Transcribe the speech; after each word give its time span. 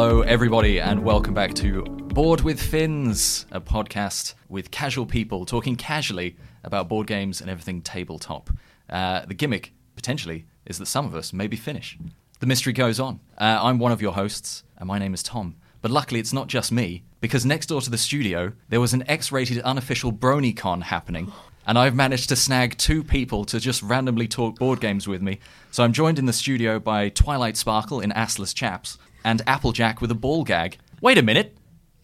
Hello, 0.00 0.20
everybody, 0.20 0.78
and 0.78 1.02
welcome 1.02 1.34
back 1.34 1.54
to 1.54 1.82
Board 1.82 2.42
with 2.42 2.62
Fins, 2.62 3.46
a 3.50 3.60
podcast 3.60 4.34
with 4.48 4.70
casual 4.70 5.06
people 5.06 5.44
talking 5.44 5.74
casually 5.74 6.36
about 6.62 6.88
board 6.88 7.08
games 7.08 7.40
and 7.40 7.50
everything 7.50 7.82
tabletop. 7.82 8.48
Uh, 8.88 9.26
the 9.26 9.34
gimmick, 9.34 9.72
potentially, 9.96 10.46
is 10.66 10.78
that 10.78 10.86
some 10.86 11.04
of 11.04 11.16
us 11.16 11.32
may 11.32 11.48
be 11.48 11.56
Finnish. 11.56 11.98
The 12.38 12.46
mystery 12.46 12.72
goes 12.72 13.00
on. 13.00 13.18
Uh, 13.36 13.58
I'm 13.60 13.80
one 13.80 13.90
of 13.90 14.00
your 14.00 14.12
hosts, 14.12 14.62
and 14.76 14.86
my 14.86 15.00
name 15.00 15.14
is 15.14 15.22
Tom. 15.24 15.56
But 15.82 15.90
luckily, 15.90 16.20
it's 16.20 16.32
not 16.32 16.46
just 16.46 16.70
me, 16.70 17.02
because 17.20 17.44
next 17.44 17.66
door 17.66 17.80
to 17.80 17.90
the 17.90 17.98
studio, 17.98 18.52
there 18.68 18.80
was 18.80 18.94
an 18.94 19.02
X 19.10 19.32
rated 19.32 19.58
unofficial 19.62 20.12
BronyCon 20.12 20.84
happening. 20.84 21.32
And 21.66 21.76
I've 21.76 21.96
managed 21.96 22.28
to 22.28 22.36
snag 22.36 22.78
two 22.78 23.02
people 23.02 23.44
to 23.46 23.58
just 23.58 23.82
randomly 23.82 24.28
talk 24.28 24.60
board 24.60 24.80
games 24.80 25.08
with 25.08 25.22
me. 25.22 25.40
So 25.72 25.82
I'm 25.82 25.92
joined 25.92 26.20
in 26.20 26.26
the 26.26 26.32
studio 26.32 26.78
by 26.78 27.08
Twilight 27.08 27.56
Sparkle 27.56 27.98
in 27.98 28.12
Assless 28.12 28.54
Chaps 28.54 28.96
and 29.28 29.42
Applejack 29.46 30.00
with 30.00 30.10
a 30.10 30.14
ball 30.14 30.42
gag. 30.42 30.78
Wait 31.02 31.18
a 31.18 31.22
minute! 31.22 31.54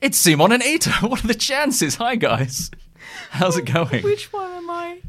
It's 0.02 0.19
Simon 0.19 0.52
and 0.52 0.62
Ita! 0.62 0.91
What 1.09 1.24
are 1.24 1.27
the 1.27 1.34
chances? 1.34 1.95
Hi, 1.95 2.16
guys! 2.16 2.70
How's 3.30 3.56
it 3.56 3.64
going? 3.64 4.02
Which 4.05 4.30
one 4.30 4.50
am 4.52 4.69
I? 4.69 5.00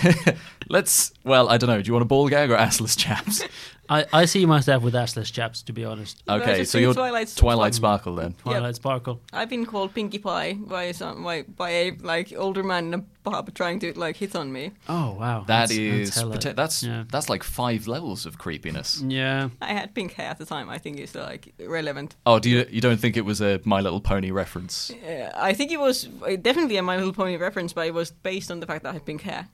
Let's. 0.68 1.12
Well, 1.22 1.48
I 1.48 1.58
don't 1.58 1.70
know. 1.70 1.80
Do 1.80 1.86
you 1.86 1.92
want 1.92 2.02
a 2.02 2.06
ball 2.06 2.28
gag 2.28 2.50
or 2.50 2.56
Assless 2.56 2.98
Chaps? 2.98 3.44
I, 3.96 4.06
I 4.22 4.24
see 4.26 4.46
myself 4.46 4.82
with 4.82 4.94
assless 4.94 5.30
chaps, 5.32 5.62
to 5.62 5.72
be 5.72 5.84
honest. 5.84 6.22
I 6.28 6.36
Okay, 6.36 6.64
so 6.64 6.72
think 6.78 6.82
you're 6.84 6.94
Twilight 6.94 7.32
Twilight, 7.36 7.74
Sparkle. 7.74 8.14
Sparkle 8.14 8.14
then. 8.16 8.32
Twilight 8.34 8.74
Sparkle. 8.76 9.20
I've 9.32 9.48
been 9.48 9.66
called 9.66 9.94
Pinkie 9.94 10.18
Pie 10.18 10.54
by 10.54 10.92
some 10.92 11.22
by, 11.24 11.42
by 11.42 11.70
a 11.70 11.90
like 12.00 12.32
older 12.36 12.62
man 12.62 12.86
in 12.88 12.94
a 12.94 13.04
pub 13.24 13.54
trying 13.54 13.78
to 13.80 13.96
like 13.98 14.16
hit 14.16 14.34
on 14.34 14.52
me. 14.52 14.72
Oh 14.88 15.16
wow, 15.20 15.44
That 15.46 15.68
that's, 15.68 15.72
is 15.72 16.14
that's, 16.14 16.22
prote- 16.46 16.56
that's 16.56 16.82
yeah. 16.82 17.04
that's 17.10 17.28
like 17.28 17.42
five 17.44 17.86
levels 17.86 18.26
of 18.26 18.38
creepiness. 18.38 19.00
yeah. 19.06 19.50
I 19.60 19.72
had 19.74 19.94
pink 19.94 20.14
hair 20.14 20.30
at 20.30 20.38
the 20.38 20.46
time. 20.46 20.68
I 20.70 20.78
think 20.78 20.98
it's 20.98 21.14
like 21.14 21.52
relevant. 21.60 22.16
Oh, 22.26 22.38
do 22.38 22.48
you 22.50 22.66
you 22.70 22.80
don't 22.80 22.98
think 22.98 23.16
it 23.16 23.24
was 23.24 23.40
a 23.40 23.60
My 23.64 23.80
Little 23.80 24.00
Pony 24.00 24.30
reference? 24.32 24.90
Uh, 24.90 25.30
I 25.50 25.52
think 25.54 25.70
it 25.70 25.78
was 25.80 26.08
uh, 26.26 26.36
definitely 26.36 26.76
a 26.78 26.82
My 26.82 26.96
Little 26.96 27.12
Pony 27.12 27.36
reference, 27.36 27.72
but 27.72 27.86
it 27.86 27.94
was 27.94 28.10
based 28.10 28.50
on 28.50 28.60
the 28.60 28.66
fact 28.66 28.82
that 28.84 28.90
I 28.90 28.92
had 28.94 29.04
pink 29.04 29.22
hair. 29.22 29.48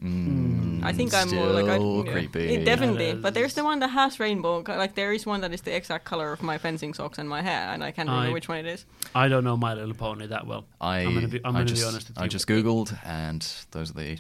I 0.83 0.93
think 0.93 1.13
I'm 1.15 1.31
more 1.35 1.47
like 1.47 1.67
I, 1.67 1.77
Still 1.77 2.05
yeah. 2.07 2.13
creepy. 2.13 2.55
It 2.55 2.65
definitely, 2.65 3.09
Yeah, 3.09 3.15
but 3.15 3.35
there's 3.35 3.55
the 3.55 3.65
one 3.65 3.79
that 3.81 3.89
has 3.89 4.19
rainbow. 4.21 4.63
Like 4.67 4.95
there 4.95 5.13
is 5.13 5.27
one 5.27 5.41
that 5.43 5.53
is 5.53 5.63
the 5.63 5.75
exact 5.75 6.05
color 6.05 6.33
of 6.33 6.43
my 6.43 6.59
fencing 6.59 6.95
socks 6.95 7.19
and 7.19 7.29
my 7.29 7.43
hair, 7.43 7.69
and 7.73 7.83
I 7.85 7.91
can't 7.91 8.09
remember 8.09 8.31
I- 8.31 8.33
which 8.33 8.49
one 8.49 8.59
it 8.59 8.67
is. 8.67 8.85
I 9.15 9.29
don't 9.29 9.45
know 9.45 9.57
My 9.57 9.75
Little 9.75 9.95
Pony 9.95 10.27
that 10.27 10.47
well. 10.47 10.65
I 10.81 11.01
I'm 11.01 11.15
gonna 11.15 11.29
be- 11.29 11.41
I'm 11.45 11.57
I 11.57 11.61
gonna 11.65 11.73
be 11.75 11.83
honest 11.85 12.09
with 12.09 12.19
you. 12.19 12.25
I 12.25 12.29
just 12.29 12.47
googled 12.47 12.97
and 13.05 13.41
those 13.71 13.91
are 13.91 13.95
the 13.95 14.19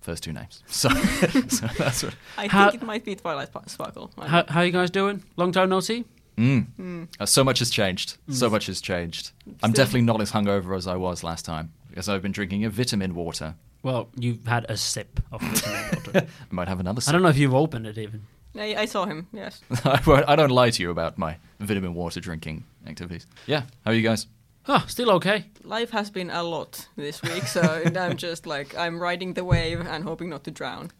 first 0.00 0.22
two 0.22 0.32
names. 0.32 0.62
So, 0.68 0.88
so 1.48 1.66
that's 1.78 2.02
what. 2.02 2.14
I 2.38 2.46
How- 2.48 2.70
think 2.70 2.82
it 2.82 2.86
might 2.86 3.04
be 3.04 3.14
Twilight 3.16 3.50
Sparkle. 3.66 4.10
How 4.18 4.44
how 4.48 4.60
you 4.62 4.72
guys 4.72 4.90
doing? 4.90 5.22
Long 5.36 5.52
time 5.52 5.68
no 5.68 5.80
see. 5.80 6.04
Mm. 6.38 7.08
Uh, 7.20 7.26
so 7.26 7.44
much 7.44 7.58
has 7.58 7.68
changed. 7.70 8.16
So 8.30 8.48
Mm. 8.48 8.52
much 8.52 8.66
has 8.66 8.80
changed. 8.80 9.32
I'm 9.62 9.72
definitely 9.72 10.02
not 10.02 10.20
as 10.22 10.32
hungover 10.32 10.74
as 10.76 10.86
I 10.86 10.96
was 10.96 11.22
last 11.22 11.44
time 11.44 11.72
because 11.90 12.08
I've 12.08 12.22
been 12.22 12.32
drinking 12.32 12.64
a 12.64 12.70
vitamin 12.70 13.14
water. 13.14 13.56
Well, 13.82 14.10
you've 14.16 14.46
had 14.46 14.66
a 14.68 14.76
sip 14.76 15.20
of 15.32 15.40
vitamin 15.40 16.02
water. 16.06 16.26
I 16.50 16.54
might 16.54 16.68
have 16.68 16.80
another. 16.80 17.00
Sip. 17.00 17.08
I 17.08 17.12
don't 17.12 17.22
know 17.22 17.28
if 17.28 17.38
you've 17.38 17.54
opened 17.54 17.86
it 17.86 17.98
even. 17.98 18.22
I, 18.56 18.74
I 18.74 18.84
saw 18.84 19.06
him. 19.06 19.28
Yes. 19.32 19.60
I 19.84 20.00
won't- 20.06 20.28
I 20.28 20.36
don't 20.36 20.50
lie 20.50 20.70
to 20.70 20.82
you 20.82 20.90
about 20.90 21.18
my 21.18 21.36
vitamin 21.60 21.94
water 21.94 22.20
drinking 22.20 22.64
activities. 22.86 23.26
Yeah, 23.46 23.62
how 23.84 23.92
are 23.92 23.94
you 23.94 24.02
guys? 24.02 24.26
Oh, 24.68 24.84
still 24.86 25.10
okay. 25.12 25.46
Life 25.64 25.90
has 25.90 26.10
been 26.10 26.30
a 26.30 26.42
lot 26.42 26.86
this 26.96 27.22
week, 27.22 27.44
so 27.44 27.60
I'm 27.60 28.16
just 28.16 28.46
like 28.46 28.76
I'm 28.76 29.00
riding 29.00 29.34
the 29.34 29.44
wave 29.44 29.80
and 29.80 30.04
hoping 30.04 30.28
not 30.28 30.44
to 30.44 30.50
drown. 30.50 30.90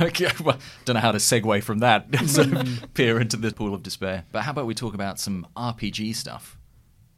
Okay, 0.00 0.28
well, 0.44 0.58
don't 0.84 0.94
know 0.94 1.00
how 1.00 1.12
to 1.12 1.18
segue 1.18 1.62
from 1.62 1.78
that. 1.78 2.12
sort 2.26 2.48
of 2.48 2.52
mm-hmm. 2.52 2.86
peer 2.94 3.20
into 3.20 3.36
the 3.36 3.52
pool 3.52 3.74
of 3.74 3.82
despair. 3.82 4.24
But 4.32 4.42
how 4.42 4.50
about 4.50 4.66
we 4.66 4.74
talk 4.74 4.92
about 4.92 5.20
some 5.20 5.46
RPG 5.56 6.16
stuff? 6.16 6.58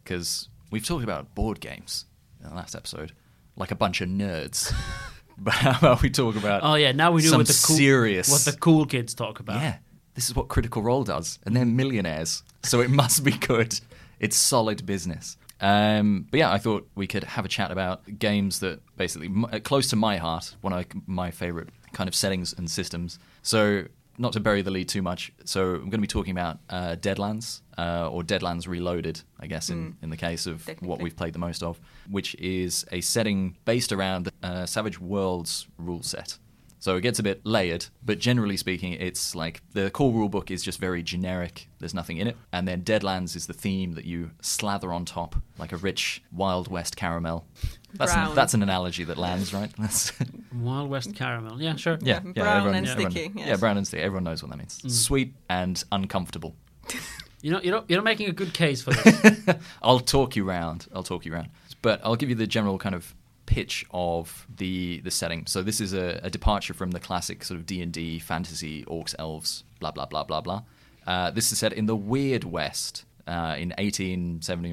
Because 0.04 0.48
we've 0.70 0.84
talked 0.84 1.02
about 1.02 1.34
board 1.34 1.60
games 1.60 2.04
in 2.42 2.50
the 2.50 2.54
last 2.54 2.74
episode, 2.74 3.12
like 3.56 3.70
a 3.70 3.74
bunch 3.74 4.00
of 4.00 4.08
nerds. 4.08 4.72
but 5.38 5.54
how 5.54 5.78
about 5.78 6.02
we 6.02 6.10
talk 6.10 6.36
about? 6.36 6.62
Oh 6.62 6.74
yeah, 6.74 6.92
now 6.92 7.12
we 7.12 7.22
know 7.22 7.30
some 7.30 7.38
what 7.38 7.46
the 7.46 7.64
cool 7.66 7.76
serious 7.76 8.30
what 8.30 8.44
the 8.44 8.58
cool 8.58 8.86
kids 8.86 9.14
talk 9.14 9.40
about. 9.40 9.60
Yeah, 9.60 9.78
this 10.14 10.28
is 10.28 10.34
what 10.34 10.48
Critical 10.48 10.82
Role 10.82 11.04
does, 11.04 11.38
and 11.44 11.56
they're 11.56 11.64
millionaires, 11.64 12.42
so 12.62 12.80
it 12.80 12.90
must 13.02 13.24
be 13.24 13.32
good. 13.32 13.78
It's 14.18 14.36
solid 14.36 14.84
business. 14.84 15.36
Um, 15.62 16.26
but 16.30 16.38
yeah, 16.40 16.50
I 16.50 16.58
thought 16.58 16.88
we 16.94 17.06
could 17.06 17.24
have 17.24 17.44
a 17.44 17.48
chat 17.48 17.70
about 17.70 18.18
games 18.18 18.60
that 18.60 18.80
basically 18.96 19.26
m- 19.26 19.44
uh, 19.44 19.58
close 19.62 19.88
to 19.90 19.96
my 19.96 20.16
heart, 20.16 20.56
one 20.62 20.72
of 20.72 20.86
my 21.06 21.30
favorite 21.30 21.68
kind 21.92 22.08
of 22.08 22.14
settings 22.14 22.54
and 22.56 22.70
systems. 22.70 23.18
So 23.42 23.84
not 24.16 24.32
to 24.34 24.40
bury 24.40 24.62
the 24.62 24.70
lead 24.70 24.88
too 24.88 25.02
much, 25.02 25.32
so 25.44 25.74
I'm 25.74 25.80
going 25.80 25.92
to 25.92 25.98
be 25.98 26.06
talking 26.06 26.32
about 26.32 26.58
uh, 26.70 26.96
Deadlands 26.96 27.60
uh, 27.80 28.08
or 28.14 28.22
Deadlands 28.22 28.66
Reloaded, 28.68 29.16
I 29.44 29.46
guess, 29.52 29.70
in, 29.70 29.96
in 30.02 30.10
the 30.10 30.16
case 30.28 30.46
of 30.46 30.56
what 30.80 31.00
we've 31.02 31.16
played 31.16 31.32
the 31.32 31.38
most 31.48 31.62
of, 31.62 31.80
which 32.16 32.34
is 32.36 32.84
a 32.92 33.00
setting 33.00 33.56
based 33.64 33.90
around 33.92 34.22
uh, 34.42 34.66
Savage 34.66 34.98
Worlds 35.00 35.66
rule 35.78 36.02
set. 36.02 36.38
So 36.82 36.96
it 36.96 37.02
gets 37.02 37.18
a 37.18 37.22
bit 37.22 37.38
layered, 37.44 37.84
but 38.02 38.18
generally 38.18 38.56
speaking, 38.56 38.94
it's 38.94 39.34
like 39.34 39.60
the 39.74 39.90
core 39.90 40.12
rulebook 40.18 40.50
is 40.50 40.62
just 40.62 40.78
very 40.80 41.02
generic. 41.02 41.68
There's 41.78 41.92
nothing 41.92 42.16
in 42.16 42.26
it. 42.26 42.36
And 42.54 42.66
then 42.66 42.80
Deadlands 42.82 43.36
is 43.36 43.46
the 43.46 43.52
theme 43.52 43.92
that 43.96 44.06
you 44.06 44.30
slather 44.40 44.90
on 44.90 45.04
top 45.04 45.36
like 45.58 45.72
a 45.72 45.76
rich 45.76 46.22
Wild 46.32 46.68
West 46.68 46.96
caramel. 46.96 47.44
That's, 47.92 48.14
an, 48.14 48.34
that's 48.34 48.54
an 48.54 48.62
analogy 48.62 49.04
that 49.04 49.18
lands, 49.18 49.52
right? 49.52 49.70
That's, 49.78 50.12
Wild 50.54 50.88
West 50.88 51.14
caramel. 51.14 51.60
Yeah, 51.60 51.76
sure. 51.76 51.98
yeah, 52.00 52.20
Yeah, 52.24 52.32
yeah, 52.36 52.42
brown 52.44 52.56
everyone- 52.56 52.76
and 52.78 52.86
everyone- 52.88 53.10
sticky, 53.12 53.32
Yeah, 53.40 53.46
yes. 53.46 53.56
Mm. 53.56 53.60
brown 53.60 53.76
and 53.76 53.86
sticky. 53.86 54.02
Everyone 54.02 54.24
knows 54.24 54.42
what 54.42 54.50
that 54.52 54.58
means. 54.58 54.74
Sweet 55.06 55.34
and 55.50 55.82
uncomfortable. 55.92 56.54
You 57.42 57.52
know, 57.52 57.60
you 57.62 57.70
know, 57.70 57.84
you're 57.88 57.98
not 57.98 58.04
making 58.04 58.28
a 58.28 58.32
good 58.32 58.52
case 58.52 58.82
for 58.82 58.92
this. 58.92 59.40
I'll 59.82 60.00
talk 60.00 60.36
you 60.36 60.44
round. 60.44 60.86
I'll 60.94 61.02
talk 61.02 61.24
you 61.24 61.32
round. 61.32 61.48
But 61.82 62.00
I'll 62.04 62.16
give 62.16 62.28
you 62.28 62.34
the 62.34 62.46
general 62.46 62.78
kind 62.78 62.94
of 62.94 63.14
pitch 63.46 63.84
of 63.90 64.46
the 64.54 65.00
the 65.00 65.10
setting. 65.10 65.46
So 65.46 65.62
this 65.62 65.80
is 65.80 65.92
a, 65.92 66.20
a 66.22 66.30
departure 66.30 66.74
from 66.74 66.92
the 66.92 67.00
classic 67.00 67.42
sort 67.44 67.58
of 67.58 67.66
D 67.66 67.82
and 67.82 67.92
D 67.92 68.18
fantasy 68.18 68.84
orcs, 68.84 69.14
elves, 69.18 69.64
blah 69.80 69.90
blah 69.90 70.06
blah 70.06 70.24
blah 70.24 70.40
blah. 70.40 70.62
Uh, 71.06 71.30
this 71.30 71.50
is 71.50 71.58
set 71.58 71.72
in 71.72 71.86
the 71.86 71.96
Weird 71.96 72.44
West 72.44 73.04
uh, 73.26 73.56
in 73.58 73.70
1870, 73.78 74.72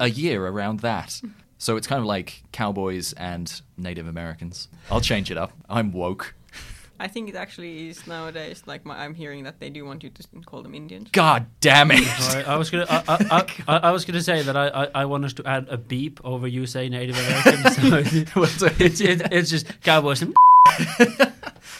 a 0.00 0.08
year 0.08 0.46
around 0.46 0.80
that. 0.80 1.20
So 1.58 1.76
it's 1.76 1.86
kind 1.86 2.00
of 2.00 2.06
like 2.06 2.42
cowboys 2.52 3.12
and 3.14 3.60
Native 3.76 4.06
Americans. 4.08 4.68
I'll 4.90 5.00
change 5.00 5.30
it 5.30 5.36
up. 5.36 5.52
I'm 5.68 5.92
woke. 5.92 6.34
I 7.00 7.08
think 7.08 7.30
it 7.30 7.34
actually 7.34 7.88
is 7.88 8.06
nowadays. 8.06 8.62
Like 8.66 8.84
my, 8.84 9.02
I'm 9.02 9.14
hearing 9.14 9.44
that 9.44 9.58
they 9.58 9.70
do 9.70 9.86
want 9.86 10.04
you 10.04 10.10
to 10.10 10.22
call 10.44 10.62
them 10.62 10.74
Indians. 10.74 11.08
God 11.12 11.46
damn 11.60 11.90
it! 11.90 12.04
Sorry, 12.04 12.44
I 12.44 12.56
was 12.56 12.68
gonna, 12.68 12.84
I, 12.90 13.02
I, 13.08 13.16
I, 13.30 13.46
I, 13.68 13.76
I 13.88 13.90
was 13.90 14.04
gonna 14.04 14.20
say 14.20 14.42
that 14.42 14.54
I, 14.54 14.68
I, 14.68 14.88
I 14.94 15.04
want 15.06 15.24
us 15.24 15.32
to 15.34 15.46
add 15.46 15.66
a 15.70 15.78
beep 15.78 16.20
over 16.24 16.46
you 16.46 16.66
say 16.66 16.90
Native 16.90 17.16
American. 17.18 18.26
So 18.50 18.66
it's, 18.78 19.00
it, 19.00 19.22
it's 19.32 19.48
just 19.48 19.80
cowboys 19.80 20.20
and 20.20 20.34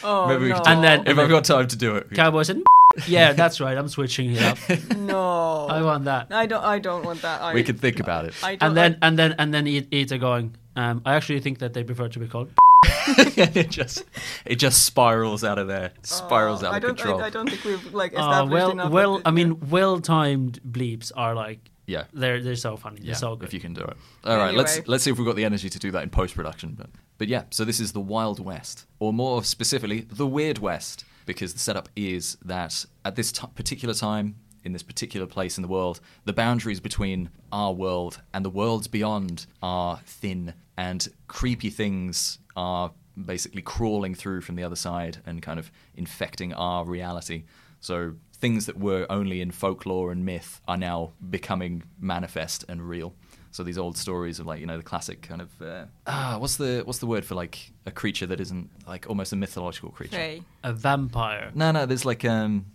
Oh 0.03 0.27
Maybe 0.27 0.49
no! 0.49 0.63
And 0.65 0.83
then- 0.83 1.05
if 1.05 1.17
I've 1.19 1.29
got 1.29 1.45
time 1.45 1.67
to 1.67 1.75
do 1.75 1.97
it, 1.97 2.11
cowboys 2.11 2.49
and. 2.49 2.63
Yeah, 3.07 3.31
that's 3.31 3.61
right. 3.61 3.77
I'm 3.77 3.87
switching 3.87 4.31
it 4.35 4.41
up. 4.41 4.57
no, 4.97 5.67
I 5.67 5.81
want 5.81 6.05
that. 6.05 6.27
I 6.31 6.45
don't. 6.45 6.63
I 6.63 6.79
don't 6.79 7.05
want 7.05 7.21
that. 7.21 7.41
I, 7.41 7.53
we 7.53 7.63
could 7.63 7.79
think 7.79 7.99
about 7.99 8.25
it. 8.25 8.33
I 8.43 8.55
don't, 8.55 8.67
And 8.69 8.77
then 8.77 8.97
and 9.01 9.19
then 9.19 9.35
and 9.37 9.53
then 9.53 9.67
Ita 9.93 10.17
going. 10.17 10.55
Um, 10.75 11.01
I 11.05 11.15
actually 11.15 11.39
think 11.41 11.59
that 11.59 11.73
they 11.73 11.83
prefer 11.83 12.09
to 12.09 12.19
be 12.19 12.27
called. 12.27 12.51
it 12.85 13.69
just 13.69 14.03
it 14.45 14.55
just 14.55 14.83
spirals 14.85 15.43
out 15.43 15.57
of 15.59 15.67
there, 15.67 15.91
spirals 16.03 16.63
Oh, 16.63 16.67
out 16.67 16.73
I 16.73 16.77
of 16.77 16.81
don't, 16.83 16.97
control. 16.97 17.21
I, 17.21 17.27
I 17.27 17.29
don't 17.29 17.49
think 17.49 17.63
we've 17.63 17.93
like 17.93 18.13
Uh, 18.13 18.21
established 18.21 18.53
well, 18.53 18.71
enough. 18.71 18.91
well. 18.91 19.17
that- 19.17 19.27
I 19.27 19.31
mean, 19.31 19.59
well-timed 19.69 20.59
bleeps 20.69 21.11
are 21.15 21.35
like 21.35 21.69
yeah, 21.87 22.05
they're 22.13 22.41
they're 22.41 22.55
so 22.55 22.77
funny. 22.77 22.97
They're 23.01 23.09
yeah. 23.09 23.13
so 23.15 23.35
good. 23.35 23.47
if 23.47 23.53
you 23.53 23.59
can 23.59 23.73
do 23.73 23.81
it. 23.81 23.97
All 24.23 24.37
right, 24.37 24.53
let's 24.53 24.87
let's 24.87 25.03
see 25.03 25.11
if 25.11 25.17
we've 25.17 25.27
got 25.27 25.35
the 25.35 25.45
energy 25.45 25.69
to 25.69 25.79
do 25.79 25.91
that 25.91 26.03
in 26.03 26.09
post 26.09 26.35
production. 26.35 26.73
But 26.77 26.89
but 27.17 27.27
yeah, 27.27 27.43
so 27.49 27.65
this 27.65 27.79
is 27.79 27.91
the 27.91 27.99
Wild 27.99 28.39
West, 28.43 28.85
or 28.99 29.11
more 29.13 29.43
specifically, 29.43 30.01
the 30.01 30.27
Weird 30.27 30.59
West, 30.59 31.03
because 31.25 31.53
the 31.53 31.59
setup 31.59 31.89
is 31.95 32.37
that 32.45 32.85
at 33.05 33.15
this 33.15 33.31
t- 33.31 33.47
particular 33.55 33.93
time. 33.93 34.35
In 34.63 34.73
this 34.73 34.83
particular 34.83 35.25
place 35.25 35.57
in 35.57 35.63
the 35.63 35.67
world, 35.67 35.99
the 36.25 36.33
boundaries 36.33 36.79
between 36.79 37.31
our 37.51 37.73
world 37.73 38.21
and 38.31 38.45
the 38.45 38.49
worlds 38.51 38.87
beyond 38.87 39.47
are 39.63 39.99
thin, 40.05 40.53
and 40.77 41.07
creepy 41.27 41.71
things 41.71 42.37
are 42.55 42.91
basically 43.25 43.61
crawling 43.61 44.15
through 44.15 44.41
from 44.41 44.55
the 44.55 44.63
other 44.63 44.75
side 44.75 45.17
and 45.25 45.41
kind 45.41 45.59
of 45.59 45.71
infecting 45.95 46.53
our 46.53 46.85
reality. 46.85 47.43
So 47.79 48.13
things 48.33 48.65
that 48.65 48.77
were 48.79 49.05
only 49.09 49.41
in 49.41 49.51
folklore 49.51 50.11
and 50.11 50.25
myth 50.25 50.61
are 50.67 50.77
now 50.77 51.11
becoming 51.29 51.83
manifest 51.99 52.65
and 52.67 52.87
real. 52.87 53.13
So 53.51 53.63
these 53.63 53.77
old 53.77 53.97
stories 53.97 54.39
of 54.39 54.45
like 54.47 54.59
you 54.61 54.65
know 54.65 54.77
the 54.77 54.83
classic 54.83 55.21
kind 55.21 55.41
of 55.41 55.61
uh, 55.61 55.85
ah 56.07 56.37
what's 56.39 56.55
the 56.55 56.83
what's 56.85 56.99
the 56.99 57.05
word 57.05 57.25
for 57.25 57.35
like 57.35 57.73
a 57.85 57.91
creature 57.91 58.25
that 58.27 58.39
isn't 58.39 58.69
like 58.87 59.09
almost 59.09 59.33
a 59.33 59.35
mythological 59.35 59.89
creature? 59.89 60.15
Hey, 60.15 60.43
a 60.63 60.71
vampire. 60.71 61.51
No, 61.53 61.71
no, 61.71 61.85
there's 61.85 62.05
like 62.05 62.23
um 62.23 62.65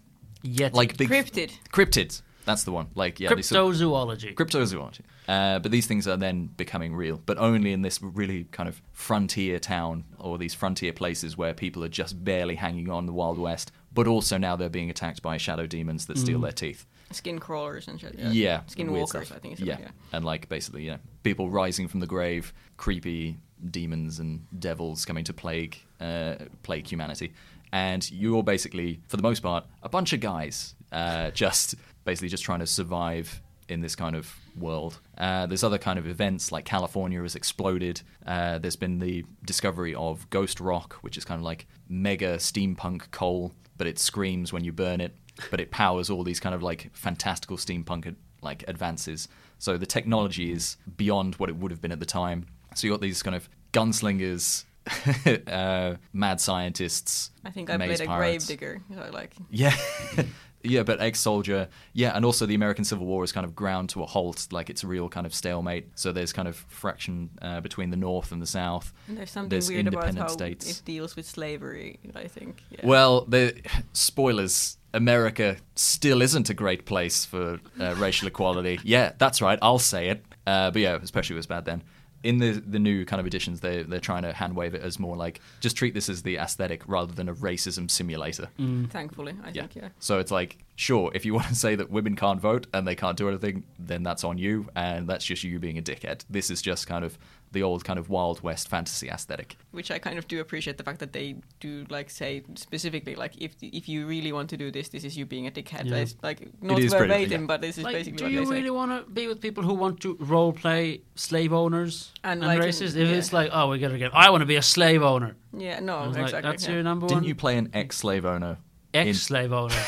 Yet 0.43 0.75
like 0.75 0.97
big 0.99 1.09
cryptid. 1.09 1.53
cryptids. 1.73 2.21
That's 2.47 2.65
the 2.65 2.73
one. 2.73 2.87
Like 2.95 3.21
yeah, 3.21 3.35
these 3.35 3.49
sort 3.49 3.75
of- 3.75 3.81
cryptozoology. 3.81 4.35
cryptozoology. 4.35 5.01
Uh, 5.29 5.59
but 5.59 5.73
these 5.73 5.87
things 5.87 6.07
are 6.07 6.17
then 6.17 6.47
becoming 6.57 6.95
real, 6.95 7.21
but 7.27 7.37
only 7.37 7.73
in 7.73 7.83
this 7.83 8.01
really 8.01 8.45
kind 8.53 8.69
of 8.69 8.81
frontier 8.93 9.59
town 9.59 10.05
or 10.19 10.39
these 10.39 10.55
frontier 10.55 10.93
places 10.93 11.37
where 11.37 11.53
people 11.53 11.85
are 11.85 11.89
just 11.89 12.25
barely 12.25 12.55
hanging 12.55 12.89
on 12.89 13.07
the 13.07 13.13
Wild 13.13 13.37
West, 13.37 13.73
but 13.93 14.07
also 14.07 14.39
now 14.39 14.55
they're 14.55 14.69
being 14.69 14.89
attacked 14.89 15.23
by 15.23 15.37
shadow 15.37 15.67
demons 15.67 16.07
that 16.07 16.17
steal 16.17 16.41
their 16.41 16.53
teeth. 16.53 16.87
Skin 17.11 17.41
crawlers 17.41 17.89
and 17.89 18.01
shit. 18.01 18.15
Yeah, 18.17 18.61
Skin 18.69 18.93
weird 18.93 19.01
walkers, 19.01 19.27
stuff. 19.27 19.37
I 19.37 19.41
think. 19.41 19.55
It's 19.55 19.63
yeah. 19.63 19.79
yeah. 19.81 19.89
and 20.13 20.25
like 20.25 20.49
basically, 20.49 20.87
yeah, 20.87 20.99
people 21.25 21.51
rising 21.51 21.89
from 21.89 21.99
the 22.01 22.07
grave, 22.07 22.53
creepy 22.77 23.37
demons 23.71 24.21
and 24.21 24.47
devils 24.61 25.05
coming 25.05 25.25
to 25.25 25.33
plague 25.33 25.79
uh, 26.01 26.37
plague 26.63 26.87
humanity, 26.87 27.33
and 27.73 28.09
you're 28.11 28.43
basically, 28.45 29.01
for 29.09 29.17
the 29.17 29.23
most 29.23 29.41
part, 29.41 29.65
a 29.83 29.89
bunch 29.89 30.13
of 30.13 30.21
guys 30.21 30.75
uh, 30.93 31.31
just 31.31 31.75
basically 32.07 32.29
just 32.29 32.45
trying 32.45 32.61
to 32.61 32.67
survive 32.67 33.43
in 33.69 33.81
this 33.81 33.97
kind 33.97 34.17
of 34.17 34.35
world. 34.59 35.01
Uh, 35.19 35.45
there's 35.47 35.65
other 35.65 35.77
kind 35.77 35.99
of 35.99 36.07
events 36.07 36.53
like 36.53 36.65
California 36.65 37.21
has 37.21 37.35
exploded. 37.35 38.01
Uh, 38.25 38.59
there's 38.59 38.77
been 38.77 39.01
the 39.01 39.25
discovery 39.45 39.95
of 39.95 40.29
ghost 40.31 40.61
rock, 40.61 40.95
which 41.03 41.19
is 41.19 41.25
kind 41.25 41.39
of 41.39 41.45
like 41.45 41.67
mega 41.89 42.37
steampunk 42.37 43.11
coal, 43.11 43.53
but 43.77 43.87
it 43.87 43.99
screams 43.99 44.53
when 44.53 44.65
you 44.65 44.73
burn 44.73 45.01
it, 45.01 45.15
but 45.51 45.61
it 45.61 45.71
powers 45.71 46.09
all 46.09 46.23
these 46.23 46.41
kind 46.41 46.55
of 46.55 46.63
like 46.63 46.91
fantastical 46.95 47.57
steampunk 47.57 48.15
like 48.41 48.65
advances. 48.69 49.29
So 49.59 49.77
the 49.77 49.87
technology 49.87 50.53
is 50.53 50.77
beyond 50.97 51.35
what 51.37 51.49
it 51.49 51.57
would 51.57 51.71
have 51.71 51.81
been 51.81 51.93
at 51.93 52.01
the 52.01 52.07
time. 52.07 52.47
So 52.75 52.87
you 52.87 52.93
got 52.93 53.01
these 53.01 53.23
kind 53.23 53.35
of 53.35 53.49
gunslingers, 53.73 54.65
uh, 55.49 55.97
mad 56.13 56.41
scientists. 56.41 57.31
I 57.45 57.51
think 57.51 57.71
I 57.71 57.77
played 57.77 58.01
a 58.01 58.07
gravedigger. 58.07 58.83
So 58.95 59.11
like, 59.13 59.35
Yeah. 59.51 59.75
yeah, 60.67 60.83
but 60.83 61.01
ex 61.01 61.21
soldier. 61.21 61.69
Yeah, 61.93 62.15
and 62.17 62.25
also 62.25 62.47
the 62.47 62.55
American 62.55 62.85
Civil 62.85 63.07
War 63.07 63.25
is 63.25 63.33
kind 63.33 63.45
of 63.47 63.55
ground 63.55 63.89
to 63.91 64.03
a 64.03 64.07
halt. 64.07 64.49
Like 64.51 64.69
it's 64.71 64.83
a 64.83 64.87
real 64.87 65.09
kind 65.09 65.27
of 65.27 65.35
stalemate. 65.35 65.87
So 65.95 66.13
there's 66.13 66.33
kind 66.33 66.49
of 66.49 66.57
fraction 66.69 67.31
uh, 67.43 67.61
between 67.61 67.91
the 67.91 67.97
North 67.97 68.33
and 68.33 68.41
the 68.43 68.47
South. 68.47 68.93
and 69.09 69.17
there's 69.17 69.31
something 69.31 69.49
There's 69.51 69.69
weird 69.69 69.87
about 69.87 70.05
independent 70.05 70.29
how 70.29 70.33
states. 70.33 70.71
it 70.81 70.83
deals 70.85 71.17
with 71.17 71.27
slavery. 71.27 71.99
I 72.15 72.29
think. 72.29 72.63
Yeah. 72.71 72.81
Well, 72.85 73.23
the 73.23 73.55
spoilers. 73.93 74.79
America 74.95 75.57
still 75.75 76.23
isn't 76.23 76.49
a 76.49 76.55
great 76.55 76.87
place 76.87 77.27
for 77.27 77.61
uh, 77.79 77.95
racial 77.97 78.29
equality. 78.29 78.81
Yeah, 78.83 79.13
that's 79.19 79.43
right. 79.43 79.59
I'll 79.61 79.79
say 79.79 80.09
it. 80.09 80.25
Uh, 80.47 80.71
but 80.71 80.81
yeah, 80.81 80.97
especially 81.03 81.35
it 81.35 81.37
was 81.37 81.47
bad 81.47 81.67
then. 81.67 81.83
In 82.27 82.39
the 82.39 82.53
the 82.53 82.79
new 82.81 83.05
kind 83.05 83.21
of 83.21 83.27
editions, 83.27 83.61
they 83.61 83.83
they're 83.85 84.01
trying 84.01 84.23
to 84.23 84.33
hand 84.33 84.57
wave 84.57 84.75
it 84.75 84.83
as 84.83 84.99
more 84.99 85.17
like 85.17 85.41
just 85.61 85.77
treat 85.77 85.95
this 85.95 86.09
as 86.09 86.23
the 86.23 86.37
aesthetic 86.39 86.83
rather 86.89 87.13
than 87.13 87.29
a 87.29 87.35
racism 87.35 87.89
simulator. 87.91 88.49
Mm. 88.59 88.91
Thankfully, 88.91 89.35
I 89.45 89.51
Yeah. 89.51 89.63
think. 89.63 89.77
Yeah. 89.77 89.89
So 90.01 90.19
it's 90.19 90.33
like, 90.33 90.59
sure, 90.77 91.11
if 91.15 91.25
you 91.25 91.35
want 91.35 91.49
to 91.49 91.55
say 91.55 91.75
that 91.75 91.91
women 91.91 92.15
can't 92.15 92.41
vote 92.41 92.67
and 92.73 92.87
they 92.87 92.95
can't 92.95 93.17
do 93.17 93.29
anything, 93.29 93.65
then 93.79 94.03
that's 94.03 94.23
on 94.25 94.39
you, 94.39 94.69
and 94.77 95.09
that's 95.09 95.25
just 95.25 95.43
you 95.43 95.59
being 95.59 95.79
a 95.79 95.83
dickhead. 95.83 96.25
This 96.31 96.51
is 96.51 96.63
just 96.63 96.87
kind 96.87 97.05
of 97.05 97.19
the 97.53 97.63
old 97.63 97.85
kind 97.85 97.99
of 97.99 98.11
Wild 98.11 98.43
West 98.43 98.69
fantasy 98.69 99.09
aesthetic. 99.09 99.57
Which 99.71 99.91
I 99.91 99.99
kind 99.99 100.19
of 100.19 100.29
do 100.29 100.41
appreciate 100.41 100.77
the 100.79 100.85
fact 100.85 100.99
that 100.99 101.13
they 101.13 101.37
do 101.61 101.87
like 101.89 102.11
say 102.11 102.43
specifically 102.57 103.15
like 103.15 103.35
if 103.39 103.55
if 103.63 103.89
you 103.89 104.07
really 104.07 104.33
want 104.33 104.51
to 104.51 104.57
do 104.57 104.71
this, 104.71 104.89
this 104.89 105.05
is 105.05 105.17
you 105.17 105.25
being 105.27 105.47
a 105.47 105.51
dickhead. 105.51 105.89
Yeah. 105.89 105.97
It's 105.99 106.17
like 106.23 106.49
not 106.63 106.79
is 106.79 106.93
pretty- 106.93 107.09
verbatim, 107.13 107.43
yeah. 107.43 107.47
but 107.47 107.61
this 107.63 107.79
is 107.79 107.85
Like, 107.85 107.95
basically 107.95 108.19
do 108.19 108.25
what 108.25 108.33
you 108.33 108.45
they 108.45 108.51
really 108.57 108.71
want 108.71 108.91
to 109.07 109.11
be 109.11 109.27
with 109.29 109.41
people 109.41 109.63
who 109.63 109.75
want 109.75 110.01
to 110.01 110.17
role 110.21 110.53
play 110.53 111.03
slave 111.15 111.53
owners 111.53 112.13
And, 112.25 112.43
and, 112.45 112.49
like, 112.49 112.61
racists? 112.69 112.97
If 112.97 113.09
yeah. 113.09 113.15
it's 113.17 113.33
like, 113.33 113.51
oh, 113.53 113.69
we're 113.69 113.79
gonna 113.79 113.97
get, 113.99 114.13
I 114.15 114.29
want 114.31 114.43
to 114.43 114.47
be 114.47 114.57
a 114.57 114.63
slave 114.63 115.03
owner. 115.03 115.37
Yeah, 115.57 115.81
no, 115.81 115.97
I 115.97 116.07
was 116.09 116.17
like, 116.17 116.25
exactly. 116.27 116.51
That's 116.51 116.67
yeah. 116.67 116.75
your 116.75 116.83
number 116.83 117.07
Didn't 117.07 117.23
one. 117.23 117.29
you 117.29 117.35
play 117.37 117.57
an 117.57 117.71
ex-slave 117.73 118.27
owner? 118.27 118.59
ex-slave 118.93 119.53
owner? 119.53 119.75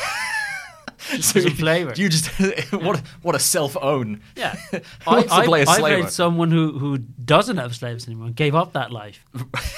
Just 1.11 1.29
So 1.29 1.41
for 1.41 1.47
some 1.47 1.57
flavor. 1.57 1.93
You 1.95 2.09
just 2.09 2.27
what 2.73 2.99
what 3.21 3.35
a 3.35 3.39
self-own. 3.39 4.21
Yeah, 4.35 4.55
I, 5.07 5.25
I, 5.29 5.45
play 5.45 5.61
a 5.61 5.69
I 5.69 5.77
slave 5.77 5.79
played 5.79 5.99
owner? 5.99 6.09
someone 6.09 6.51
who 6.51 6.77
who 6.77 6.97
doesn't 6.97 7.57
have 7.57 7.75
slaves 7.75 8.07
anymore, 8.07 8.27
and 8.27 8.35
gave 8.35 8.55
up 8.55 8.73
that 8.73 8.91
life. 8.91 9.25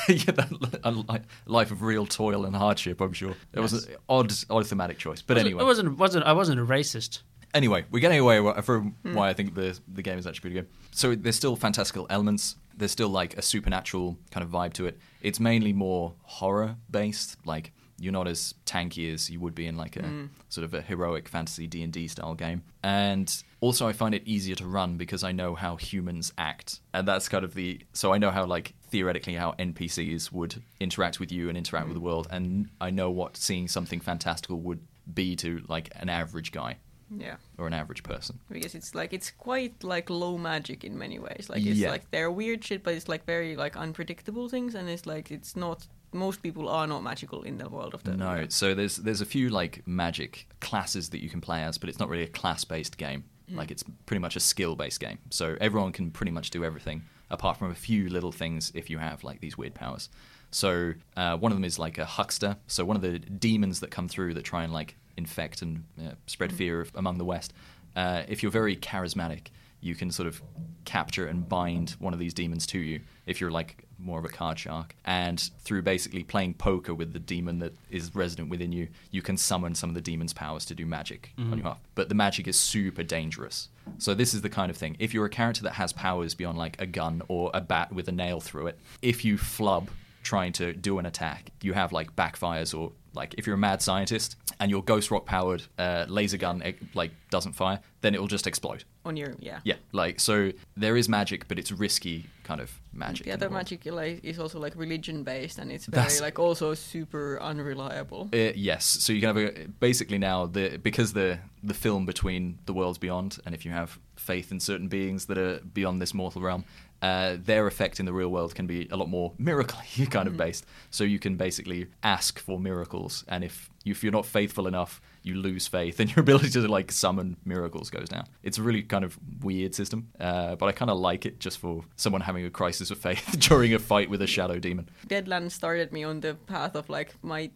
yeah, 0.08 0.32
that, 0.32 0.80
a 0.84 1.22
life 1.46 1.72
of 1.72 1.82
real 1.84 2.06
toil 2.06 2.46
and 2.46 2.56
hardship. 2.56 3.02
I'm 3.02 3.14
sure 3.14 3.36
it 3.54 3.60
was 3.60 3.74
an 3.74 3.96
odd 4.10 4.34
odd 4.50 4.68
thematic 4.68 4.98
choice. 4.98 5.22
But 5.22 5.36
Wasn't- 5.36 5.48
anyway, 5.48 5.64
I 5.64 5.66
wasn't 5.66 5.98
wasn't 5.98 6.26
I 6.26 6.34
wasn't 6.34 6.60
a 6.60 6.66
racist. 6.66 7.22
anyway, 7.54 7.86
we're 7.92 8.00
getting 8.00 8.20
away 8.20 8.40
wa- 8.40 8.60
from 8.62 8.96
hmm. 9.04 9.14
why 9.14 9.30
I 9.30 9.34
think 9.34 9.54
the 9.56 9.78
the 9.88 10.02
game 10.02 10.18
is 10.18 10.26
actually 10.26 10.42
pretty 10.42 10.56
good. 10.56 10.68
So 10.92 11.16
there's 11.16 11.36
still 11.36 11.56
fantastical 11.56 12.08
elements. 12.10 12.56
There's 12.76 12.92
still 12.92 13.10
like 13.10 13.38
a 13.38 13.42
supernatural 13.42 14.18
kind 14.32 14.44
of 14.44 14.50
vibe 14.50 14.74
to 14.74 14.88
it. 14.88 14.98
It's 15.22 15.40
mainly 15.40 15.74
more 15.74 16.14
horror 16.24 16.78
based. 16.90 17.38
Like 17.46 17.74
you're 18.02 18.12
not 18.12 18.28
as 18.28 18.56
tanky 18.66 19.14
as 19.14 19.30
you 19.30 19.40
would 19.40 19.54
be 19.54 19.68
in 19.68 19.78
like 19.78 19.96
a 19.96 20.02
mm. 20.02 20.30
sort 20.50 20.66
of 20.66 20.74
a 20.74 20.82
heroic 20.82 21.30
fantasy 21.30 21.68
D 21.68 21.84
and 21.84 21.94
D 21.94 22.08
style 22.08 22.34
game. 22.34 22.64
And 22.84 23.32
also, 23.60 23.88
I 23.88 23.94
find 23.94 24.16
it 24.16 24.24
easier 24.26 24.56
to 24.56 24.66
run 24.66 24.98
because 24.98 25.24
I 25.24 25.32
know 25.32 25.54
how 25.54 25.76
humans 25.76 26.34
act, 26.38 26.80
and 26.94 27.08
that's 27.08 27.30
kind 27.30 27.46
of 27.46 27.54
the. 27.54 27.80
So 27.94 28.12
I 28.12 28.18
know 28.18 28.32
how 28.32 28.46
like 28.46 28.74
theoretically 28.90 29.36
how 29.36 29.54
NPCs 29.54 30.32
would 30.32 30.62
interact 30.80 31.20
with 31.20 31.32
you 31.32 31.48
and 31.48 31.58
interact 31.58 31.88
with 31.88 31.96
mm. 31.96 32.00
the 32.00 32.06
world, 32.06 32.28
and 32.32 32.70
I 32.82 32.90
know 32.90 33.12
what 33.12 33.38
seeing 33.38 33.68
something 33.68 34.00
fantastical 34.00 34.60
would 34.62 34.82
be 35.14 35.36
to 35.38 35.62
like 35.68 35.90
an 35.96 36.10
average 36.10 36.52
guy 36.52 36.78
Yeah. 37.10 37.36
or 37.58 37.68
an 37.68 37.74
average 37.74 38.04
person. 38.04 38.40
Because 38.50 38.76
it's 38.76 38.96
like 38.96 39.14
it's 39.14 39.32
quite 39.32 39.84
like 39.84 40.10
low 40.10 40.38
magic 40.38 40.84
in 40.84 40.98
many 40.98 41.20
ways. 41.20 41.48
Like 41.50 41.64
it's 41.66 41.80
Yeah. 41.80 41.92
like 41.92 42.10
they're 42.12 42.32
weird 42.32 42.64
shit, 42.64 42.84
but 42.84 42.94
it's 42.94 43.08
like 43.08 43.26
very 43.26 43.56
like 43.56 43.76
unpredictable 43.78 44.50
things, 44.50 44.76
and 44.76 44.90
it's 44.90 45.06
like 45.06 45.32
it's 45.32 45.56
not. 45.56 45.88
Most 46.14 46.44
people 46.44 46.68
are 46.68 46.88
not 46.88 47.04
magical 47.04 47.44
in 47.44 47.58
the 47.58 47.70
world 47.70 47.94
of 47.94 48.04
the. 48.04 48.16
No, 48.16 48.46
so 48.50 48.74
there's 48.76 48.98
there's 48.98 49.22
a 49.22 49.26
few 49.26 49.50
like 49.50 49.82
magic 49.88 50.48
classes 50.60 51.10
that 51.10 51.24
you 51.24 51.30
can 51.30 51.42
play 51.42 51.64
as, 51.64 51.78
but 51.78 51.90
it's 51.90 52.00
not 52.00 52.10
really 52.10 52.24
a 52.24 52.28
class 52.28 52.66
based 52.66 52.98
game. 52.98 53.24
Like 53.50 53.70
it's 53.72 53.84
pretty 54.06 54.20
much 54.20 54.36
a 54.36 54.40
skill 54.40 54.76
based 54.76 55.00
game. 55.00 55.20
So 55.30 55.58
everyone 55.60 55.92
can 55.92 56.12
pretty 56.12 56.32
much 56.32 56.52
do 56.52 56.64
everything 56.64 57.04
apart 57.30 57.58
from 57.58 57.72
a 57.72 57.76
few 57.76 58.10
little 58.10 58.32
things 58.32 58.72
if 58.76 58.90
you 58.90 58.98
have 58.98 59.24
like 59.24 59.42
these 59.42 59.58
weird 59.58 59.74
powers. 59.74 60.10
So 60.52 60.94
uh, 61.16 61.38
one 61.38 61.52
of 61.52 61.58
them 61.58 61.64
is 61.64 61.80
like 61.80 61.98
a 61.98 62.06
huckster. 62.06 62.58
So 62.68 62.84
one 62.86 62.96
of 62.96 63.02
the 63.02 63.20
demons 63.20 63.80
that 63.80 63.90
come 63.90 64.08
through 64.08 64.34
that 64.36 64.44
try 64.44 64.64
and 64.64 64.74
like 64.74 64.98
infect 65.18 65.62
and 65.62 65.86
uh, 66.00 66.12
spread 66.28 66.52
fear 66.54 66.82
of, 66.82 66.92
among 66.96 67.18
the 67.18 67.26
West. 67.26 67.54
Uh, 67.96 68.24
if 68.28 68.44
you're 68.44 68.52
very 68.52 68.76
charismatic, 68.76 69.48
you 69.80 69.96
can 69.96 70.12
sort 70.12 70.28
of 70.28 70.42
capture 70.86 71.26
and 71.26 71.48
bind 71.48 71.92
one 72.00 72.14
of 72.14 72.20
these 72.20 72.34
demons 72.34 72.68
to 72.68 72.80
you 72.80 73.02
if 73.26 73.42
you're 73.42 73.52
like 73.52 73.86
more 74.02 74.20
of 74.20 74.26
a 74.26 74.30
card 74.30 74.60
shark. 74.60 74.96
And 75.06 75.40
through 75.60 75.82
basically 75.84 76.24
playing 76.24 76.56
poker 76.56 76.94
with 76.94 77.14
the 77.14 77.20
demon 77.20 77.60
that 77.60 77.74
is 77.90 78.14
resident 78.16 78.50
within 78.50 78.72
you, 78.72 78.88
you 79.12 79.22
can 79.22 79.38
summon 79.38 79.76
some 79.76 79.90
of 79.90 79.96
the 79.96 80.02
demon's 80.02 80.34
powers 80.34 80.66
to 80.66 80.76
do 80.76 80.86
magic 80.86 81.32
on 81.38 81.50
your 81.50 81.58
behalf. 81.58 81.80
But 81.96 82.10
the 82.10 82.16
magic 82.16 82.48
is 82.48 82.58
super 82.58 83.04
dangerous. 83.04 83.70
So 83.98 84.14
this 84.14 84.34
is 84.34 84.42
the 84.42 84.50
kind 84.50 84.70
of 84.70 84.78
thing. 84.78 84.96
If 85.00 85.14
you're 85.14 85.26
a 85.26 85.30
character 85.30 85.64
that 85.64 85.74
has 85.74 85.94
powers 85.94 86.34
beyond 86.34 86.58
like 86.58 86.80
a 86.82 86.86
gun 86.86 87.22
or 87.28 87.52
a 87.54 87.62
bat 87.62 87.92
with 87.94 88.08
a 88.08 88.12
nail 88.12 88.40
through 88.40 88.68
it, 88.68 88.80
if 89.02 89.26
you 89.26 89.38
flub 89.38 89.90
trying 90.24 90.54
to 90.54 90.74
do 90.74 91.00
an 91.00 91.06
attack, 91.06 91.52
you 91.62 91.74
have 91.74 91.92
like 91.92 92.16
backfires 92.16 92.78
or 92.78 92.92
like 93.14 93.36
if 93.38 93.46
you're 93.46 93.56
a 93.56 93.60
mad 93.60 93.82
scientist 93.82 94.36
and 94.60 94.72
your 94.72 94.84
ghost 94.84 95.12
rock 95.12 95.26
powered 95.26 95.64
uh, 95.78 96.06
laser 96.08 96.38
gun 96.38 96.62
eh, 96.62 96.74
like 96.94 97.12
doesn't 97.30 97.54
fire, 97.54 97.80
then 98.02 98.16
it 98.16 98.22
will 98.22 98.28
just 98.28 98.48
explode. 98.48 98.84
On 99.04 99.18
your 99.18 99.34
yeah. 99.40 99.60
Yeah, 99.64 99.78
like 99.92 100.20
so 100.20 100.52
there 100.78 100.96
is 100.96 101.10
magic, 101.10 101.48
but 101.48 101.58
it's 101.58 101.72
risky 101.72 102.28
kind 102.44 102.62
of 102.62 102.72
magic. 102.94 103.26
The 103.26 103.32
other 103.32 103.48
world. 103.48 103.54
magic 103.54 103.86
like, 103.86 104.24
is 104.24 104.38
also 104.38 104.60
like 104.60 104.76
religion 104.76 105.24
based, 105.24 105.58
and 105.58 105.72
it's 105.72 105.88
very 105.88 106.04
That's- 106.04 106.22
like 106.22 106.38
also 106.38 106.76
super 106.76 107.42
unreliable. 107.42 108.30
Uh, 108.32 108.52
yes, 108.56 108.86
so 108.86 109.12
you 109.12 109.22
can 109.22 109.36
have 109.36 109.38
a, 109.38 109.68
basically 109.80 110.20
now 110.20 110.46
the 110.46 110.78
because 110.78 111.14
the 111.14 111.40
the 111.64 111.74
film 111.74 112.06
between 112.06 112.60
the 112.68 112.74
worlds 112.74 113.00
beyond, 113.00 113.40
and 113.46 113.56
if 113.56 113.66
you 113.66 113.72
have 113.72 113.98
faith 114.16 114.52
in 114.52 114.60
certain 114.60 114.88
beings 114.88 115.26
that 115.26 115.38
are 115.38 115.60
beyond 115.74 116.00
this 116.00 116.14
mortal 116.14 116.42
realm, 116.42 116.64
uh, 117.02 117.38
their 117.44 117.66
effect 117.66 118.00
in 118.00 118.06
the 118.06 118.14
real 118.14 118.30
world 118.30 118.54
can 118.54 118.68
be 118.68 118.88
a 118.92 118.98
lot 118.98 119.10
more 119.10 119.34
miracle 119.40 119.80
kind 120.12 120.28
of 120.28 120.38
based. 120.38 120.64
So 120.92 121.04
you 121.04 121.18
can 121.18 121.38
basically 121.38 121.88
ask 122.04 122.38
for 122.38 122.60
miracles, 122.60 123.26
and 123.28 123.44
if 123.44 123.71
if 123.86 124.04
you're 124.04 124.12
not 124.12 124.26
faithful 124.26 124.68
enough, 124.68 125.02
you 125.24 125.36
lose 125.36 125.68
faith, 125.68 126.00
and 126.02 126.10
your 126.10 126.20
ability 126.22 126.50
to 126.52 126.68
like 126.68 126.92
summon 126.92 127.38
miracles 127.46 127.90
goes 127.90 128.10
down. 128.10 128.26
It's 128.44 128.58
a 128.58 128.64
really 128.64 128.84
kind 128.84 129.04
of 129.04 129.18
weird 129.44 129.74
system, 129.76 130.10
uh, 130.20 130.56
but 130.56 130.68
I 130.68 130.72
kind 130.72 130.92
of 130.92 130.98
like 131.00 131.26
it 131.26 131.40
just 131.40 131.58
for 131.60 131.84
someone 131.96 132.22
having 132.22 132.46
a 132.46 132.50
crisis 132.50 132.92
of 132.92 132.98
faith 132.98 133.36
during 133.40 133.74
a 133.74 133.80
fight 133.80 134.10
with 134.10 134.22
a 134.22 134.28
shadow 134.28 134.60
demon. 134.60 134.90
Deadlands 135.08 135.52
started 135.52 135.92
me 135.92 136.04
on 136.04 136.20
the 136.22 136.36
path 136.48 136.76
of 136.76 136.90
like 136.90 137.14
my 137.24 137.50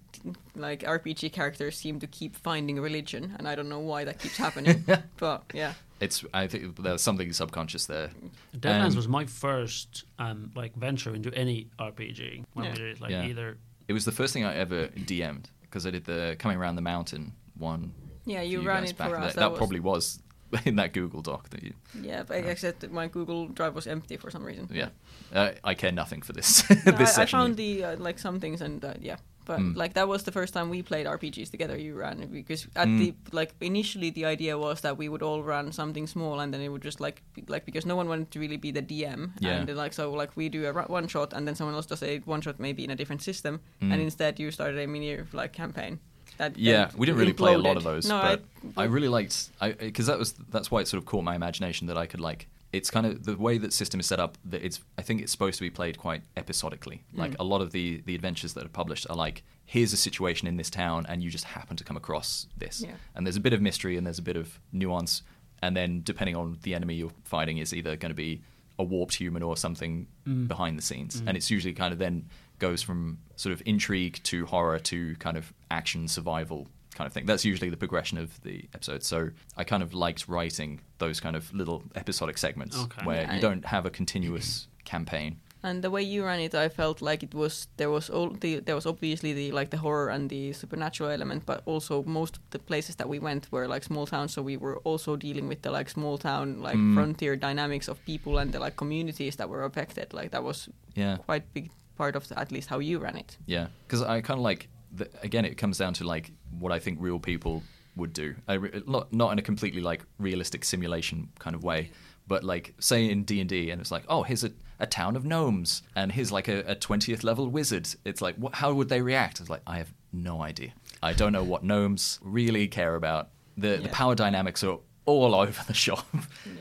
like 0.55 0.82
RPG 0.84 1.32
characters 1.34 1.77
seem 1.77 2.00
to 2.00 2.08
keep 2.08 2.36
finding 2.36 2.79
religion, 2.79 3.36
and 3.38 3.48
I 3.48 3.55
don't 3.55 3.70
know 3.70 3.79
why 3.79 4.03
that 4.05 4.20
keeps 4.20 4.38
happening. 4.38 4.84
but 5.17 5.44
yeah, 5.53 5.74
It's 6.00 6.24
I 6.34 6.48
think 6.48 6.82
there's 6.82 7.01
something 7.01 7.32
subconscious 7.34 7.86
there. 7.86 8.10
Deadlands 8.58 8.91
Um, 8.91 8.96
was 8.96 9.08
my 9.08 9.25
first 9.25 10.05
um, 10.20 10.51
like 10.55 10.75
venture 10.75 11.13
into 11.13 11.34
any 11.34 11.67
RPG. 11.79 12.44
When 12.53 12.65
Yeah. 12.65 12.72
we 12.72 12.77
did 12.77 12.88
it, 12.98 13.01
like 13.01 13.12
Yeah. 13.12 13.25
either 13.25 13.58
It 13.88 13.94
was 13.94 14.05
the 14.05 14.12
first 14.12 14.34
thing 14.34 14.44
I 14.46 14.55
ever 14.55 14.88
DM'd 14.88 15.50
because 15.75 15.86
I 15.86 15.91
did 15.91 16.05
the 16.05 16.38
coming 16.39 16.58
around 16.58 16.77
the 16.77 16.82
mountain 16.82 17.34
one. 17.58 17.91
yeah, 18.25 18.41
you 18.41 18.62
you 18.62 18.67
ran 18.67 18.86
it 18.86 18.96
for 18.96 19.17
us. 19.20 19.34
the- 19.34 19.41
That, 19.41 19.51
was, 19.51 19.58
probably 19.58 19.82
was 19.82 20.20
in 20.65 20.77
that 20.77 20.94
Google 20.94 21.22
Doc 21.22 21.50
that 21.50 21.63
you. 21.63 21.74
yeah, 22.01 22.24
but 22.24 22.38
I 22.38 22.39
except 22.39 22.79
that 22.79 22.94
my 22.94 23.08
Google 23.10 23.50
Drive 23.50 23.75
was 23.75 23.86
empty 23.86 24.15
for 24.15 24.32
some 24.32 24.46
reason. 24.46 24.70
Yeah, 24.72 24.89
uh, 25.34 25.51
I 25.65 25.74
care 25.74 25.91
nothing 25.91 26.22
for 26.22 26.32
this. 26.32 26.63
No, 26.86 26.94
this 26.94 27.17
I, 27.17 27.24
I 27.24 27.25
found 27.25 27.58
the 27.58 27.84
uh, 27.84 27.98
like 27.98 28.20
some 28.20 28.39
things 28.39 28.62
and 28.62 28.86
uh, 28.86 28.94
yeah, 29.01 29.17
but 29.45 29.59
Mm. 29.59 29.75
like 29.75 29.93
that 29.93 30.07
was 30.07 30.23
the 30.23 30.31
first 30.31 30.53
time 30.53 30.69
we 30.69 30.81
played 30.81 31.05
RPGs 31.07 31.49
together. 31.51 31.77
You 31.77 31.95
ran 31.95 32.17
because 32.31 32.67
at 32.75 32.87
Mm. 32.87 32.97
the 32.99 33.13
like 33.31 33.53
initially 33.61 34.09
the 34.09 34.25
idea 34.25 34.57
was 34.57 34.81
that 34.81 34.97
we 34.97 35.07
would 35.09 35.21
all 35.21 35.41
run 35.43 35.71
something 35.71 36.07
small 36.07 36.39
and 36.39 36.53
then 36.53 36.61
it 36.61 36.69
would 36.69 36.81
just 36.83 36.99
like 36.99 37.21
be, 37.33 37.43
like 37.47 37.65
because 37.65 37.85
no 37.85 37.95
one 37.95 38.07
wanted 38.07 38.31
to 38.31 38.39
really 38.39 38.57
be 38.57 38.71
the 38.71 38.81
DM 38.81 39.31
Yeah. 39.39 39.51
and 39.59 39.67
then, 39.67 39.75
like 39.77 39.93
so 39.93 40.11
like 40.11 40.31
we 40.35 40.49
do 40.49 40.65
a 40.67 40.73
one 40.73 41.07
shot 41.07 41.33
and 41.33 41.47
then 41.47 41.55
someone 41.55 41.75
else 41.75 41.85
does 41.85 42.03
a 42.03 42.19
one 42.25 42.41
shot 42.41 42.59
maybe 42.59 42.83
in 42.83 42.91
a 42.91 42.95
different 42.95 43.21
system 43.21 43.59
Mm. 43.81 43.91
and 43.93 44.01
instead 44.01 44.39
you 44.39 44.51
started 44.51 44.77
a 44.79 44.87
mini 44.87 45.17
like 45.33 45.53
campaign. 45.53 45.99
that 46.37 46.57
Yeah, 46.57 46.89
we 46.97 47.05
didn't 47.05 47.19
really 47.19 47.33
play 47.33 47.53
a 47.53 47.57
lot 47.57 47.77
of 47.77 47.83
those, 47.83 48.09
No, 48.09 48.19
but 48.21 48.43
I, 48.75 48.81
I, 48.83 48.85
really 48.87 49.07
liked 49.07 49.51
I 49.61 49.71
because 49.71 50.07
that 50.07 50.19
was 50.19 50.33
that's 50.51 50.69
why 50.71 50.81
it 50.81 50.87
sort 50.87 50.99
of 51.01 51.05
caught 51.05 51.23
my 51.23 51.33
imagination 51.35 51.87
that 51.87 51.97
I 51.97 52.07
could 52.07 52.19
like. 52.19 52.47
It's 52.77 52.89
kind 52.91 53.05
of 53.05 53.24
the 53.25 53.36
way 53.38 53.58
that 53.58 53.72
system 53.74 54.00
is 54.00 54.05
set 54.05 54.20
up. 54.20 54.38
That 54.46 54.63
it's 54.63 54.79
I 54.98 55.01
think 55.01 55.22
it's 55.22 55.32
supposed 55.32 55.58
to 55.60 55.63
be 55.63 55.70
played 55.70 55.98
quite 55.98 56.22
episodically. 56.36 57.03
Like 57.13 57.32
Mm. 57.32 57.39
a 57.39 57.44
lot 57.44 57.62
of 57.62 57.72
the 57.72 58.01
the 58.05 58.15
adventures 58.15 58.53
that 58.53 58.65
are 58.65 58.70
published 58.82 59.05
are 59.10 59.15
like 59.15 59.44
here's 59.65 59.94
a 59.94 59.98
situation 59.98 60.48
in 60.48 60.58
this 60.58 60.70
town 60.70 61.05
and 61.10 61.24
you 61.24 61.29
just 61.32 61.46
happen 61.46 61.75
to 61.77 61.84
come 61.84 61.98
across 61.98 62.48
this. 62.58 62.82
Yeah. 62.82 62.96
And 63.15 63.25
there's 63.25 63.36
a 63.38 63.41
bit 63.48 63.53
of 63.53 63.62
mystery 63.62 63.98
and 63.98 64.05
there's 64.05 64.20
a 64.20 64.27
bit 64.32 64.38
of 64.38 64.60
nuance. 64.72 65.24
And 65.63 65.75
then 65.75 66.01
depending 66.03 66.36
on 66.36 66.60
the 66.62 66.75
enemy 66.75 66.96
you're 66.96 67.12
fighting 67.24 67.58
is 67.58 67.74
either 67.74 67.96
going 67.96 68.12
to 68.12 68.15
be 68.27 68.41
a 68.77 68.84
warped 68.84 69.15
human 69.15 69.41
or 69.41 69.55
something 69.58 70.08
Mm. 70.27 70.48
behind 70.48 70.77
the 70.77 70.82
scenes. 70.84 71.22
Mm. 71.22 71.27
And 71.27 71.38
it's 71.38 71.50
usually 71.50 71.74
kind 71.74 71.94
of 71.94 72.00
then 72.00 72.29
goes 72.60 72.82
from 72.82 73.20
sort 73.36 73.53
of 73.53 73.62
intrigue 73.65 74.20
to 74.24 74.46
horror 74.46 74.79
to 74.79 75.15
kind 75.17 75.38
of 75.38 75.53
action 75.72 76.08
survival 76.08 76.67
kind 76.95 77.05
of 77.07 77.13
thing. 77.13 77.25
That's 77.25 77.45
usually 77.45 77.69
the 77.69 77.77
progression 77.77 78.17
of 78.17 78.41
the 78.41 78.65
episode. 78.73 79.03
So 79.03 79.29
I 79.57 79.63
kind 79.63 79.83
of 79.83 79.93
liked 79.93 80.27
writing 80.27 80.81
those 80.97 81.19
kind 81.19 81.35
of 81.35 81.53
little 81.53 81.83
episodic 81.95 82.37
segments 82.37 82.77
Okay. 82.77 83.05
where 83.05 83.21
Yeah, 83.23 83.35
you 83.35 83.41
don't 83.41 83.65
have 83.65 83.85
a 83.85 83.89
continuous 83.89 84.67
campaign. 84.85 85.37
And 85.63 85.81
the 85.83 85.89
way 85.89 86.03
you 86.03 86.23
ran 86.25 86.39
it, 86.41 86.53
I 86.53 86.69
felt 86.69 87.01
like 87.01 87.23
it 87.23 87.33
was 87.33 87.67
there 87.77 87.89
was 87.89 88.09
all 88.11 88.29
the 88.29 88.59
there 88.59 88.75
was 88.75 88.85
obviously 88.85 89.33
the 89.33 89.51
like 89.51 89.69
the 89.71 89.77
horror 89.77 90.09
and 90.09 90.29
the 90.29 90.53
supernatural 90.53 91.09
element, 91.09 91.43
but 91.45 91.61
also 91.65 92.03
most 92.03 92.37
of 92.37 92.43
the 92.51 92.59
places 92.59 92.95
that 92.97 93.09
we 93.09 93.17
went 93.19 93.51
were 93.51 93.67
like 93.67 93.83
small 93.83 94.05
towns, 94.05 94.31
so 94.33 94.43
we 94.43 94.57
were 94.57 94.77
also 94.83 95.15
dealing 95.15 95.47
with 95.49 95.61
the 95.63 95.71
like 95.71 95.89
small 95.89 96.17
town 96.19 96.61
like 96.61 96.77
Mm. 96.77 96.93
frontier 96.93 97.35
dynamics 97.35 97.87
of 97.87 97.97
people 98.05 98.37
and 98.41 98.51
the 98.51 98.59
like 98.59 98.75
communities 98.75 99.35
that 99.37 99.49
were 99.49 99.63
affected. 99.65 100.13
Like 100.13 100.29
that 100.29 100.43
was 100.43 100.69
Yeah. 100.95 101.17
quite 101.25 101.43
big 101.53 101.71
part 101.97 102.15
of 102.15 102.27
the, 102.27 102.37
at 102.39 102.51
least 102.51 102.69
how 102.69 102.77
you 102.79 102.99
ran 102.99 103.15
it. 103.17 103.37
Yeah, 103.47 103.67
because 103.87 104.03
I 104.03 104.21
kind 104.21 104.39
of 104.39 104.43
like 104.51 104.67
the, 104.97 105.09
again, 105.23 105.45
it 105.45 105.57
comes 105.57 105.77
down 105.79 105.93
to 105.93 106.03
like 106.15 106.31
what 106.59 106.71
I 106.71 106.79
think 106.79 106.97
real 107.01 107.19
people 107.19 107.63
would 107.95 108.13
do. 108.13 108.35
I 108.47 108.53
re- 108.53 108.83
not 108.88 109.13
not 109.13 109.31
in 109.31 109.39
a 109.39 109.41
completely 109.41 109.81
like 109.81 110.03
realistic 110.19 110.65
simulation 110.65 111.29
kind 111.39 111.55
of 111.55 111.63
way, 111.63 111.91
but 112.27 112.43
like 112.43 112.74
say 112.79 113.09
in 113.09 113.24
D 113.24 113.39
and 113.39 113.50
D, 113.50 113.69
and 113.71 113.79
it's 113.81 113.91
like, 113.91 114.03
oh, 114.09 114.24
here's 114.24 114.43
a, 114.43 114.51
a 114.79 114.85
town 114.85 115.15
of 115.15 115.25
gnomes, 115.25 115.83
and 115.95 116.12
here's 116.12 116.31
like 116.31 116.47
a 116.47 116.75
twentieth 116.75 117.24
level 117.24 117.47
wizard. 117.50 117.88
It's 118.03 118.21
like, 118.21 118.35
what, 118.35 118.55
how 118.55 118.74
would 118.74 118.89
they 118.89 119.01
react? 119.01 119.39
It's 119.39 119.50
like, 119.50 119.62
I 119.65 119.77
have 119.77 119.93
no 120.12 120.41
idea. 120.41 120.74
I 121.01 121.13
don't 121.13 121.31
know 121.33 121.43
what 121.43 121.63
gnomes 121.63 122.19
really 122.21 122.67
care 122.67 122.95
about. 122.95 123.29
The 123.57 123.77
the 123.77 123.89
power 123.89 124.15
dynamics 124.15 124.63
are 124.63 124.79
all 125.05 125.35
over 125.43 125.63
the 125.67 125.74
shop. 125.74 126.05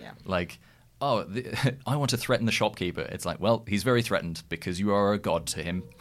Yeah. 0.00 0.12
like 0.24 0.58
oh 1.00 1.24
the, 1.24 1.74
i 1.86 1.96
want 1.96 2.10
to 2.10 2.16
threaten 2.16 2.46
the 2.46 2.52
shopkeeper 2.52 3.00
it's 3.00 3.26
like 3.26 3.40
well 3.40 3.64
he's 3.66 3.82
very 3.82 4.00
threatened 4.00 4.42
because 4.48 4.78
you 4.78 4.92
are 4.92 5.12
a 5.12 5.18
god 5.18 5.44
to 5.44 5.62
him 5.62 5.82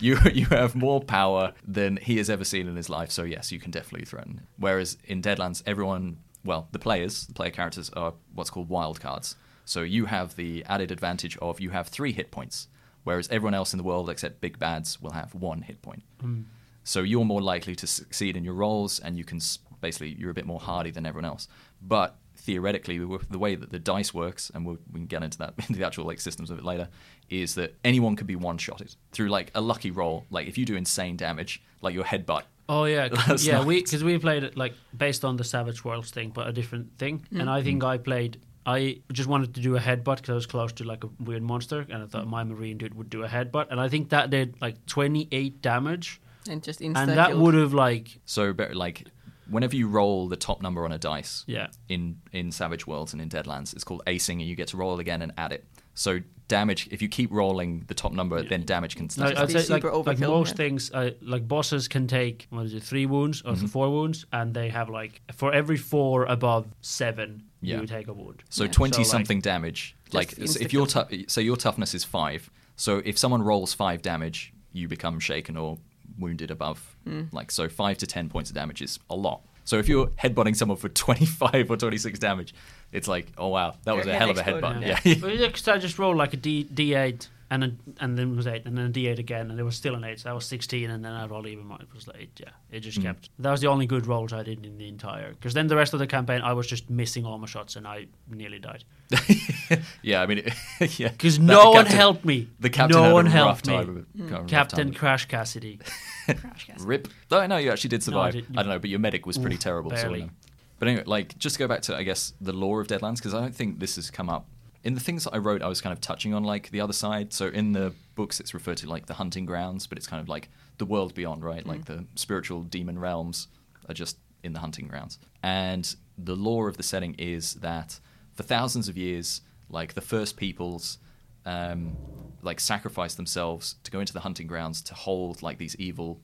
you 0.00 0.18
you 0.32 0.46
have 0.46 0.74
more 0.74 1.00
power 1.00 1.52
than 1.66 1.96
he 1.96 2.16
has 2.18 2.30
ever 2.30 2.44
seen 2.44 2.68
in 2.68 2.76
his 2.76 2.88
life 2.88 3.10
so 3.10 3.22
yes 3.22 3.52
you 3.52 3.60
can 3.60 3.70
definitely 3.70 4.06
threaten. 4.06 4.46
Whereas 4.56 4.96
in 5.04 5.22
deadlands 5.22 5.62
everyone 5.66 6.18
well 6.44 6.68
the 6.72 6.78
players 6.78 7.26
the 7.26 7.34
player 7.34 7.50
characters 7.50 7.90
are 7.90 8.14
what's 8.34 8.50
called 8.50 8.68
wild 8.68 9.00
cards. 9.00 9.36
So 9.64 9.82
you 9.82 10.06
have 10.06 10.36
the 10.36 10.64
added 10.64 10.90
advantage 10.90 11.36
of 11.38 11.60
you 11.60 11.70
have 11.70 11.88
three 11.88 12.12
hit 12.12 12.30
points 12.30 12.68
whereas 13.04 13.28
everyone 13.28 13.54
else 13.54 13.72
in 13.72 13.78
the 13.78 13.84
world 13.84 14.10
except 14.10 14.40
big 14.40 14.58
bads 14.58 15.00
will 15.00 15.12
have 15.12 15.34
one 15.34 15.62
hit 15.62 15.80
point. 15.82 16.02
Hmm. 16.20 16.42
So 16.88 17.02
you're 17.02 17.26
more 17.26 17.42
likely 17.42 17.74
to 17.76 17.86
succeed 17.86 18.34
in 18.34 18.44
your 18.44 18.54
rolls, 18.54 18.98
and 18.98 19.18
you 19.18 19.24
can 19.24 19.40
basically 19.82 20.16
you're 20.18 20.30
a 20.30 20.34
bit 20.34 20.46
more 20.46 20.58
hardy 20.58 20.90
than 20.90 21.04
everyone 21.04 21.26
else. 21.26 21.46
But 21.82 22.16
theoretically, 22.48 22.96
the 23.30 23.38
way 23.38 23.54
that 23.54 23.70
the 23.70 23.78
dice 23.78 24.12
works, 24.14 24.50
and 24.54 24.64
we'll, 24.66 24.78
we 24.92 25.00
can 25.00 25.06
get 25.06 25.22
into 25.22 25.38
that 25.38 25.52
into 25.68 25.74
the 25.80 25.86
actual 25.86 26.04
like 26.10 26.20
systems 26.20 26.50
of 26.50 26.58
it 26.58 26.64
later, 26.64 26.88
is 27.28 27.54
that 27.56 27.70
anyone 27.84 28.16
could 28.16 28.26
be 28.26 28.36
one 28.36 28.58
shotted 28.58 28.94
through 29.12 29.28
like 29.38 29.50
a 29.54 29.60
lucky 29.60 29.90
roll. 29.90 30.24
Like 30.30 30.46
if 30.48 30.56
you 30.58 30.64
do 30.64 30.74
insane 30.76 31.16
damage, 31.16 31.62
like 31.82 31.94
your 31.94 32.04
headbutt. 32.04 32.42
Oh 32.68 32.84
yeah, 32.84 33.08
'cause- 33.12 33.28
Last 33.28 33.44
yeah. 33.46 33.64
We 33.64 33.82
because 33.82 34.02
we 34.02 34.18
played 34.18 34.42
it 34.48 34.56
like 34.56 34.74
based 34.96 35.24
on 35.24 35.36
the 35.36 35.44
Savage 35.44 35.84
Worlds 35.84 36.10
thing, 36.10 36.30
but 36.30 36.48
a 36.48 36.52
different 36.52 36.86
thing. 36.98 37.14
And 37.38 37.48
I 37.50 37.60
Mm. 37.60 37.64
think 37.64 37.84
I 37.84 37.98
played. 37.98 38.40
I 38.66 39.00
just 39.12 39.28
wanted 39.28 39.54
to 39.54 39.60
do 39.62 39.76
a 39.76 39.80
headbutt 39.80 40.16
because 40.16 40.30
I 40.30 40.34
was 40.34 40.46
close 40.46 40.72
to 40.74 40.84
like 40.84 41.02
a 41.04 41.08
weird 41.28 41.42
monster, 41.42 41.80
and 41.90 42.02
I 42.02 42.06
thought 42.06 42.26
Mm. 42.26 42.30
my 42.38 42.44
marine 42.44 42.78
dude 42.78 42.94
would 42.94 43.10
do 43.10 43.22
a 43.24 43.28
headbutt, 43.28 43.66
and 43.70 43.78
I 43.80 43.88
think 43.88 44.08
that 44.10 44.30
did 44.30 44.48
like 44.60 44.76
twenty 44.86 45.28
eight 45.32 45.60
damage, 45.62 46.20
And 46.50 46.62
just 46.62 46.80
and 46.80 46.94
that 47.20 47.36
would 47.36 47.54
have 47.62 47.72
like 47.74 48.06
So 48.24 48.52
better 48.52 48.74
like 48.74 49.04
whenever 49.48 49.76
you 49.76 49.88
roll 49.88 50.28
the 50.28 50.36
top 50.36 50.62
number 50.62 50.84
on 50.84 50.92
a 50.92 50.98
dice, 50.98 51.44
yeah. 51.46 51.68
in 51.88 52.20
in 52.32 52.52
Savage 52.52 52.86
Worlds 52.86 53.12
and 53.12 53.20
in 53.22 53.28
Deadlands. 53.28 53.72
It's 53.74 53.84
called 53.84 54.02
acing, 54.06 54.34
and 54.40 54.42
you 54.42 54.54
get 54.56 54.68
to 54.68 54.76
roll 54.76 54.98
again 55.00 55.22
and 55.22 55.32
add 55.36 55.52
it. 55.52 55.64
So 55.94 56.20
damage, 56.46 56.88
if 56.90 57.02
you 57.02 57.08
keep 57.08 57.30
rolling 57.30 57.84
the 57.88 57.94
top 57.94 58.12
number, 58.12 58.42
then 58.42 58.64
damage 58.64 58.94
can 58.96 59.04
No, 59.06 59.08
start. 59.08 59.30
Just 59.36 59.56
I'd 59.56 59.62
say 59.64 59.72
like, 59.74 60.06
like 60.06 60.18
most 60.18 60.50
yeah. 60.50 60.54
things, 60.54 60.90
uh, 60.92 61.10
like 61.20 61.46
bosses 61.46 61.88
can 61.88 62.06
take 62.06 62.46
what 62.50 62.64
is 62.66 62.72
it, 62.74 62.82
three 62.82 63.04
wounds 63.04 63.42
or 63.42 63.52
Mhm. 63.52 63.68
four 63.68 63.90
wounds, 63.90 64.24
and 64.32 64.54
they 64.54 64.68
have 64.70 64.88
like 64.88 65.20
for 65.34 65.52
every 65.52 65.76
four 65.76 66.24
above 66.24 66.66
seven, 66.80 67.42
Yeah. 67.60 67.80
you 67.80 67.86
take 67.86 68.06
a 68.08 68.12
wound. 68.14 68.42
So 68.48 68.64
Yeah. 68.64 68.70
twenty 68.70 68.94
So, 68.94 69.00
like- 69.00 69.08
something 69.10 69.40
damage. 69.40 69.94
Like 70.12 70.30
so 70.32 70.42
if 70.60 70.72
your 70.72 70.86
insta-kill. 70.86 71.24
so 71.28 71.40
your 71.40 71.56
toughness 71.56 71.94
is 71.94 72.04
five. 72.04 72.50
So 72.76 73.02
if 73.04 73.18
someone 73.18 73.42
rolls 73.42 73.74
five 73.74 74.00
damage, 74.02 74.52
you 74.72 74.86
become 74.88 75.18
shaken 75.20 75.56
or 75.56 75.78
wounded 76.18 76.50
above. 76.50 76.96
Mm. 77.06 77.32
Like 77.32 77.50
so, 77.50 77.68
five 77.68 77.98
to 77.98 78.06
ten 78.06 78.28
points 78.28 78.50
of 78.50 78.54
damage 78.56 78.82
is 78.82 78.98
a 79.08 79.14
lot. 79.16 79.42
So 79.64 79.78
if 79.78 79.88
you're 79.88 80.06
headbutting 80.08 80.56
someone 80.56 80.78
for 80.78 80.88
twenty 81.04 81.26
five 81.26 81.70
or 81.70 81.76
twenty 81.76 81.98
six 81.98 82.18
damage, 82.18 82.54
it's 82.92 83.06
like, 83.08 83.26
oh 83.36 83.48
wow, 83.48 83.74
that 83.84 83.94
was 83.96 84.06
Your 84.06 84.14
a 84.14 84.18
hell 84.18 84.30
of 84.30 84.38
a 84.38 84.40
exploded, 84.40 84.64
headbutt. 84.64 84.86
yeah. 84.86 85.00
Yeah. 85.04 85.14
But 85.20 85.38
yeah, 85.38 85.48
'cause 85.50 85.68
I 85.68 85.78
just 85.78 85.98
roll 85.98 86.16
like 86.16 86.32
a 86.34 86.36
D 86.38 86.64
D 86.64 86.94
eight 86.94 87.28
and 87.50 87.62
then 87.62 87.78
and 88.00 88.18
then 88.18 88.32
it 88.32 88.36
was 88.36 88.46
eight 88.46 88.62
and 88.66 88.76
then 88.76 88.86
a 88.86 88.88
D 88.90 89.06
eight 89.08 89.18
again 89.18 89.50
and 89.50 89.58
it 89.58 89.62
was 89.62 89.74
still 89.76 89.94
an 89.94 90.04
eight. 90.04 90.20
So 90.20 90.28
that 90.28 90.34
was 90.34 90.44
sixteen 90.46 90.90
and 90.90 91.04
then 91.04 91.12
I 91.12 91.26
rolled 91.26 91.46
even 91.46 91.66
more. 91.66 91.78
It 91.80 91.92
was 91.94 92.06
like. 92.06 92.38
Yeah, 92.38 92.50
it 92.70 92.80
just 92.80 92.98
Mm. 92.98 93.02
kept. 93.04 93.30
That 93.38 93.50
was 93.50 93.60
the 93.60 93.68
only 93.68 93.86
good 93.86 94.06
rolls 94.06 94.32
I 94.32 94.42
did 94.42 94.64
in 94.66 94.76
the 94.78 94.88
entire. 94.88 95.30
Because 95.30 95.54
then 95.54 95.66
the 95.66 95.76
rest 95.76 95.92
of 95.94 95.98
the 95.98 96.06
campaign 96.06 96.40
I 96.42 96.52
was 96.52 96.66
just 96.66 96.90
missing 96.90 97.24
all 97.24 97.38
my 97.38 97.46
shots 97.46 97.76
and 97.76 97.86
I 97.86 98.06
nearly 98.30 98.58
died. 98.58 98.84
yeah, 100.02 100.22
I 100.22 100.26
mean, 100.26 100.38
it, 100.38 100.52
yeah. 100.98 101.08
Because 101.08 101.38
no 101.38 101.62
the 101.62 101.70
one 101.70 101.74
captain- 101.84 101.96
helped 101.96 102.24
me. 102.24 102.48
The 102.60 102.70
captain 102.70 102.96
no 102.98 103.04
had 103.04 103.12
one 103.12 103.26
a 103.26 103.30
rough 103.30 103.34
helped 103.34 103.66
me. 103.66 103.72
time 103.74 103.88
of 103.88 103.96
of 104.26 104.30
rough 104.32 104.46
Captain 104.48 104.92
Crash 104.94 105.26
Cassidy. 105.26 105.78
Crash 106.26 106.68
it. 106.68 106.80
Rip. 106.80 107.08
Oh 107.30 107.46
no, 107.46 107.56
you 107.56 107.70
actually 107.70 107.88
did 107.88 108.02
survive. 108.02 108.34
did- 108.34 108.46
I 108.56 108.62
don't 108.62 108.68
know, 108.68 108.78
but 108.78 108.90
your 108.90 108.98
medic 108.98 109.26
was 109.26 109.38
pretty 109.38 109.54
Oof, 109.56 109.60
terrible. 109.60 109.90
Barely. 109.90 110.22
no. 110.24 110.30
But 110.78 110.88
anyway, 110.88 111.04
like 111.06 111.36
just 111.38 111.54
to 111.56 111.58
go 111.60 111.66
back 111.68 111.82
to 111.82 111.96
I 111.96 112.02
guess 112.04 112.34
the 112.40 112.52
lore 112.52 112.80
of 112.80 112.86
Deadlands 112.88 113.16
because 113.16 113.34
I 113.34 113.40
don't 113.40 113.54
think 113.54 113.80
this 113.80 113.96
has 113.96 114.10
come 114.10 114.28
up 114.28 114.46
in 114.84 114.94
the 114.94 115.00
things 115.00 115.24
that 115.24 115.34
I 115.34 115.38
wrote. 115.38 115.62
I 115.62 115.68
was 115.68 115.80
kind 115.80 115.92
of 115.92 116.00
touching 116.00 116.34
on 116.34 116.44
like 116.44 116.70
the 116.70 116.80
other 116.80 116.92
side. 116.92 117.32
So 117.32 117.48
in 117.48 117.72
the 117.72 117.92
books, 118.14 118.40
it's 118.40 118.54
referred 118.54 118.78
to 118.78 118.88
like 118.88 119.06
the 119.06 119.14
hunting 119.14 119.46
grounds, 119.46 119.86
but 119.86 119.98
it's 119.98 120.06
kind 120.06 120.20
of 120.20 120.28
like 120.28 120.48
the 120.78 120.86
world 120.86 121.14
beyond, 121.14 121.44
right? 121.44 121.66
Like 121.66 121.84
the 121.86 122.04
spiritual 122.14 122.62
demon 122.62 122.98
realms 122.98 123.48
are 123.88 123.94
just 123.94 124.18
in 124.42 124.52
the 124.52 124.60
hunting 124.60 124.86
grounds. 124.86 125.18
And 125.42 125.94
the 126.16 126.36
lore 126.36 126.68
of 126.68 126.76
the 126.76 126.82
setting 126.82 127.14
is 127.18 127.54
that 127.54 127.98
for 128.34 128.42
thousands 128.42 128.88
of 128.88 128.96
years, 128.96 129.40
like 129.68 129.94
the 129.94 130.00
first 130.00 130.36
peoples 130.36 130.98
um, 131.44 131.96
like 132.42 132.60
sacrificed 132.60 133.16
themselves 133.16 133.76
to 133.84 133.90
go 133.90 134.00
into 134.00 134.12
the 134.12 134.20
hunting 134.20 134.46
grounds 134.46 134.82
to 134.82 134.94
hold 134.94 135.42
like 135.42 135.58
these 135.58 135.76
evil 135.76 136.20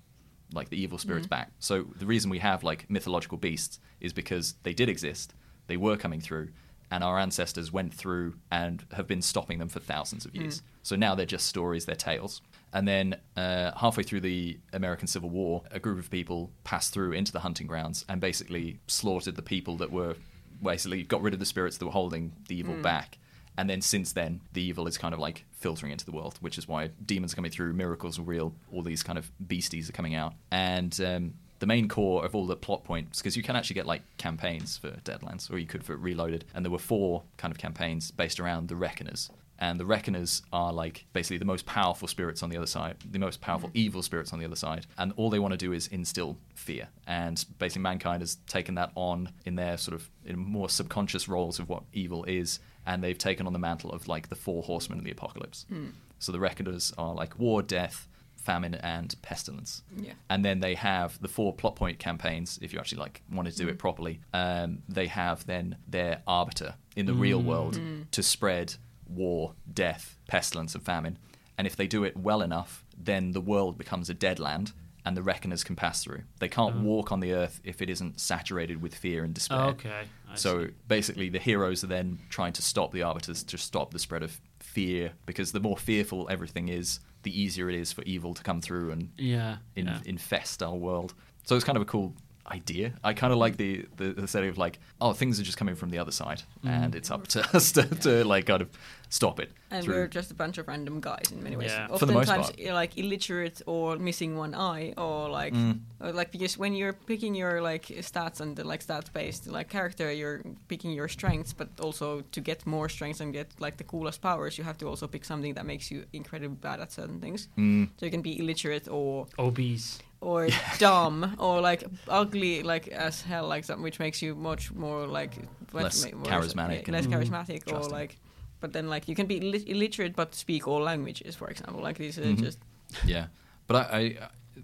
like 0.53 0.69
the 0.69 0.81
evil 0.81 0.99
spirits 0.99 1.27
back. 1.27 1.51
So 1.59 1.87
the 1.97 2.07
reason 2.07 2.31
we 2.31 2.39
have 2.39 2.63
like 2.63 2.89
mythological 2.89 3.39
beasts 3.39 3.81
is 4.01 4.13
because 4.13 4.55
they 4.63 4.73
did 4.73 4.89
exist, 4.89 5.35
they 5.67 5.77
were 5.77 5.97
coming 5.97 6.21
through, 6.21 6.51
and 6.91 7.03
our 7.05 7.19
ancestors 7.19 7.73
went 7.73 7.93
through 7.95 8.35
and 8.51 8.85
have 8.93 9.07
been 9.07 9.23
stopping 9.23 9.59
them 9.59 9.69
for 9.69 9.81
thousands 9.81 10.25
of 10.25 10.35
years. 10.35 10.63
So 10.83 10.97
now 10.97 11.15
they're 11.15 11.27
just 11.27 11.47
stories, 11.47 11.87
they're 11.87 11.95
tales. 11.97 12.43
And 12.73 12.87
then 12.89 13.17
uh, 13.37 13.71
halfway 13.77 14.03
through 14.03 14.21
the 14.21 14.59
American 14.73 15.07
Civil 15.07 15.31
War, 15.31 15.63
a 15.71 15.79
group 15.79 15.99
of 15.99 16.11
people 16.11 16.51
passed 16.65 16.93
through 16.93 17.13
into 17.13 17.33
the 17.33 17.41
hunting 17.41 17.67
grounds 17.67 18.05
and 18.09 18.21
basically 18.21 18.81
slaughtered 18.87 19.37
the 19.37 19.43
people 19.43 19.77
that 19.79 19.91
were 19.93 20.17
basically 20.63 21.03
got 21.03 21.23
rid 21.23 21.35
of 21.35 21.41
the 21.41 21.47
spirits 21.47 21.79
that 21.79 21.85
were 21.85 21.93
holding 21.93 22.33
the 22.49 22.57
evil 22.57 22.75
back. 22.83 23.19
And 23.57 23.71
then 23.71 23.81
since 23.81 24.13
then, 24.13 24.41
the 24.53 24.63
evil 24.63 24.87
is 24.89 24.99
kind 24.99 25.15
of 25.15 25.21
like 25.21 25.45
filtering 25.53 25.93
into 25.93 26.05
the 26.05 26.11
world, 26.13 26.37
which 26.41 26.59
is 26.59 26.67
why 26.67 26.91
demons 27.07 27.33
are 27.33 27.37
coming 27.37 27.53
through, 27.53 27.73
miracles 27.73 28.19
are 28.19 28.23
real, 28.23 28.53
all 28.73 28.83
these 28.83 29.03
kind 29.03 29.19
of 29.19 29.31
beasties 29.47 29.89
are 29.89 29.93
coming 29.93 30.15
out. 30.17 30.35
And 30.51 31.01
um, 31.01 31.35
the 31.65 31.69
main 31.69 31.89
core 31.89 32.23
of 32.27 32.35
all 32.35 32.47
the 32.47 32.57
plot 32.57 32.85
points, 32.85 33.21
because 33.21 33.39
you 33.39 33.43
can 33.43 33.57
actually 33.57 33.73
get 33.73 33.87
like 33.87 34.03
campaigns 34.19 34.77
for 34.77 34.91
Deadlands, 35.03 35.51
or 35.51 35.57
you 35.57 35.67
could 35.67 35.83
for 35.83 35.97
Reloaded. 35.97 36.45
And 36.55 36.63
there 36.63 36.71
were 36.71 36.79
four 36.79 37.23
kind 37.39 37.51
of 37.51 37.57
campaigns 37.57 38.11
based 38.11 38.39
around 38.39 38.69
the 38.69 38.77
Reckoners. 38.77 39.31
And 39.59 39.81
the 39.81 39.87
Reckoners 39.87 40.43
are 40.53 40.75
like 40.75 41.07
basically 41.15 41.39
the 41.39 41.47
most 41.47 41.65
powerful 41.65 42.07
spirits 42.07 42.43
on 42.43 42.51
the 42.51 42.59
other 42.59 42.67
side, 42.67 42.97
the 43.11 43.19
most 43.19 43.41
powerful 43.41 43.71
mm. 43.71 43.77
evil 43.77 44.03
spirits 44.03 44.31
on 44.35 44.41
the 44.41 44.45
other 44.45 44.57
side. 44.57 44.87
And 44.99 45.15
all 45.17 45.31
they 45.31 45.39
want 45.39 45.53
to 45.53 45.57
do 45.57 45.73
is 45.73 45.87
instill 45.87 46.37
fear. 46.55 46.89
And 47.07 47.43
basically, 47.59 47.81
mankind 47.81 48.21
has 48.21 48.37
taken 48.47 48.75
that 48.75 48.91
on 48.95 49.31
in 49.47 49.55
their 49.55 49.79
sort 49.79 49.95
of 49.95 50.11
in 50.27 50.39
more 50.39 50.69
subconscious 50.69 51.31
roles 51.31 51.59
of 51.59 51.71
what 51.71 51.85
evil 51.95 52.25
is. 52.25 52.59
And 52.85 53.03
they've 53.03 53.17
taken 53.17 53.47
on 53.47 53.55
the 53.55 53.59
mantle 53.59 53.91
of 53.91 54.07
like 54.07 54.29
the 54.29 54.37
four 54.37 54.63
horsemen 54.63 54.99
of 54.99 55.07
the 55.07 55.13
apocalypse. 55.13 55.65
Hmm. 55.71 55.87
So 56.19 56.31
the 56.31 56.41
Reckoners 56.41 56.93
are 56.99 57.15
like 57.15 57.39
war, 57.39 57.63
death, 57.63 58.07
famine, 58.45 58.75
and 58.77 59.15
pestilence 59.23 59.83
Yeah. 59.97 60.13
and 60.29 60.45
then 60.45 60.61
they 60.61 60.75
have 60.75 61.21
the 61.21 61.29
four 61.29 61.53
plot 61.55 61.77
point 61.77 61.99
campaigns 61.99 62.59
if 62.63 62.73
you 62.73 62.79
actually 62.79 63.01
like 63.01 63.23
want 63.33 63.49
to 63.49 63.55
do 63.57 63.67
Mm. 63.67 63.71
it 63.71 63.79
properly 63.79 64.21
um, 64.33 64.83
they 64.89 65.07
have 65.09 65.47
then 65.47 65.77
their 65.89 66.23
arbiter 66.27 66.75
in 66.95 67.07
the 67.07 67.15
real 67.15 67.43
world 67.43 67.75
Mm. 67.77 68.11
to 68.11 68.23
spread 68.23 68.75
war 69.09 69.55
death 69.73 70.19
pestilence 70.29 70.75
and 70.75 70.85
famine 70.85 71.19
and 71.57 71.67
if 71.67 71.75
they 71.77 71.87
do 71.87 72.05
it 72.05 72.17
well 72.17 72.43
enough 72.43 72.85
then 72.97 73.33
the 73.33 73.41
world 73.41 73.77
becomes 73.79 74.09
a 74.11 74.15
dead 74.15 74.39
land 74.39 74.73
and 75.07 75.17
the 75.19 75.23
reckoners 75.23 75.63
can 75.63 75.77
pass 75.77 76.03
through. 76.03 76.23
They 76.39 76.49
can't 76.49 76.77
Oh. 76.77 76.81
walk 76.81 77.13
on 77.13 77.21
the 77.21 77.33
earth 77.35 77.61
if 77.63 77.83
it 77.83 77.91
isn't 77.91 78.19
saturated 78.19 78.81
with 78.81 78.95
fear 78.95 79.23
and 79.23 79.35
despair. 79.35 79.65
Okay. 79.75 80.05
I 80.31 80.35
So 80.35 80.69
see. 80.69 80.73
basically, 80.89 81.29
the 81.29 81.39
heroes 81.39 81.85
are 81.85 81.89
then 81.89 82.21
trying 82.31 82.55
to 82.55 82.63
stop 82.63 82.91
the 82.93 83.03
arbiters 83.03 83.43
to 83.45 83.59
stop 83.59 83.91
the 83.91 83.99
spread 83.99 84.23
of 84.23 84.41
fear 84.75 85.13
because 85.25 85.53
the 85.53 85.61
more 85.61 85.77
fearful 85.77 86.27
everything 86.29 86.69
is, 86.69 87.01
the 87.23 87.41
easier 87.41 87.71
it 87.71 87.77
is 87.77 87.93
for 87.93 88.03
evil 88.03 88.35
to 88.35 88.43
come 88.43 88.61
through 88.61 88.91
and 88.91 89.11
yeah, 89.17 89.57
in, 89.77 89.87
yeah. 89.87 90.01
infest 90.05 90.63
our 90.63 90.75
world. 90.75 91.15
So 91.45 91.55
it's 91.55 91.65
kind 91.65 91.77
of 91.77 91.83
a 91.83 91.87
cool 91.87 92.15
idea. 92.51 92.93
I 93.03 93.13
kind 93.15 93.33
of 93.33 93.39
like 93.39 93.57
the, 93.57 93.87
the 93.97 94.13
the 94.13 94.29
setting 94.29 94.51
of 94.51 94.59
like, 94.59 94.79
oh, 95.01 95.13
things 95.13 95.39
are 95.41 95.43
just 95.45 95.57
coming 95.59 95.75
from 95.77 95.91
the 95.91 95.99
other 95.99 96.13
side, 96.13 96.43
Mm. 96.65 96.71
and 96.85 96.95
it's 96.95 97.11
up 97.11 97.27
to 97.29 97.41
us 97.57 97.73
to, 97.73 97.83
to 97.83 98.25
like 98.25 98.47
kind 98.47 98.63
of 98.63 98.69
stop 99.09 99.39
it. 99.41 99.51
And 99.71 99.85
through- 99.85 99.95
we're 99.95 100.07
just 100.09 100.31
a 100.31 100.35
bunch 100.35 100.59
of 100.59 100.67
random 100.69 101.01
guys 101.01 101.31
in 101.33 101.43
many 101.43 101.57
ways. 101.57 101.71
Yeah. 101.73 101.87
For 101.97 102.07
the 102.07 102.13
most 102.13 102.29
Oftentimes, 102.29 102.47
part. 102.51 102.59
you're, 102.59 102.75
like 102.75 102.97
illiterate 102.99 103.63
or 103.67 103.97
missing 103.97 104.37
one 104.37 104.55
eye, 104.55 104.93
or 104.97 105.29
like, 105.29 105.55
Mm. 105.55 105.81
or 106.01 106.13
like 106.13 106.31
because 106.33 106.59
when 106.59 106.75
you're 106.75 106.93
picking 106.93 107.35
your 107.35 107.61
like 107.63 107.87
stats 107.87 108.41
and 108.41 108.57
the 108.57 108.65
like 108.65 108.85
stats 108.85 109.13
based 109.13 109.47
like 109.47 109.69
character, 109.69 110.13
you're 110.13 110.43
picking 110.69 110.91
your 110.93 111.09
strengths, 111.09 111.53
but 111.53 111.69
also 111.81 112.23
to 112.33 112.41
get 112.41 112.67
more 112.67 112.89
strengths 112.89 113.21
and 113.21 113.33
get 113.33 113.49
like 113.59 113.77
the 113.77 113.85
coolest 113.85 114.21
powers, 114.21 114.59
you 114.59 114.65
have 114.65 114.79
to 114.79 114.87
also 114.89 115.07
pick 115.07 115.25
something 115.25 115.55
that 115.55 115.65
makes 115.67 115.91
you 115.91 116.05
incredibly 116.13 116.57
bad 116.57 116.81
at 116.81 116.93
certain 116.93 117.21
things. 117.21 117.49
Mm, 117.59 117.89
So 117.99 118.07
you 118.07 118.11
can 118.13 118.23
be 118.23 118.39
illiterate 118.39 118.89
or 118.89 119.27
obese. 119.39 119.99
Or 120.25 120.49
dumb 120.79 121.37
or 121.39 121.61
like 121.61 121.85
ugly 122.09 122.63
like 122.63 122.89
as 122.89 123.23
hell 123.23 123.47
like 123.47 123.65
something 123.65 123.83
which 123.85 123.99
makes 123.99 124.23
you 124.23 124.35
much 124.35 124.73
more 124.73 125.07
like 125.07 125.33
Less 125.73 126.05
ma- 126.05 126.19
what 126.19 126.29
is 126.45 126.53
it? 126.53 126.57
charismatic 126.57 126.87
Yeah, 126.87 126.93
less 126.95 127.07
charismatic 127.07 127.73
or 127.73 127.89
like 127.91 128.17
but 128.61 128.73
then 128.73 128.89
like 128.89 129.09
you 129.09 129.15
can 129.15 129.27
be 129.27 129.39
illit- 129.41 129.67
illiterate 129.69 130.15
but 130.17 130.35
speak 130.35 130.67
all 130.69 130.81
languages 130.81 131.37
for 131.37 131.49
example 131.49 131.81
like 131.83 131.99
these 131.99 132.19
are 132.19 132.23
Mhm. 132.25 132.39
just 132.41 132.59
yeah, 133.07 133.27
but 133.67 133.77
I, 133.77 133.99
I 133.99 134.19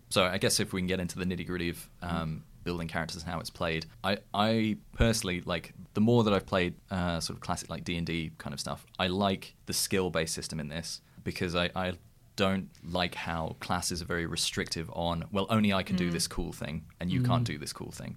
so 0.09 0.25
I 0.25 0.39
guess 0.39 0.61
if 0.61 0.73
we 0.73 0.81
can 0.81 0.87
get 0.87 1.01
into 1.01 1.19
the 1.19 1.25
nitty 1.25 1.47
gritty 1.47 1.71
of 1.71 1.89
um, 2.01 2.45
building 2.65 2.87
characters 2.89 3.23
and 3.23 3.33
how 3.33 3.41
it's 3.41 3.51
played, 3.51 3.87
I 4.05 4.19
I 4.33 4.77
personally 4.93 5.41
like 5.45 5.73
the 5.95 6.01
more 6.01 6.23
that 6.25 6.33
I've 6.33 6.47
played 6.47 6.75
uh, 6.91 7.19
sort 7.21 7.37
of 7.37 7.41
classic 7.41 7.69
like 7.71 7.83
D 7.85 7.97
and 7.97 8.07
D 8.07 8.31
kind 8.39 8.55
of 8.55 8.61
stuff. 8.61 8.87
I 9.01 9.09
like 9.09 9.55
the 9.67 9.73
skill 9.73 10.09
based 10.11 10.35
system 10.35 10.61
in 10.61 10.69
this 10.69 11.01
because 11.25 11.55
I. 11.57 11.71
I 11.75 11.93
don't 12.37 12.69
like 12.85 13.15
how 13.15 13.57
classes 13.61 14.01
are 14.01 14.07
very 14.07 14.27
restrictive 14.27 14.91
on 14.95 15.25
well 15.33 15.47
only 15.51 15.73
I 15.73 15.83
can 15.83 15.97
do 15.97 16.09
Mm. 16.09 16.13
this 16.13 16.27
cool 16.27 16.53
thing 16.53 16.85
and 16.99 17.11
you 17.11 17.21
Mm. 17.21 17.27
can't 17.27 17.45
do 17.45 17.59
this 17.59 17.73
cool 17.73 17.91
thing 17.91 18.17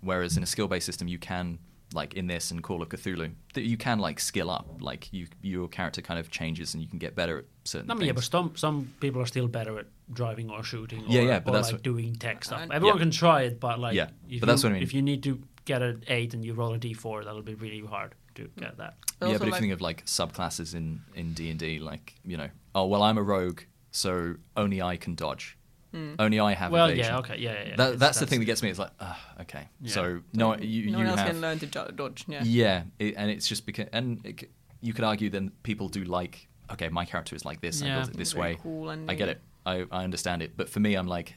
whereas 0.00 0.36
in 0.36 0.42
a 0.42 0.46
skill 0.46 0.68
based 0.68 0.86
system 0.86 1.08
you 1.08 1.18
can 1.18 1.58
like 1.94 2.12
in 2.14 2.26
this 2.26 2.50
and 2.50 2.62
Call 2.62 2.82
of 2.82 2.88
Cthulhu 2.90 3.32
that 3.54 3.62
you 3.62 3.76
can 3.78 3.98
like 3.98 4.20
skill 4.20 4.50
up 4.50 4.66
like 4.80 5.10
you 5.12 5.26
your 5.42 5.68
character 5.68 6.02
kind 6.02 6.20
of 6.20 6.30
changes 6.30 6.74
and 6.74 6.82
you 6.82 6.88
can 6.88 6.98
get 6.98 7.14
better 7.16 7.38
at 7.38 7.44
certain 7.64 7.90
I 7.90 7.94
mean, 7.94 8.06
yeah, 8.06 8.12
but 8.12 8.24
some 8.24 8.54
some 8.56 8.92
people 9.00 9.20
are 9.22 9.26
still 9.26 9.48
better 9.48 9.78
at 9.78 9.86
driving 10.12 10.50
or 10.50 10.62
shooting. 10.62 11.00
Or, 11.04 11.08
Yeah, 11.08 11.22
yeah, 11.22 11.38
but 11.40 11.50
or 11.50 11.54
that's 11.54 11.68
like 11.68 11.74
what- 11.76 11.82
doing 11.82 12.14
tech 12.14 12.44
stuff. 12.44 12.60
And- 12.60 12.72
Everyone 12.72 12.96
Yeah. 12.98 13.02
can 13.04 13.10
try 13.10 13.42
it, 13.42 13.58
but 13.60 13.78
like, 13.78 13.94
Yeah, 13.94 14.10
if 14.28 14.40
but 14.40 14.46
that's 14.46 14.62
you, 14.62 14.68
what 14.68 14.72
I 14.72 14.74
mean. 14.74 14.82
If 14.82 14.94
you 14.94 15.02
need 15.02 15.22
to 15.24 15.42
get 15.64 15.82
an 15.82 16.02
eight 16.08 16.32
and 16.34 16.44
you 16.44 16.52
roll 16.54 16.72
a 16.74 16.78
d4, 16.78 17.24
that'll 17.24 17.42
be 17.42 17.54
really 17.54 17.80
hard 17.84 18.14
to 18.36 18.50
get 18.58 18.76
that. 18.78 18.96
But 19.18 19.26
yeah, 19.26 19.32
also, 19.32 19.38
but 19.40 19.48
if 19.48 19.54
you 19.54 19.60
think 19.60 19.72
of 19.72 19.80
like 19.80 20.04
subclasses 20.06 20.74
in 20.74 21.00
in 21.14 21.32
D 21.34 21.50
and 21.50 21.58
D, 21.58 21.78
like 21.78 22.14
you 22.24 22.36
know, 22.36 22.48
oh 22.78 22.86
well, 22.86 23.02
I'm 23.02 23.18
a 23.18 23.22
rogue, 23.22 23.60
so 23.90 24.34
only 24.56 24.80
I 24.82 24.96
can 24.96 25.14
dodge, 25.14 25.56
Mm. 25.94 26.16
only 26.18 26.38
I 26.38 26.52
have 26.52 26.70
well, 26.70 26.88
evasion. 26.90 27.12
yeah, 27.14 27.18
okay, 27.20 27.36
yeah, 27.38 27.52
yeah. 27.52 27.68
yeah. 27.70 27.76
That, 27.76 27.98
that's, 27.98 28.20
the 28.20 28.26
thing 28.26 28.40
that 28.40 28.44
gets 28.44 28.62
me. 28.62 28.68
It's 28.70 28.78
like, 28.78 28.92
ah, 29.00 29.18
okay, 29.40 29.64
Yeah. 29.80 29.92
so 29.96 30.02
no, 30.34 30.46
you 30.56 30.90
no 30.90 30.98
you 30.98 31.04
one 31.04 31.06
else 31.06 31.20
have 31.20 31.28
can 31.30 31.40
learn 31.40 31.58
to 31.60 31.66
dodge 32.00 32.24
yeah 32.28 32.42
yeah, 32.44 32.82
it, 32.98 33.14
and 33.16 33.30
it's 33.30 33.48
just 33.48 33.64
because 33.64 33.86
and 33.92 34.20
it, 34.24 34.50
you 34.86 34.92
could 34.92 35.04
argue 35.12 35.28
then 35.30 35.50
people 35.62 35.88
do 35.88 36.04
like, 36.04 36.34
okay, 36.72 36.88
my 36.90 37.04
character 37.06 37.34
is 37.34 37.44
like 37.50 37.60
this, 37.62 37.82
I 37.82 37.86
Yeah. 37.86 37.96
built 37.96 38.10
it 38.10 38.16
this 38.18 38.32
Very 38.34 38.52
way, 38.54 38.58
cool 38.62 38.90
I 39.10 39.14
get 39.14 39.28
it, 39.34 39.40
I 39.64 39.74
I 39.90 40.04
understand 40.04 40.42
it, 40.42 40.50
but 40.58 40.68
for 40.68 40.80
me, 40.80 40.90
I'm 40.94 41.08
like, 41.16 41.28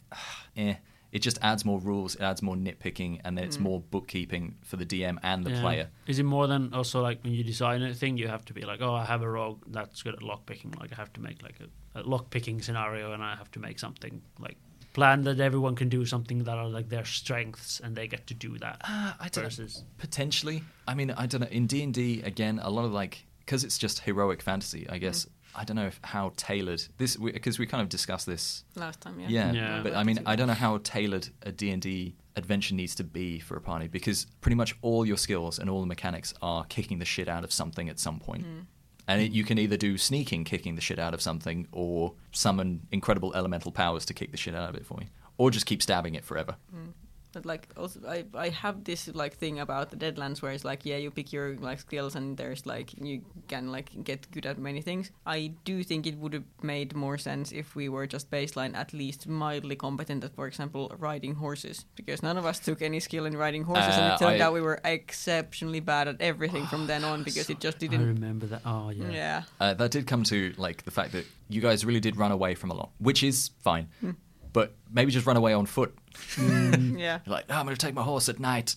eh. 0.58 0.76
It 1.12 1.20
just 1.20 1.38
adds 1.42 1.66
more 1.66 1.80
rules, 1.80 2.16
it 2.16 2.22
adds 2.22 2.42
more 2.42 2.56
nitpicking, 2.56 3.20
and 3.26 3.38
then 3.38 3.44
it's 3.44 3.58
Mm. 3.58 3.62
more 3.62 3.80
bookkeeping 3.82 4.56
for 4.64 4.78
the 4.78 4.86
DM 4.86 5.20
and 5.24 5.44
the 5.46 5.52
yeah. 5.52 5.62
player. 5.62 5.90
Is 6.08 6.20
it 6.20 6.24
more 6.24 6.48
than 6.48 6.74
also 6.74 7.02
like 7.02 7.22
when 7.24 7.34
you 7.34 7.44
design 7.44 7.82
a 7.84 7.94
thing, 7.94 8.18
you 8.18 8.28
have 8.30 8.46
to 8.46 8.54
be 8.54 8.62
like, 8.62 8.82
oh, 8.82 8.94
I 8.96 9.06
have 9.06 9.22
a 9.22 9.30
rogue 9.30 9.62
that's 9.68 10.02
good 10.04 10.14
at 10.16 10.24
lock 10.24 10.46
picking. 10.46 10.72
Like 10.80 10.92
I 10.94 10.96
have 10.96 11.12
to 11.14 11.22
make 11.22 11.44
like 11.44 11.56
a, 11.60 12.00
a 12.00 12.04
lock 12.04 12.30
picking 12.30 12.62
scenario, 12.62 13.12
and 13.14 13.22
I 13.22 13.36
have 13.36 13.52
to 13.52 13.60
make 13.60 13.78
something 13.80 14.22
like 14.40 14.58
plan 14.94 15.24
that 15.24 15.40
everyone 15.40 15.74
can 15.76 15.88
do 15.88 16.06
something 16.06 16.44
that 16.44 16.58
are 16.58 16.68
like 16.68 16.90
their 16.90 17.06
strengths, 17.06 17.80
and 17.82 17.96
they 17.96 18.08
get 18.08 18.28
to 18.28 18.34
do 18.34 18.58
that. 18.60 18.78
Uh, 18.84 19.14
I 19.20 19.28
don't 19.30 19.38
know. 19.38 19.50
versus 19.50 19.84
Potentially. 19.98 20.64
I 20.88 20.94
mean, 20.94 21.12
I 21.12 21.26
don't 21.28 21.42
know. 21.42 21.48
In 21.48 21.68
D 21.68 21.84
and 21.84 21.94
D, 21.94 22.22
again, 22.22 22.60
a 22.64 22.70
lot 22.70 22.86
of 22.86 22.92
like 22.94 23.26
because 23.40 23.64
it's 23.66 23.78
just 23.78 24.00
heroic 24.00 24.42
fantasy. 24.42 24.88
I 24.90 24.98
guess 24.98 25.28
I 25.56 25.64
don't 25.64 25.76
know 25.76 25.88
if 25.88 26.00
how 26.04 26.34
tailored 26.38 26.84
this 26.98 27.16
because 27.18 27.60
we, 27.60 27.66
kind 27.66 27.82
of 27.82 27.90
discussed 27.90 28.26
this. 28.26 28.64
last 28.76 29.02
time 29.02 29.20
yeah 29.20 29.28
Yeah, 29.30 29.52
Yeah. 29.54 29.82
but 29.84 29.96
I 29.96 30.04
mean, 30.04 30.20
I 30.26 30.36
don't 30.36 30.48
know 30.48 30.54
how 30.54 30.80
tailored 30.84 31.30
a 31.44 31.52
D 31.52 31.72
and 31.72 31.82
D 31.82 32.16
adventure 32.36 32.76
needs 32.76 32.96
to 32.96 33.04
be 33.04 33.40
for 33.40 33.58
a 33.58 33.62
party 33.62 33.88
because 33.88 34.26
pretty 34.40 34.56
much 34.56 34.76
all 34.82 35.06
your 35.06 35.18
skills 35.18 35.60
and 35.60 35.70
all 35.70 35.82
the 35.82 35.88
mechanics 35.88 36.34
are 36.42 36.64
kicking 36.66 37.00
the 37.00 37.06
shit 37.06 37.28
out 37.28 37.44
of 37.44 37.52
something 37.52 37.90
at 37.90 38.00
some 38.00 38.20
point. 38.20 38.46
Mm. 38.46 38.66
And 39.08 39.22
it, 39.22 39.32
you 39.32 39.44
can 39.44 39.58
either 39.58 39.76
do 39.78 39.98
sneaking, 39.98 40.44
kicking 40.46 40.76
the 40.76 40.82
shit 40.82 41.00
out 41.00 41.14
of 41.14 41.22
something, 41.22 41.68
or 41.72 42.14
summon 42.32 42.88
incredible 42.92 43.34
elemental 43.36 43.72
powers 43.72 44.06
to 44.06 44.14
kick 44.14 44.32
the 44.32 44.38
shit 44.38 44.56
out 44.56 44.70
of 44.70 44.76
it 44.76 44.86
for 44.86 45.00
you, 45.02 45.08
or 45.38 45.52
just 45.52 45.66
keep 45.66 45.82
stabbing 45.82 46.16
it 46.16 46.24
forever. 46.24 46.56
Mm. 46.74 46.94
But 47.34 47.46
like 47.46 47.68
also, 47.78 48.00
I 48.08 48.26
I 48.34 48.50
have 48.50 48.84
this 48.84 49.08
like 49.14 49.36
thing 49.38 49.60
about 49.60 49.90
the 49.92 49.98
Deadlands 49.98 50.42
where 50.42 50.52
it's 50.52 50.66
like 50.66 50.86
yeah 50.86 50.98
you 50.98 51.12
pick 51.12 51.32
your 51.32 51.56
like 51.58 51.80
skills 51.80 52.16
and 52.16 52.36
there's 52.38 52.66
like 52.66 52.94
you 53.02 53.22
can 53.48 53.72
like 53.72 53.90
get 54.04 54.30
good 54.32 54.46
at 54.46 54.58
many 54.58 54.82
things. 54.82 55.12
I 55.26 55.54
do 55.64 55.84
think 55.84 56.06
it 56.08 56.18
would 56.18 56.34
have 56.34 56.44
made 56.62 56.94
more 56.96 57.18
sense 57.18 57.52
if 57.52 57.76
we 57.76 57.88
were 57.90 58.06
just 58.06 58.30
baseline 58.32 58.76
at 58.76 58.92
least 58.94 59.28
mildly 59.28 59.76
competent 59.76 60.24
at 60.24 60.36
for 60.36 60.48
example 60.48 60.92
riding 61.00 61.36
horses 61.36 61.86
because 61.96 62.22
none 62.22 62.38
of 62.38 62.46
us 62.46 62.60
took 62.60 62.82
any 62.82 63.00
skill 63.00 63.26
in 63.26 63.38
riding 63.38 63.64
horses 63.64 63.96
and 63.96 64.12
Uh, 64.12 64.16
it 64.16 64.20
turned 64.20 64.42
I- 64.42 64.46
out 64.46 64.54
we 64.54 64.62
were 64.62 64.80
exceptionally 64.84 65.80
bad 65.80 66.08
at 66.08 66.22
everything 66.22 66.66
from 66.68 66.88
then 66.88 67.04
on 67.04 67.24
because 67.28 67.50
it 67.50 67.60
just 67.60 67.80
didn't. 67.80 68.02
I 68.02 68.06
remember 68.06 68.46
that. 68.48 68.62
Oh 68.66 68.90
yeah. 68.90 69.10
Yeah. 69.10 69.44
Uh, 69.60 69.74
that 69.74 69.92
did 69.92 70.06
come 70.08 70.24
to 70.24 70.54
like 70.58 70.84
the 70.84 70.92
fact 70.92 71.12
that 71.14 71.26
you 71.50 71.62
guys 71.62 71.86
really 71.86 72.00
did 72.02 72.18
run 72.18 72.32
away 72.32 72.56
from 72.56 72.72
a 72.72 72.74
lot, 72.74 72.90
which 73.00 73.24
is 73.24 73.52
fine. 73.64 73.88
Hmm. 74.02 74.12
But 74.54 74.76
maybe 74.92 75.12
just 75.12 75.26
run 75.26 75.38
away 75.38 75.54
on 75.54 75.66
foot. 75.66 75.96
Yeah. 76.38 77.20
You're 77.26 77.34
like, 77.36 77.46
oh, 77.50 77.56
I'm 77.56 77.66
going 77.66 77.76
to 77.76 77.86
take 77.86 77.96
my 77.96 78.04
horse 78.04 78.30
at 78.30 78.40
night. 78.40 78.76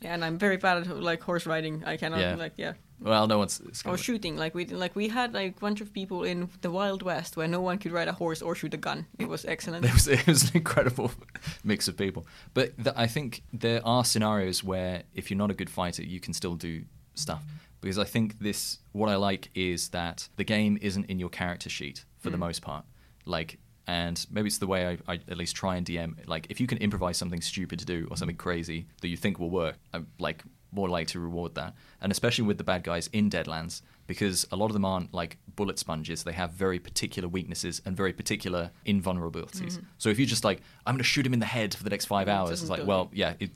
Yeah, 0.00 0.14
and 0.14 0.24
I'm 0.24 0.38
very 0.38 0.56
bad 0.58 0.78
at 0.86 0.88
like 1.02 1.22
horse 1.22 1.46
riding. 1.46 1.82
I 1.84 1.96
cannot 1.96 2.20
Yeah. 2.20 2.34
like 2.34 2.52
yeah. 2.56 2.74
Well, 3.00 3.26
no 3.26 3.38
one's. 3.38 3.60
It's 3.60 3.84
Or 3.84 3.96
shooting, 3.96 4.36
like 4.36 4.54
we 4.54 4.66
like 4.66 4.94
we 4.96 5.08
had 5.08 5.32
like 5.34 5.56
a 5.56 5.60
bunch 5.60 5.80
of 5.80 5.92
people 5.92 6.22
in 6.24 6.48
the 6.60 6.70
Wild 6.70 7.02
West 7.02 7.36
where 7.36 7.48
no 7.48 7.60
one 7.60 7.78
could 7.78 7.92
ride 7.92 8.08
a 8.08 8.12
horse 8.12 8.42
or 8.42 8.54
shoot 8.54 8.74
a 8.74 8.78
gun. 8.78 9.06
It 9.18 9.28
was 9.28 9.44
excellent. 9.44 9.84
it, 9.88 9.92
was, 9.92 10.08
it 10.08 10.26
was 10.26 10.42
an 10.50 10.56
incredible 10.56 11.10
mix 11.64 11.88
of 11.88 11.96
people. 11.96 12.26
But 12.54 12.76
th- 12.82 12.96
I 12.96 13.06
think 13.06 13.42
there 13.52 13.80
are 13.86 14.04
scenarios 14.04 14.62
where 14.64 15.02
if 15.14 15.30
you're 15.30 15.38
not 15.38 15.50
a 15.50 15.54
good 15.54 15.70
fighter, 15.70 16.02
you 16.02 16.20
can 16.20 16.32
still 16.34 16.54
do 16.56 16.84
stuff. 17.14 17.42
Because 17.80 17.98
I 17.98 18.04
think 18.04 18.38
this, 18.40 18.78
what 18.92 19.08
I 19.08 19.16
like 19.16 19.50
is 19.54 19.90
that 19.90 20.28
the 20.36 20.44
game 20.44 20.78
isn't 20.80 21.04
in 21.04 21.18
your 21.18 21.28
character 21.28 21.68
sheet 21.70 22.04
for 22.18 22.30
the 22.30 22.36
Mm. 22.36 22.40
most 22.40 22.62
part. 22.62 22.84
Like, 23.26 23.58
and 23.86 24.26
maybe 24.30 24.48
it's 24.48 24.58
the 24.58 24.66
way 24.66 24.98
I, 25.06 25.12
I 25.12 25.14
at 25.28 25.36
least 25.36 25.54
try 25.56 25.76
and 25.76 25.86
DM. 25.86 26.26
Like, 26.26 26.46
if 26.50 26.60
you 26.60 26.66
can 26.66 26.78
improvise 26.78 27.16
something 27.16 27.40
stupid 27.40 27.78
to 27.78 27.84
do 27.84 28.08
or 28.10 28.16
something 28.16 28.36
crazy 28.36 28.86
that 29.00 29.08
you 29.08 29.16
think 29.16 29.38
will 29.38 29.50
work, 29.50 29.76
I'm 29.92 30.06
like 30.18 30.42
more 30.72 30.88
likely 30.88 31.06
to 31.06 31.20
reward 31.20 31.54
that. 31.54 31.74
And 32.00 32.10
especially 32.12 32.44
with 32.44 32.58
the 32.58 32.64
bad 32.64 32.82
guys 32.82 33.08
in 33.12 33.30
Deadlands, 33.30 33.82
because 34.06 34.46
a 34.52 34.56
lot 34.56 34.66
of 34.66 34.72
them 34.72 34.84
aren't 34.84 35.12
like 35.14 35.38
bullet 35.56 35.78
sponges. 35.78 36.24
They 36.24 36.32
have 36.32 36.50
very 36.52 36.78
particular 36.78 37.28
weaknesses 37.28 37.80
and 37.84 37.96
very 37.96 38.12
particular 38.12 38.70
invulnerabilities. 38.86 39.82
So 39.98 40.08
if 40.10 40.18
you're 40.18 40.26
just 40.26 40.44
like, 40.44 40.60
I'm 40.84 40.94
going 40.94 40.98
to 40.98 41.04
shoot 41.04 41.26
him 41.26 41.32
in 41.32 41.40
the 41.40 41.46
head 41.46 41.74
for 41.74 41.82
the 41.84 41.90
next 41.90 42.06
five 42.06 42.28
hours, 42.28 42.60
it's 42.62 42.70
like, 42.70 42.86
well, 42.86 43.10
yeah, 43.12 43.34
it, 43.40 43.50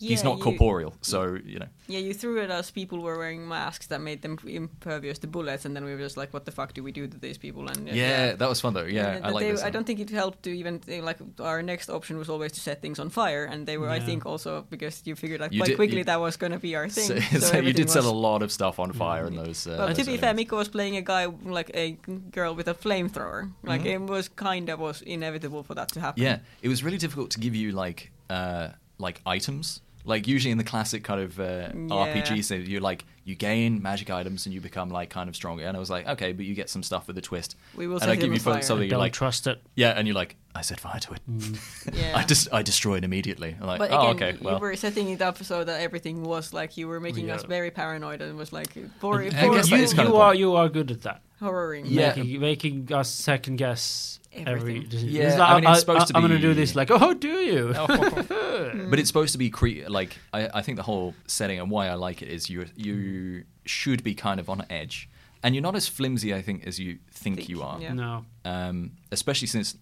Yeah, 0.00 0.08
he's 0.10 0.24
not 0.24 0.38
you- 0.38 0.42
corporeal, 0.44 0.92
so 1.02 1.38
you 1.46 1.58
know. 1.60 1.68
Yeah, 1.86 1.98
you 2.00 2.14
threw 2.14 2.40
it 2.42 2.50
as 2.50 2.70
people 2.70 2.98
were 3.00 3.16
wearing 3.18 3.46
masks 3.48 3.86
that 3.88 4.00
made 4.00 4.22
them 4.22 4.38
impervious 4.46 5.18
to 5.20 5.26
bullets, 5.26 5.64
and 5.64 5.74
then 5.76 5.84
we 5.84 5.92
were 5.92 6.00
just 6.00 6.16
like, 6.16 6.32
"What 6.34 6.44
the 6.44 6.50
fuck 6.52 6.72
do 6.74 6.82
we 6.82 6.92
do 6.92 7.06
to 7.06 7.18
these 7.18 7.38
people?" 7.38 7.68
And 7.68 7.88
uh, 7.88 7.92
Yeah, 7.92 8.34
that 8.36 8.48
was 8.48 8.60
fun 8.60 8.74
though. 8.74 8.84
Yeah, 8.84 9.20
I 9.22 9.30
like 9.30 9.44
they, 9.44 9.52
this. 9.52 9.62
I 9.62 9.70
don't 9.70 9.86
think 9.86 10.00
it 10.00 10.10
helped 10.10 10.42
to 10.44 10.50
even 10.50 10.80
like 11.02 11.18
our 11.40 11.62
next 11.62 11.88
option 11.90 12.18
was 12.18 12.28
always 12.28 12.52
to 12.52 12.60
set 12.60 12.80
things 12.82 12.98
on 12.98 13.08
fire, 13.10 13.44
and 13.44 13.66
they 13.66 13.76
were, 13.78 13.88
I 13.88 14.00
think, 14.00 14.26
also 14.26 14.66
because 14.70 15.02
you 15.06 15.14
figured 15.14 15.40
like 15.40 15.52
You 15.52 15.60
quite 15.60 15.68
did- 15.68 15.76
quickly 15.76 15.98
you- 15.98 16.04
that 16.04 16.20
was 16.20 16.36
going 16.36 16.52
to 16.52 16.58
be 16.58 16.74
our 16.76 16.88
thing. 16.88 17.04
So, 17.30 17.38
so 17.38 17.38
so 17.52 17.58
you 17.58 17.72
did 17.72 17.88
set 17.90 18.04
a 18.04 18.10
lot 18.10 18.42
of 18.42 18.50
stuff 18.50 18.78
on 18.78 18.92
fire 18.92 19.26
in 19.26 19.36
those. 19.36 19.66
Uh, 19.66 19.76
Well, 19.78 19.88
to 19.88 19.94
those 19.94 20.06
be 20.06 20.16
fair. 20.16 20.34
Miko 20.34 20.56
was 20.56 20.68
playing 20.68 20.96
a 20.96 21.02
guy 21.02 21.26
like 21.58 21.70
a 21.74 21.92
girl 22.32 22.54
with 22.54 22.68
a 22.68 22.74
flamethrower. 22.74 23.52
Like 23.62 23.82
Mhm. 23.82 23.94
it 23.94 24.00
was 24.10 24.28
kind 24.28 24.68
of 24.70 24.80
was 24.80 25.02
inevitable 25.02 25.62
for 25.62 25.74
that 25.74 25.88
to 25.92 26.00
happen. 26.00 26.22
Yeah, 26.22 26.38
it 26.62 26.68
was 26.68 26.82
really 26.82 26.98
difficult 26.98 27.30
to 27.32 27.40
give 27.40 27.54
you 27.54 27.72
like 27.72 28.10
uh, 28.30 28.68
like 28.98 29.20
items. 29.26 29.80
Like 30.06 30.28
usually 30.28 30.52
in 30.52 30.58
the 30.58 30.64
classic 30.64 31.02
kind 31.02 31.18
of 31.18 31.40
uh, 31.40 31.70
RPG, 31.72 32.44
so 32.44 32.56
you 32.56 32.78
like 32.80 33.06
you 33.24 33.34
gain 33.34 33.80
magic 33.80 34.10
items 34.10 34.44
and 34.44 34.54
you 34.54 34.60
become 34.60 34.90
like 34.90 35.08
kind 35.08 35.30
of 35.30 35.34
stronger. 35.34 35.64
And 35.64 35.74
I 35.74 35.80
was 35.80 35.88
like, 35.88 36.06
okay, 36.06 36.32
but 36.34 36.44
you 36.44 36.54
get 36.54 36.68
some 36.68 36.82
stuff 36.82 37.06
with 37.06 37.16
a 37.16 37.22
twist. 37.22 37.56
We 37.74 37.86
will 37.86 37.98
and 38.00 38.10
I 38.10 38.14
give 38.16 38.30
you 38.30 38.38
fire. 38.38 38.60
something 38.60 38.82
you're 38.84 38.90
Don't 38.90 38.98
like, 38.98 39.14
trust 39.14 39.46
it. 39.46 39.62
yeah, 39.76 39.92
and 39.96 40.06
you're 40.06 40.14
like, 40.14 40.36
I 40.54 40.60
set 40.60 40.78
fire 40.78 41.00
to 41.00 41.14
it. 41.14 41.22
Yeah. 41.94 42.18
I 42.18 42.22
just 42.24 42.52
I 42.52 42.60
destroy 42.62 42.96
it 42.98 43.04
immediately. 43.04 43.56
I'm 43.58 43.66
like, 43.66 43.78
But 43.78 43.92
oh, 43.92 44.10
again, 44.10 44.34
okay, 44.34 44.38
well. 44.44 44.56
you 44.56 44.60
were 44.60 44.76
setting 44.76 45.08
it 45.08 45.22
up 45.22 45.42
so 45.42 45.64
that 45.64 45.80
everything 45.80 46.22
was 46.22 46.52
like 46.52 46.76
you 46.76 46.86
were 46.86 47.00
making 47.00 47.30
us 47.30 47.44
very 47.44 47.70
paranoid, 47.70 48.20
and 48.20 48.30
it 48.30 48.36
was 48.36 48.52
like 48.52 48.76
for, 49.00 49.22
I 49.22 49.30
for 49.30 49.54
guess 49.54 49.70
you, 49.70 49.78
that 49.78 49.84
is 49.84 49.94
kind 49.94 50.08
you 50.10 50.16
are 50.16 50.30
point. 50.32 50.38
you 50.38 50.54
are 50.56 50.68
good 50.68 50.90
at 50.90 51.00
that. 51.02 51.22
Horroring. 51.44 51.86
Yeah. 51.86 52.14
making, 52.16 52.40
making 52.40 52.92
us 52.92 53.08
second 53.10 53.56
guess 53.56 54.18
every 54.32 54.52
Everything. 54.52 54.88
decision. 54.88 55.08
Yeah, 55.10 55.22
It's 55.28 55.38
I 55.38 55.60
mean, 55.60 55.70
it's 55.70 55.80
supposed 55.80 56.08
to 56.08 56.16
I'm 56.16 56.22
gonna 56.22 56.38
do 56.40 56.54
this 56.54 56.74
like, 56.74 56.90
oh, 56.90 57.14
do 57.14 57.28
you? 57.28 57.72
but 58.90 58.98
it's 58.98 59.08
supposed 59.08 59.32
to 59.32 59.38
be 59.38 59.50
cre- 59.50 59.86
like 59.88 60.18
I, 60.32 60.48
I 60.54 60.62
think 60.62 60.76
the 60.76 60.82
whole 60.82 61.14
setting 61.26 61.60
and 61.60 61.70
why 61.70 61.88
I 61.88 61.94
like 61.94 62.22
it 62.22 62.28
is 62.28 62.50
you 62.50 62.66
you 62.76 63.44
should 63.64 64.02
be 64.02 64.14
kind 64.14 64.40
of 64.40 64.48
on 64.50 64.64
edge, 64.70 65.08
and 65.42 65.54
you're 65.54 65.62
not 65.62 65.76
as 65.76 65.86
flimsy 65.88 66.34
I 66.34 66.42
think 66.42 66.66
as 66.66 66.78
you 66.78 66.98
think, 67.10 67.36
Think, 67.36 67.48
you 67.48 67.62
are. 67.62 67.80
yeah. 67.80 67.92
no. 67.92 68.24
Um, 68.44 68.92
especially 69.12 69.46
since 69.48 69.76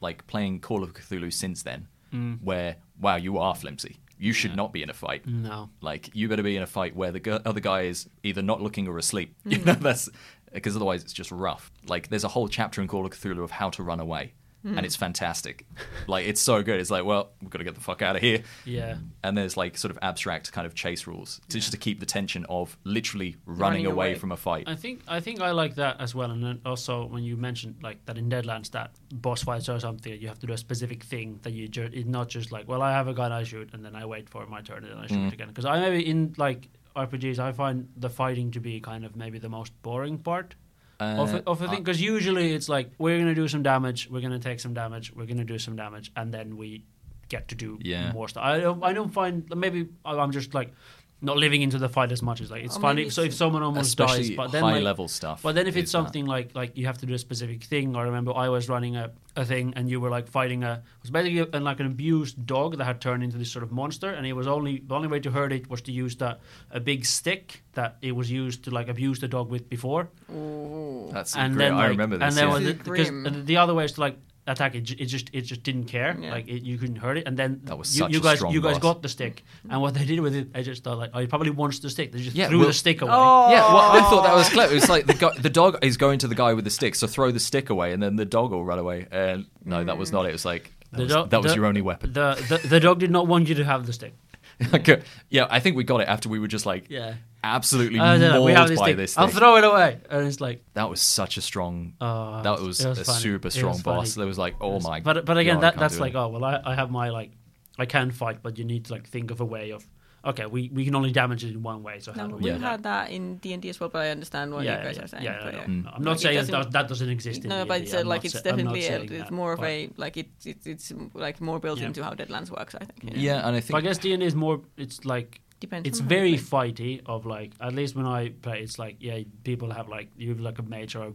like 0.00 0.26
playing 0.26 0.60
Call 0.60 0.82
of 0.82 0.94
Cthulhu 0.94 1.32
since 1.32 1.62
then, 1.62 1.88
Mm. 2.14 2.38
where 2.42 2.76
wow 3.00 3.16
you 3.16 3.38
are 3.38 3.54
flimsy. 3.56 3.96
You 4.18 4.32
should 4.32 4.52
Yeah. 4.52 4.56
not 4.62 4.72
be 4.72 4.82
in 4.82 4.88
a 4.88 4.94
fight. 4.94 5.26
No. 5.26 5.68
Like 5.82 6.08
you 6.14 6.28
better 6.28 6.42
be 6.44 6.56
in 6.56 6.62
a 6.62 6.66
fight 6.66 6.94
where 6.96 7.10
the 7.12 7.20
gu- 7.20 7.40
other 7.44 7.60
guy 7.60 7.82
is 7.82 8.08
either 8.22 8.40
not 8.42 8.62
looking 8.62 8.86
or 8.88 8.96
asleep. 8.96 9.34
You 9.44 9.58
know 9.58 9.74
that's 9.74 10.08
because 10.56 10.74
otherwise 10.76 11.02
it's 11.04 11.12
just 11.12 11.30
rough. 11.30 11.70
Like 11.86 12.08
there's 12.08 12.24
a 12.24 12.28
whole 12.28 12.48
chapter 12.48 12.80
in 12.82 12.88
Call 12.88 13.06
of 13.06 13.12
Cthulhu 13.12 13.42
of 13.44 13.50
how 13.52 13.70
to 13.70 13.82
run 13.82 14.00
away, 14.00 14.34
and 14.64 14.84
it's 14.84 14.96
fantastic. 14.96 15.64
like 16.08 16.26
it's 16.26 16.40
so 16.40 16.60
good. 16.60 16.80
It's 16.80 16.90
like 16.90 17.04
well 17.04 17.30
we've 17.40 17.50
got 17.50 17.58
to 17.58 17.64
get 17.64 17.76
the 17.76 17.80
fuck 17.80 18.02
out 18.02 18.16
of 18.16 18.22
here. 18.22 18.42
Yeah. 18.64 18.96
And 19.22 19.38
there's 19.38 19.56
like 19.56 19.76
sort 19.78 19.92
of 19.92 19.98
abstract 20.02 20.50
kind 20.50 20.66
of 20.66 20.74
chase 20.74 21.06
rules 21.06 21.40
to 21.50 21.58
just 21.58 21.70
to 21.70 21.78
keep 21.78 22.00
the 22.00 22.06
tension 22.06 22.44
of 22.48 22.76
literally 22.82 23.36
running, 23.46 23.60
Running 23.60 23.86
away, 23.86 24.10
away. 24.10 24.14
from 24.18 24.32
a 24.32 24.36
fight. 24.36 24.64
I 24.66 24.74
think 24.74 25.02
I 25.06 25.20
think 25.20 25.40
I 25.40 25.52
like 25.52 25.76
that 25.76 26.00
as 26.00 26.16
well, 26.16 26.32
and 26.32 26.42
then 26.42 26.60
also 26.66 27.06
when 27.06 27.22
you 27.22 27.36
mentioned 27.36 27.76
like 27.80 28.04
that 28.06 28.18
in 28.18 28.28
Deadlands 28.28 28.72
that 28.72 28.90
boss 29.12 29.44
fights 29.44 29.68
or 29.68 29.78
something, 29.78 30.20
you 30.20 30.26
have 30.26 30.40
to 30.40 30.46
do 30.48 30.52
a 30.52 30.58
specific 30.58 31.04
thing 31.04 31.38
that 31.42 31.52
you 31.52 31.68
ju- 31.68 31.90
it's 31.92 32.08
not 32.08 32.28
just 32.28 32.50
like 32.50 32.66
well 32.66 32.82
I 32.82 32.90
have 32.90 33.06
a 33.06 33.14
gun 33.14 33.30
I 33.30 33.44
shoot 33.44 33.70
and 33.72 33.84
then 33.84 33.94
I 33.94 34.04
wait 34.04 34.28
for 34.28 34.44
my 34.46 34.62
turn 34.62 34.82
and 34.84 34.90
then 34.92 34.98
I 34.98 35.06
shoot 35.06 35.16
Mm. 35.18 35.28
it 35.28 35.34
again 35.34 35.48
because 35.48 35.64
I 35.64 35.78
maybe 35.80 36.04
in 36.04 36.34
like 36.38 36.68
RPGs 36.96 37.38
I 37.38 37.52
find 37.52 37.88
the 37.96 38.08
fighting 38.10 38.50
to 38.52 38.60
be 38.60 38.80
kind 38.80 39.04
of 39.04 39.16
maybe 39.16 39.38
the 39.38 39.48
most 39.48 39.72
boring 39.82 40.18
part 40.18 40.54
of 40.98 41.34
Uh, 41.34 41.38
a, 41.38 41.50
of 41.50 41.60
a 41.62 41.68
thing 41.68 41.80
because 41.80 42.00
usually 42.00 42.52
it's 42.54 42.68
like 42.68 42.90
we're 42.98 43.18
gonna 43.18 43.34
do 43.34 43.48
some 43.48 43.62
damage, 43.62 44.08
we're 44.10 44.22
gonna 44.22 44.38
take 44.38 44.60
some 44.60 44.72
damage, 44.74 45.12
we're 45.14 45.26
gonna 45.26 45.44
do 45.44 45.58
some 45.58 45.76
damage, 45.76 46.10
and 46.16 46.32
then 46.32 46.56
we 46.56 46.84
get 47.28 47.48
to 47.48 47.54
do 47.54 47.78
Yeah. 47.82 48.12
more 48.12 48.28
stuff. 48.28 48.44
I 48.44 48.60
don't 48.60 48.82
I 48.82 48.92
don't 48.92 49.12
find 49.12 49.44
maybe 49.54 49.88
I'm 50.04 50.30
just 50.32 50.54
like 50.54 50.72
not 51.22 51.38
living 51.38 51.62
into 51.62 51.78
the 51.78 51.88
fight 51.88 52.12
as 52.12 52.20
much 52.22 52.40
as 52.42 52.50
like 52.50 52.62
it's 52.64 52.76
Or 52.76 52.80
funny. 52.80 53.02
maybe 53.02 53.10
So 53.10 53.22
if 53.22 53.32
someone 53.34 53.62
almost 53.62 53.96
dies, 53.96 54.30
but 54.30 54.52
then 54.52 54.62
high 54.62 54.72
like, 54.74 54.82
level 54.84 55.08
stuff. 55.08 55.42
but 55.42 55.54
then 55.54 55.66
if 55.66 55.74
is 55.74 55.84
it's 55.84 55.92
that. 55.92 55.98
something 55.98 56.26
like 56.26 56.54
like 56.54 56.76
you 56.76 56.84
have 56.86 56.98
to 56.98 57.06
do 57.06 57.14
a 57.14 57.18
specific 57.18 57.64
thing, 57.64 57.96
I 57.96 58.02
remember 58.02 58.32
I 58.34 58.48
was 58.50 58.68
running 58.68 58.96
a, 58.96 59.10
a 59.34 59.44
thing 59.44 59.72
and 59.76 59.88
you 59.88 59.98
were 59.98 60.10
like 60.10 60.28
fighting 60.28 60.62
a 60.62 60.74
it 60.74 61.02
was 61.02 61.10
basically 61.10 61.38
a, 61.38 61.60
like 61.60 61.80
an 61.80 61.86
abused 61.86 62.44
dog 62.46 62.76
that 62.76 62.84
had 62.84 63.00
turned 63.00 63.22
into 63.24 63.38
this 63.38 63.50
sort 63.50 63.62
of 63.62 63.72
monster, 63.72 64.10
and 64.10 64.26
it 64.26 64.34
was 64.34 64.46
only 64.46 64.82
the 64.86 64.94
only 64.94 65.08
way 65.08 65.20
to 65.20 65.30
hurt 65.30 65.52
it 65.52 65.70
was 65.70 65.80
to 65.82 65.92
use 65.92 66.16
the 66.16 66.36
a 66.70 66.80
big 66.80 67.06
stick 67.06 67.62
that 67.72 67.96
it 68.02 68.12
was 68.12 68.30
used 68.30 68.64
to 68.64 68.70
like 68.70 68.88
abuse 68.88 69.18
the 69.18 69.28
dog 69.28 69.50
with 69.50 69.68
before, 69.70 70.08
Ooh. 70.30 71.08
That's 71.12 71.34
and 71.36 71.54
great. 71.54 71.64
then 71.68 71.74
I 71.74 71.86
remember 71.86 72.18
this. 72.18 72.26
and 72.26 72.36
then 72.36 72.48
yeah. 72.48 72.54
was 72.54 72.64
This 72.64 72.74
because 72.74 73.10
grim. 73.10 73.44
the 73.46 73.56
other 73.56 73.74
way 73.74 73.84
is 73.86 73.92
to 73.92 74.00
like 74.00 74.18
attack 74.46 74.74
it. 74.74 74.90
It 74.90 75.06
just 75.06 75.30
it 75.32 75.42
just 75.42 75.62
didn't 75.62 75.84
care. 75.84 76.16
Yeah. 76.18 76.30
Like 76.32 76.48
it, 76.48 76.62
you 76.62 76.78
couldn't 76.78 76.96
hurt 76.96 77.18
it, 77.18 77.26
and 77.26 77.36
then 77.36 77.60
That 77.64 77.76
was 77.78 77.94
you, 77.96 78.04
such 78.04 78.12
you 78.12 78.18
a 78.18 78.22
guys 78.22 78.40
you 78.54 78.60
guys 78.60 78.74
boss. 78.74 78.82
got 78.82 79.02
the 79.02 79.08
stick, 79.08 79.44
and 79.70 79.80
what 79.80 79.94
they 79.94 80.04
did 80.04 80.20
with 80.20 80.34
it, 80.34 80.48
I 80.54 80.62
just 80.62 80.84
thought 80.84 80.98
like 80.98 81.10
oh, 81.14 81.20
he 81.20 81.26
probably 81.26 81.50
wants 81.50 81.78
the 81.80 81.90
stick. 81.90 82.12
They 82.12 82.20
just 82.20 82.36
Yeah, 82.36 82.48
threw 82.48 82.58
well- 82.58 82.68
the 82.68 82.72
stick 82.74 83.02
away. 83.02 83.12
Oh. 83.14 83.50
Yeah, 83.50 83.66
well, 83.72 83.92
I 83.92 84.00
thought 84.08 84.24
that 84.24 84.34
was 84.34 84.48
clever. 84.48 84.74
It's 84.74 84.88
like 84.88 85.06
the 85.06 85.14
guy, 85.14 85.30
the 85.38 85.50
dog 85.50 85.78
is 85.82 85.96
going 85.96 86.18
to 86.20 86.28
the 86.28 86.34
guy 86.34 86.52
with 86.54 86.64
the 86.64 86.70
stick, 86.70 86.94
so 86.94 87.06
throw 87.06 87.30
the 87.30 87.40
stick 87.40 87.70
away, 87.70 87.92
and 87.92 88.02
then 88.02 88.16
the 88.16 88.24
dog 88.24 88.50
will 88.52 88.64
run 88.64 88.78
away. 88.78 89.06
And 89.10 89.46
no, 89.64 89.82
that 89.84 89.98
was 89.98 90.12
not 90.12 90.26
it. 90.26 90.30
It 90.30 90.32
was 90.32 90.44
like 90.44 90.72
that 90.92 90.96
The 90.98 91.02
was, 91.04 91.12
dog- 91.12 91.30
that 91.30 91.42
was 91.42 91.52
the- 91.52 91.56
your 91.56 91.66
only 91.66 91.82
weapon. 91.82 92.12
The, 92.12 92.34
the 92.48 92.68
the 92.68 92.80
dog 92.80 92.98
did 93.00 93.10
not 93.10 93.26
want 93.26 93.48
you 93.48 93.54
to 93.56 93.64
have 93.64 93.86
the 93.86 93.92
stick. 93.92 94.14
Okay. 94.74 95.02
yeah, 95.28 95.46
I 95.50 95.60
think 95.60 95.76
we 95.76 95.84
got 95.84 96.00
it 96.00 96.08
after 96.08 96.28
we 96.28 96.38
were 96.38 96.48
just 96.48 96.64
like 96.66 96.86
Yeah. 96.88 97.14
absolutely 97.44 97.98
Uh, 97.98 98.16
no, 98.16 98.18
no, 98.18 98.32
mauled 98.34 98.46
we 98.46 98.52
have 98.52 98.68
this 98.68 98.78
by 98.80 98.86
stick. 98.86 98.96
this 98.96 99.18
I'll 99.18 99.28
thing. 99.28 99.36
throw 99.38 99.56
it 99.56 99.64
away, 99.64 99.98
and 100.10 100.26
it's 100.26 100.40
like 100.40 100.64
that 100.74 100.88
was 100.88 101.00
such 101.00 101.36
a 101.36 101.40
strong. 101.42 101.92
oh, 102.00 102.42
that 102.42 102.60
was, 102.60 102.80
it 102.84 102.98
a 102.98 103.04
funny. 103.04 103.18
super 103.20 103.50
strong 103.50 103.78
boss. 103.82 104.14
funny. 104.14 104.22
There 104.22 104.26
was 104.26 104.38
like, 104.38 104.54
oh 104.60 104.74
was- 104.74 104.84
my. 104.84 105.00
But 105.00 105.24
but 105.26 105.36
again, 105.38 105.56
God, 105.56 105.62
that 105.62 105.76
that's 105.78 106.00
like 106.00 106.14
it. 106.14 106.16
oh 106.16 106.28
well, 106.28 106.44
I, 106.44 106.60
I 106.64 106.74
have 106.74 106.90
my 106.90 107.10
like 107.10 107.32
I 107.78 107.84
can 107.86 108.10
fight, 108.10 108.38
but 108.42 108.56
you 108.58 108.64
need 108.64 108.86
to 108.86 108.92
like 108.94 109.06
think 109.06 109.30
of 109.30 109.40
a 109.40 109.44
way 109.44 109.70
of 109.72 109.86
okay, 110.26 110.46
we, 110.46 110.70
we 110.72 110.84
can 110.84 110.94
only 110.94 111.12
damage 111.12 111.44
it 111.44 111.50
in 111.52 111.62
one 111.62 111.82
way. 111.82 112.00
So 112.00 112.12
how 112.12 112.22
No, 112.22 112.28
do 112.30 112.34
we 112.36 112.42
we 112.44 112.50
Yeah. 112.50 112.58
had 112.70 112.82
that 112.82 113.10
in 113.10 113.36
D 113.36 113.52
and 113.52 113.62
D 113.62 113.68
as 113.68 113.78
well, 113.80 113.88
but 113.88 114.02
I 114.02 114.10
understand 114.10 114.52
what 114.52 114.64
you 114.64 114.70
guys 114.70 114.96
yeah, 114.96 115.04
are 115.04 115.06
saying. 115.08 115.24
yeah, 115.24 115.40
but 115.44 115.52
no, 115.54 115.58
yeah. 115.60 115.64
Mm. 115.66 115.84
no. 115.84 115.90
I'm 115.94 116.02
not 116.02 116.10
Like, 116.12 116.20
saying 116.20 116.36
doesn't- 116.38 116.52
that, 116.52 116.70
that 116.72 116.88
doesn't 116.88 117.08
exist 117.10 117.44
in 117.44 117.48
No, 117.50 117.56
D&D. 117.64 117.68
but 117.68 117.80
it's 117.82 117.94
uh, 117.94 118.02
like 118.04 118.24
it's 118.24 118.34
sa- 118.34 118.40
definitely 118.42 118.86
a, 118.86 119.00
it's 119.02 119.12
that, 119.12 119.30
more 119.30 119.52
of 119.52 119.62
a 119.62 119.90
like 119.96 120.16
it's 120.16 120.46
it's 120.46 120.66
it's 120.66 120.92
like 121.14 121.40
more 121.40 121.58
built 121.60 121.78
Yeah. 121.80 121.86
into 121.86 122.02
how 122.04 122.12
Deadlands 122.14 122.50
works. 122.50 122.74
I 122.74 122.84
think. 122.84 123.14
Yeah, 123.16 123.46
and 123.46 123.56
I 123.56 123.60
So 123.60 123.76
I 123.76 123.80
guess 123.80 123.98
D&D 123.98 124.24
is 124.24 124.34
more. 124.34 124.60
It's 124.76 125.04
like 125.04 125.40
depends. 125.60 125.88
it's 125.88 126.00
on 126.00 126.06
how 126.06 126.10
you 126.14 126.16
very 126.16 126.38
fighty. 126.38 127.00
Of 127.06 127.24
like 127.26 127.52
at 127.60 127.72
least 127.74 127.94
when 127.96 128.06
I 128.06 128.30
play, 128.46 128.60
it's 128.62 128.78
like 128.78 128.96
yeah, 129.00 129.20
people 129.44 129.70
have 129.70 129.88
like 129.88 130.08
you 130.16 130.28
have 130.30 130.40
like 130.40 130.58
a 130.58 130.62
mage 130.62 130.94
or 130.96 131.04
a 131.06 131.12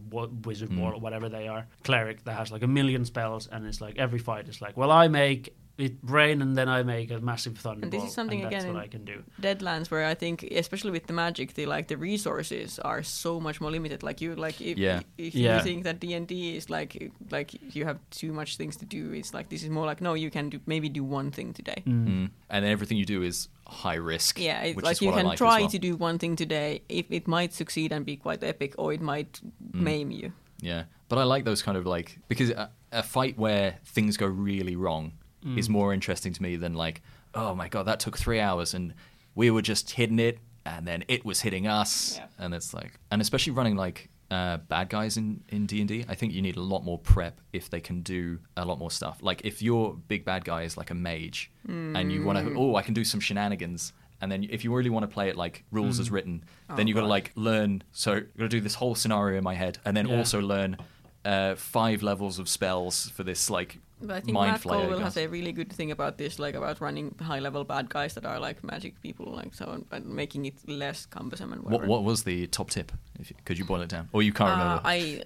wizard 0.48 0.70
Mm. 0.70 0.82
or 0.82 0.98
whatever 1.00 1.28
they 1.28 1.46
are, 1.48 1.66
cleric 1.84 2.24
that 2.24 2.34
has 2.40 2.50
like 2.50 2.62
a 2.62 2.66
million 2.78 3.04
spells, 3.04 3.46
and 3.52 3.66
it's 3.66 3.80
like 3.80 3.98
every 3.98 4.18
fight 4.18 4.48
is 4.48 4.60
like, 4.60 4.76
well, 4.76 4.90
I 4.90 5.08
make 5.08 5.54
it 5.78 5.94
rain 6.02 6.42
and 6.42 6.54
then 6.56 6.68
I 6.68 6.82
make 6.82 7.10
a 7.10 7.18
massive 7.20 7.56
thunderbolt. 7.58 7.84
And 7.84 7.92
this 7.92 8.08
is 8.08 8.14
something, 8.14 8.42
that's 8.42 8.54
again, 8.54 8.66
what 8.74 8.76
in- 8.78 8.84
I 8.84 8.88
can 8.88 9.04
do. 9.04 9.22
Deadlands, 9.40 9.90
where 9.90 10.04
I 10.04 10.14
think, 10.14 10.42
especially 10.44 10.90
with 10.90 11.06
the 11.06 11.12
magic, 11.14 11.54
the 11.54 11.66
like 11.66 11.88
the 11.88 11.96
resources 11.96 12.78
are 12.80 13.02
so 13.02 13.40
much 13.40 13.60
more 13.60 13.70
limited. 13.70 14.02
Like 14.02 14.20
you, 14.20 14.34
like 14.34 14.60
if, 14.60 14.76
Yeah. 14.78 15.00
if 15.18 15.34
Yeah. 15.34 15.56
you 15.56 15.62
think 15.62 15.84
that 15.84 15.98
D 15.98 16.14
and 16.14 16.26
D 16.26 16.56
is 16.56 16.68
like 16.70 17.10
like 17.30 17.74
you 17.74 17.84
have 17.86 17.98
too 18.10 18.32
much 18.32 18.56
things 18.58 18.76
to 18.76 18.84
do, 18.84 19.12
it's 19.12 19.32
like 19.34 19.48
this 19.48 19.62
is 19.62 19.70
more 19.70 19.86
like 19.86 20.00
no, 20.00 20.14
you 20.14 20.30
can 20.30 20.50
do 20.50 20.60
maybe 20.66 20.88
do 20.88 21.02
one 21.04 21.30
thing 21.30 21.52
today. 21.52 21.82
Mm. 21.86 22.30
and 22.50 22.64
everything 22.64 22.98
you 22.98 23.06
do 23.06 23.22
is 23.22 23.48
high 23.66 23.94
risk. 23.94 24.38
Yeah, 24.38 24.62
it's 24.62 24.76
which 24.76 24.84
like 24.84 24.96
is 24.96 25.02
you 25.02 25.12
can 25.12 25.26
like 25.26 25.38
try 25.38 25.60
well. 25.60 25.70
to 25.70 25.78
do 25.78 25.96
one 25.96 26.18
thing 26.18 26.36
today. 26.36 26.82
If 26.88 27.06
it 27.10 27.26
might 27.26 27.54
succeed 27.54 27.92
and 27.92 28.04
be 28.04 28.16
quite 28.16 28.44
epic, 28.44 28.74
or 28.78 28.92
it 28.92 29.00
might 29.00 29.40
Mm. 29.72 29.80
maim 29.80 30.10
you. 30.10 30.32
Yeah, 30.60 30.84
but 31.08 31.18
I 31.18 31.24
like 31.24 31.44
those 31.44 31.62
kind 31.62 31.76
of 31.78 31.86
like 31.86 32.18
because 32.28 32.50
a, 32.50 32.70
a 32.92 33.02
fight 33.02 33.38
where 33.38 33.78
things 33.84 34.16
go 34.18 34.26
really 34.26 34.76
wrong 34.76 35.12
Mm. 35.44 35.58
is 35.58 35.68
more 35.68 35.92
interesting 35.92 36.32
to 36.32 36.42
me 36.42 36.56
than 36.56 36.74
like, 36.74 37.02
oh 37.34 37.54
my 37.54 37.68
god, 37.68 37.84
that 37.86 37.98
took 38.00 38.16
three 38.18 38.38
hours 38.40 38.74
and 38.74 38.94
we 39.34 39.50
were 39.50 39.62
just 39.62 39.90
hitting 39.92 40.18
it 40.18 40.38
and 40.64 40.86
then 40.86 41.02
it 41.08 41.24
was 41.24 41.40
hitting 41.40 41.66
us, 41.66 42.16
Yeah. 42.18 42.26
and 42.38 42.54
it's 42.54 42.72
like, 42.72 42.92
and 43.10 43.20
especially 43.20 43.52
running 43.52 43.74
like 43.76 44.08
uh, 44.30 44.56
bad 44.68 44.88
guys 44.88 45.16
in 45.16 45.42
in 45.48 45.66
D 45.66 45.80
and 45.80 45.88
D, 45.88 46.04
I 46.08 46.14
think 46.14 46.32
you 46.32 46.40
need 46.40 46.56
a 46.56 46.62
lot 46.62 46.84
more 46.84 46.98
prep 46.98 47.40
if 47.52 47.68
they 47.68 47.80
can 47.80 48.02
do 48.02 48.38
a 48.56 48.64
lot 48.64 48.78
more 48.78 48.90
stuff. 48.90 49.18
Like 49.20 49.42
if 49.44 49.60
your 49.60 49.94
big 50.08 50.24
bad 50.24 50.44
guy 50.44 50.62
is 50.62 50.76
like 50.76 50.90
a 50.90 50.94
mage 50.94 51.50
and 51.68 52.10
you 52.12 52.22
want 52.22 52.38
to, 52.38 52.54
oh, 52.56 52.76
I 52.76 52.82
can 52.82 52.94
do 52.94 53.04
some 53.04 53.20
shenanigans. 53.20 53.92
And 54.20 54.30
then, 54.30 54.46
if 54.48 54.62
you 54.62 54.72
really 54.72 54.88
want 54.88 55.02
to 55.02 55.12
play 55.12 55.28
it 55.30 55.36
like 55.36 55.64
rules 55.72 55.98
as 55.98 56.08
written, 56.08 56.44
then 56.76 56.86
Oh, 56.86 56.88
you 56.88 56.94
got 56.94 57.00
to 57.00 57.08
like 57.08 57.32
learn. 57.34 57.82
So 57.90 58.12
you 58.14 58.20
got 58.38 58.44
to 58.44 58.48
do 58.48 58.60
this 58.60 58.76
whole 58.76 58.94
scenario 58.94 59.36
in 59.38 59.42
my 59.44 59.54
head, 59.54 59.78
and 59.84 59.96
then 59.96 60.06
Yeah. 60.06 60.16
also 60.18 60.40
learn 60.40 60.76
uh, 61.24 61.56
five 61.56 62.02
levels 62.04 62.38
of 62.38 62.48
spells 62.48 63.08
for 63.10 63.24
this 63.24 63.50
like 63.50 63.78
But 64.02 64.16
I 64.16 64.20
think 64.20 64.34
mind 64.34 64.52
Matt 64.52 64.64
guy. 64.64 64.98
has 65.00 65.16
a 65.16 65.26
really 65.28 65.52
good 65.52 65.72
thing 65.72 65.90
about 65.90 66.18
this, 66.18 66.38
like 66.38 66.54
about 66.54 66.80
running 66.80 67.14
high-level 67.20 67.64
bad 67.64 67.88
guys 67.88 68.14
that 68.14 68.24
are 68.26 68.40
like 68.40 68.62
magic 68.64 69.00
people, 69.02 69.26
like 69.34 69.54
so, 69.54 69.84
and- 69.92 70.06
making 70.06 70.46
it 70.46 70.54
less 70.68 71.06
cumbersome 71.06 71.52
and 71.52 71.62
What, 71.62 71.72
whatever. 71.72 71.90
what 71.90 72.04
was 72.04 72.24
the 72.24 72.46
top 72.48 72.70
tip? 72.70 72.90
If 73.20 73.30
you, 73.30 73.36
could 73.44 73.58
you 73.58 73.64
boil 73.64 73.80
it 73.82 73.88
down, 73.88 74.08
or 74.12 74.22
you 74.22 74.32
can't 74.32 74.50
Uh, 74.50 74.56
remember? 74.56 74.82
I 74.84 75.22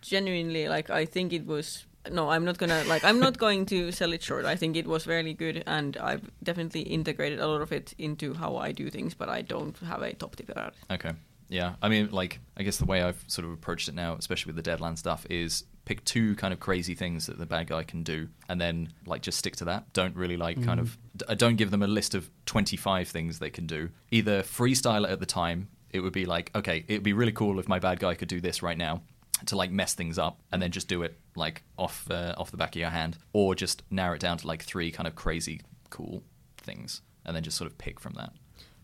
genuinely 0.00 0.68
like. 0.68 0.90
I 0.90 1.04
think 1.06 1.32
it 1.32 1.46
was. 1.46 1.86
No, 2.10 2.28
I'm 2.28 2.44
not 2.44 2.58
gonna 2.58 2.84
like. 2.84 3.04
I'm 3.04 3.18
not 3.18 3.38
going 3.38 3.64
to 3.66 3.90
sell 3.92 4.12
it 4.12 4.22
short. 4.22 4.44
I 4.44 4.56
think 4.56 4.76
it 4.76 4.86
was 4.86 5.04
very 5.04 5.32
good, 5.34 5.62
and 5.66 5.96
I've 5.96 6.30
definitely 6.42 6.82
integrated 6.82 7.40
a 7.40 7.46
lot 7.46 7.62
of 7.62 7.72
it 7.72 7.94
into 7.98 8.34
how 8.34 8.56
I 8.56 8.72
do 8.72 8.90
things. 8.90 9.14
But 9.14 9.28
I 9.28 9.42
don't 9.42 9.76
have 9.78 10.02
a 10.02 10.12
top 10.12 10.36
tip 10.36 10.48
about 10.50 10.74
it. 10.88 10.94
Okay. 10.94 11.12
Yeah. 11.48 11.74
I 11.82 11.88
mean, 11.88 12.08
like, 12.10 12.40
I 12.56 12.62
guess 12.62 12.78
the 12.78 12.84
way 12.86 13.02
I've 13.02 13.22
sort 13.26 13.44
of 13.46 13.52
approached 13.52 13.88
it 13.88 13.94
now, 13.94 14.16
especially 14.18 14.52
with 14.52 14.62
the 14.64 14.70
Deadland 14.70 14.98
stuff, 14.98 15.26
is 15.30 15.64
pick 15.84 16.04
two 16.04 16.34
kind 16.36 16.54
of 16.54 16.60
crazy 16.60 16.94
things 16.94 17.26
that 17.26 17.38
the 17.38 17.46
bad 17.46 17.66
guy 17.66 17.82
can 17.82 18.02
do, 18.02 18.28
and 18.48 18.60
then 18.60 18.92
like 19.06 19.22
just 19.22 19.38
stick 19.38 19.56
to 19.56 19.64
that. 19.66 19.92
Don't 19.92 20.16
really 20.16 20.36
like 20.36 20.62
kind 20.64 20.80
of. 20.80 20.96
d- 21.16 21.26
I 21.28 21.34
don't 21.34 21.56
give 21.56 21.70
them 21.70 21.82
a 21.82 21.86
list 21.86 22.14
of 22.14 22.30
twenty-five 22.46 23.08
things 23.08 23.38
they 23.38 23.50
can 23.50 23.66
do. 23.66 23.90
Either 24.10 24.42
freestyle 24.42 25.04
it 25.04 25.10
at 25.10 25.20
the 25.20 25.26
time. 25.26 25.68
It 25.90 26.00
would 26.00 26.12
be 26.12 26.24
like, 26.26 26.50
okay, 26.56 26.84
it'd 26.88 27.04
be 27.04 27.12
really 27.12 27.30
cool 27.30 27.60
if 27.60 27.68
my 27.68 27.78
bad 27.78 28.00
guy 28.00 28.14
could 28.14 28.28
do 28.28 28.40
this 28.40 28.62
right 28.62 28.76
now 28.76 29.02
to 29.46 29.56
like 29.56 29.70
mess 29.70 29.94
things 29.94 30.18
up, 30.18 30.40
and 30.50 30.60
then 30.60 30.70
just 30.70 30.88
do 30.88 31.02
it 31.02 31.18
like 31.36 31.62
off 31.78 32.10
uh, 32.10 32.34
off 32.36 32.50
the 32.50 32.56
back 32.56 32.74
of 32.74 32.80
your 32.80 32.90
hand, 32.90 33.18
or 33.32 33.54
just 33.54 33.82
narrow 33.90 34.14
it 34.14 34.20
down 34.20 34.38
to 34.38 34.46
like 34.46 34.62
three 34.62 34.90
kind 34.90 35.06
of 35.06 35.14
crazy 35.14 35.60
cool 35.90 36.22
things, 36.58 37.02
and 37.24 37.36
then 37.36 37.42
just 37.42 37.56
sort 37.56 37.70
of 37.70 37.78
pick 37.78 38.00
from 38.00 38.14
that. 38.14 38.32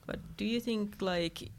But 0.06 0.36
do 0.36 0.44
you 0.44 0.60
think 0.60 1.00
like? 1.02 1.50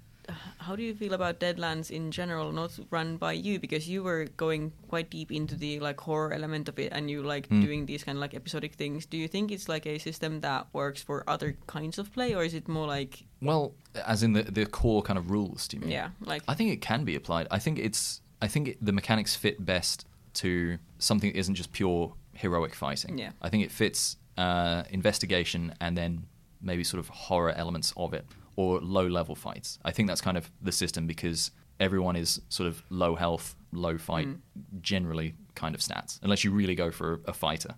How 0.59 0.75
do 0.75 0.83
you 0.83 0.93
feel 0.95 1.13
about 1.13 1.39
Deadlands 1.39 1.91
in 1.91 2.11
general, 2.11 2.51
not 2.51 2.71
run 2.89 3.17
by 3.17 3.33
you? 3.33 3.59
Because 3.59 3.87
you 3.89 4.03
were 4.03 4.25
going 4.37 4.71
quite 4.89 5.09
deep 5.09 5.31
into 5.31 5.55
the 5.55 5.79
like 5.79 5.99
horror 6.01 6.33
element 6.33 6.69
of 6.69 6.77
it, 6.79 6.91
and 6.91 7.09
you 7.09 7.21
like 7.23 7.47
Hmm. 7.47 7.61
doing 7.61 7.85
these 7.85 8.03
kind 8.03 8.17
of 8.17 8.21
like 8.21 8.33
episodic 8.33 8.73
things. 8.75 9.05
Do 9.05 9.17
you 9.17 9.27
think 9.27 9.51
it's 9.51 9.67
like 9.69 9.85
a 9.85 9.97
system 9.99 10.41
that 10.41 10.67
works 10.73 11.01
for 11.03 11.23
other 11.27 11.57
kinds 11.67 11.97
of 11.99 12.11
play, 12.13 12.33
or 12.35 12.43
is 12.43 12.53
it 12.53 12.67
more 12.67 12.87
like 12.87 13.23
Well, 13.41 13.73
as 14.05 14.23
in 14.23 14.33
the 14.33 14.43
the 14.43 14.65
core 14.65 15.01
kind 15.03 15.17
of 15.19 15.29
rules, 15.31 15.67
do 15.67 15.77
you 15.77 15.81
mean? 15.81 15.91
yeah, 15.91 16.09
like 16.21 16.43
I 16.47 16.53
think 16.55 16.71
it 16.71 16.81
can 16.81 17.03
be 17.05 17.15
applied. 17.15 17.47
I 17.51 17.59
think 17.59 17.77
it's. 17.79 18.21
I 18.43 18.47
think 18.47 18.67
it, 18.67 18.77
the 18.85 18.91
mechanics 18.91 19.35
fit 19.35 19.63
best 19.65 20.05
to 20.33 20.77
something 20.97 21.31
that 21.33 21.39
isn't 21.39 21.55
just 21.55 21.71
pure 21.73 22.13
heroic 22.33 22.73
fighting. 22.75 23.19
Yeah. 23.19 23.31
I 23.41 23.49
think 23.49 23.63
it 23.65 23.71
fits 23.71 24.17
uh, 24.37 24.83
investigation 24.89 25.73
and 25.79 25.95
then 25.97 26.25
maybe 26.61 26.83
sort 26.83 26.99
of 26.99 27.09
horror 27.09 27.51
elements 27.51 27.93
of 27.97 28.13
it 28.13 28.25
or 28.55 28.79
low 28.81 29.07
level 29.07 29.35
fights. 29.35 29.79
I 29.85 29.91
think 29.91 30.07
that's 30.07 30.21
kind 30.21 30.37
of 30.37 30.51
the 30.61 30.71
system 30.71 31.07
because 31.07 31.51
everyone 31.79 32.15
is 32.15 32.41
sort 32.49 32.67
of 32.67 32.83
low 32.89 33.15
health, 33.15 33.55
low 33.71 33.97
fight, 33.97 34.27
Mm. 34.27 34.39
generally 34.81 35.33
kind 35.55 35.73
of 35.75 35.81
stats, 35.81 36.19
unless 36.21 36.43
you 36.43 36.51
really 36.51 36.75
go 36.75 36.91
for 36.91 37.13
a, 37.25 37.31
a 37.31 37.33
fighter. 37.33 37.75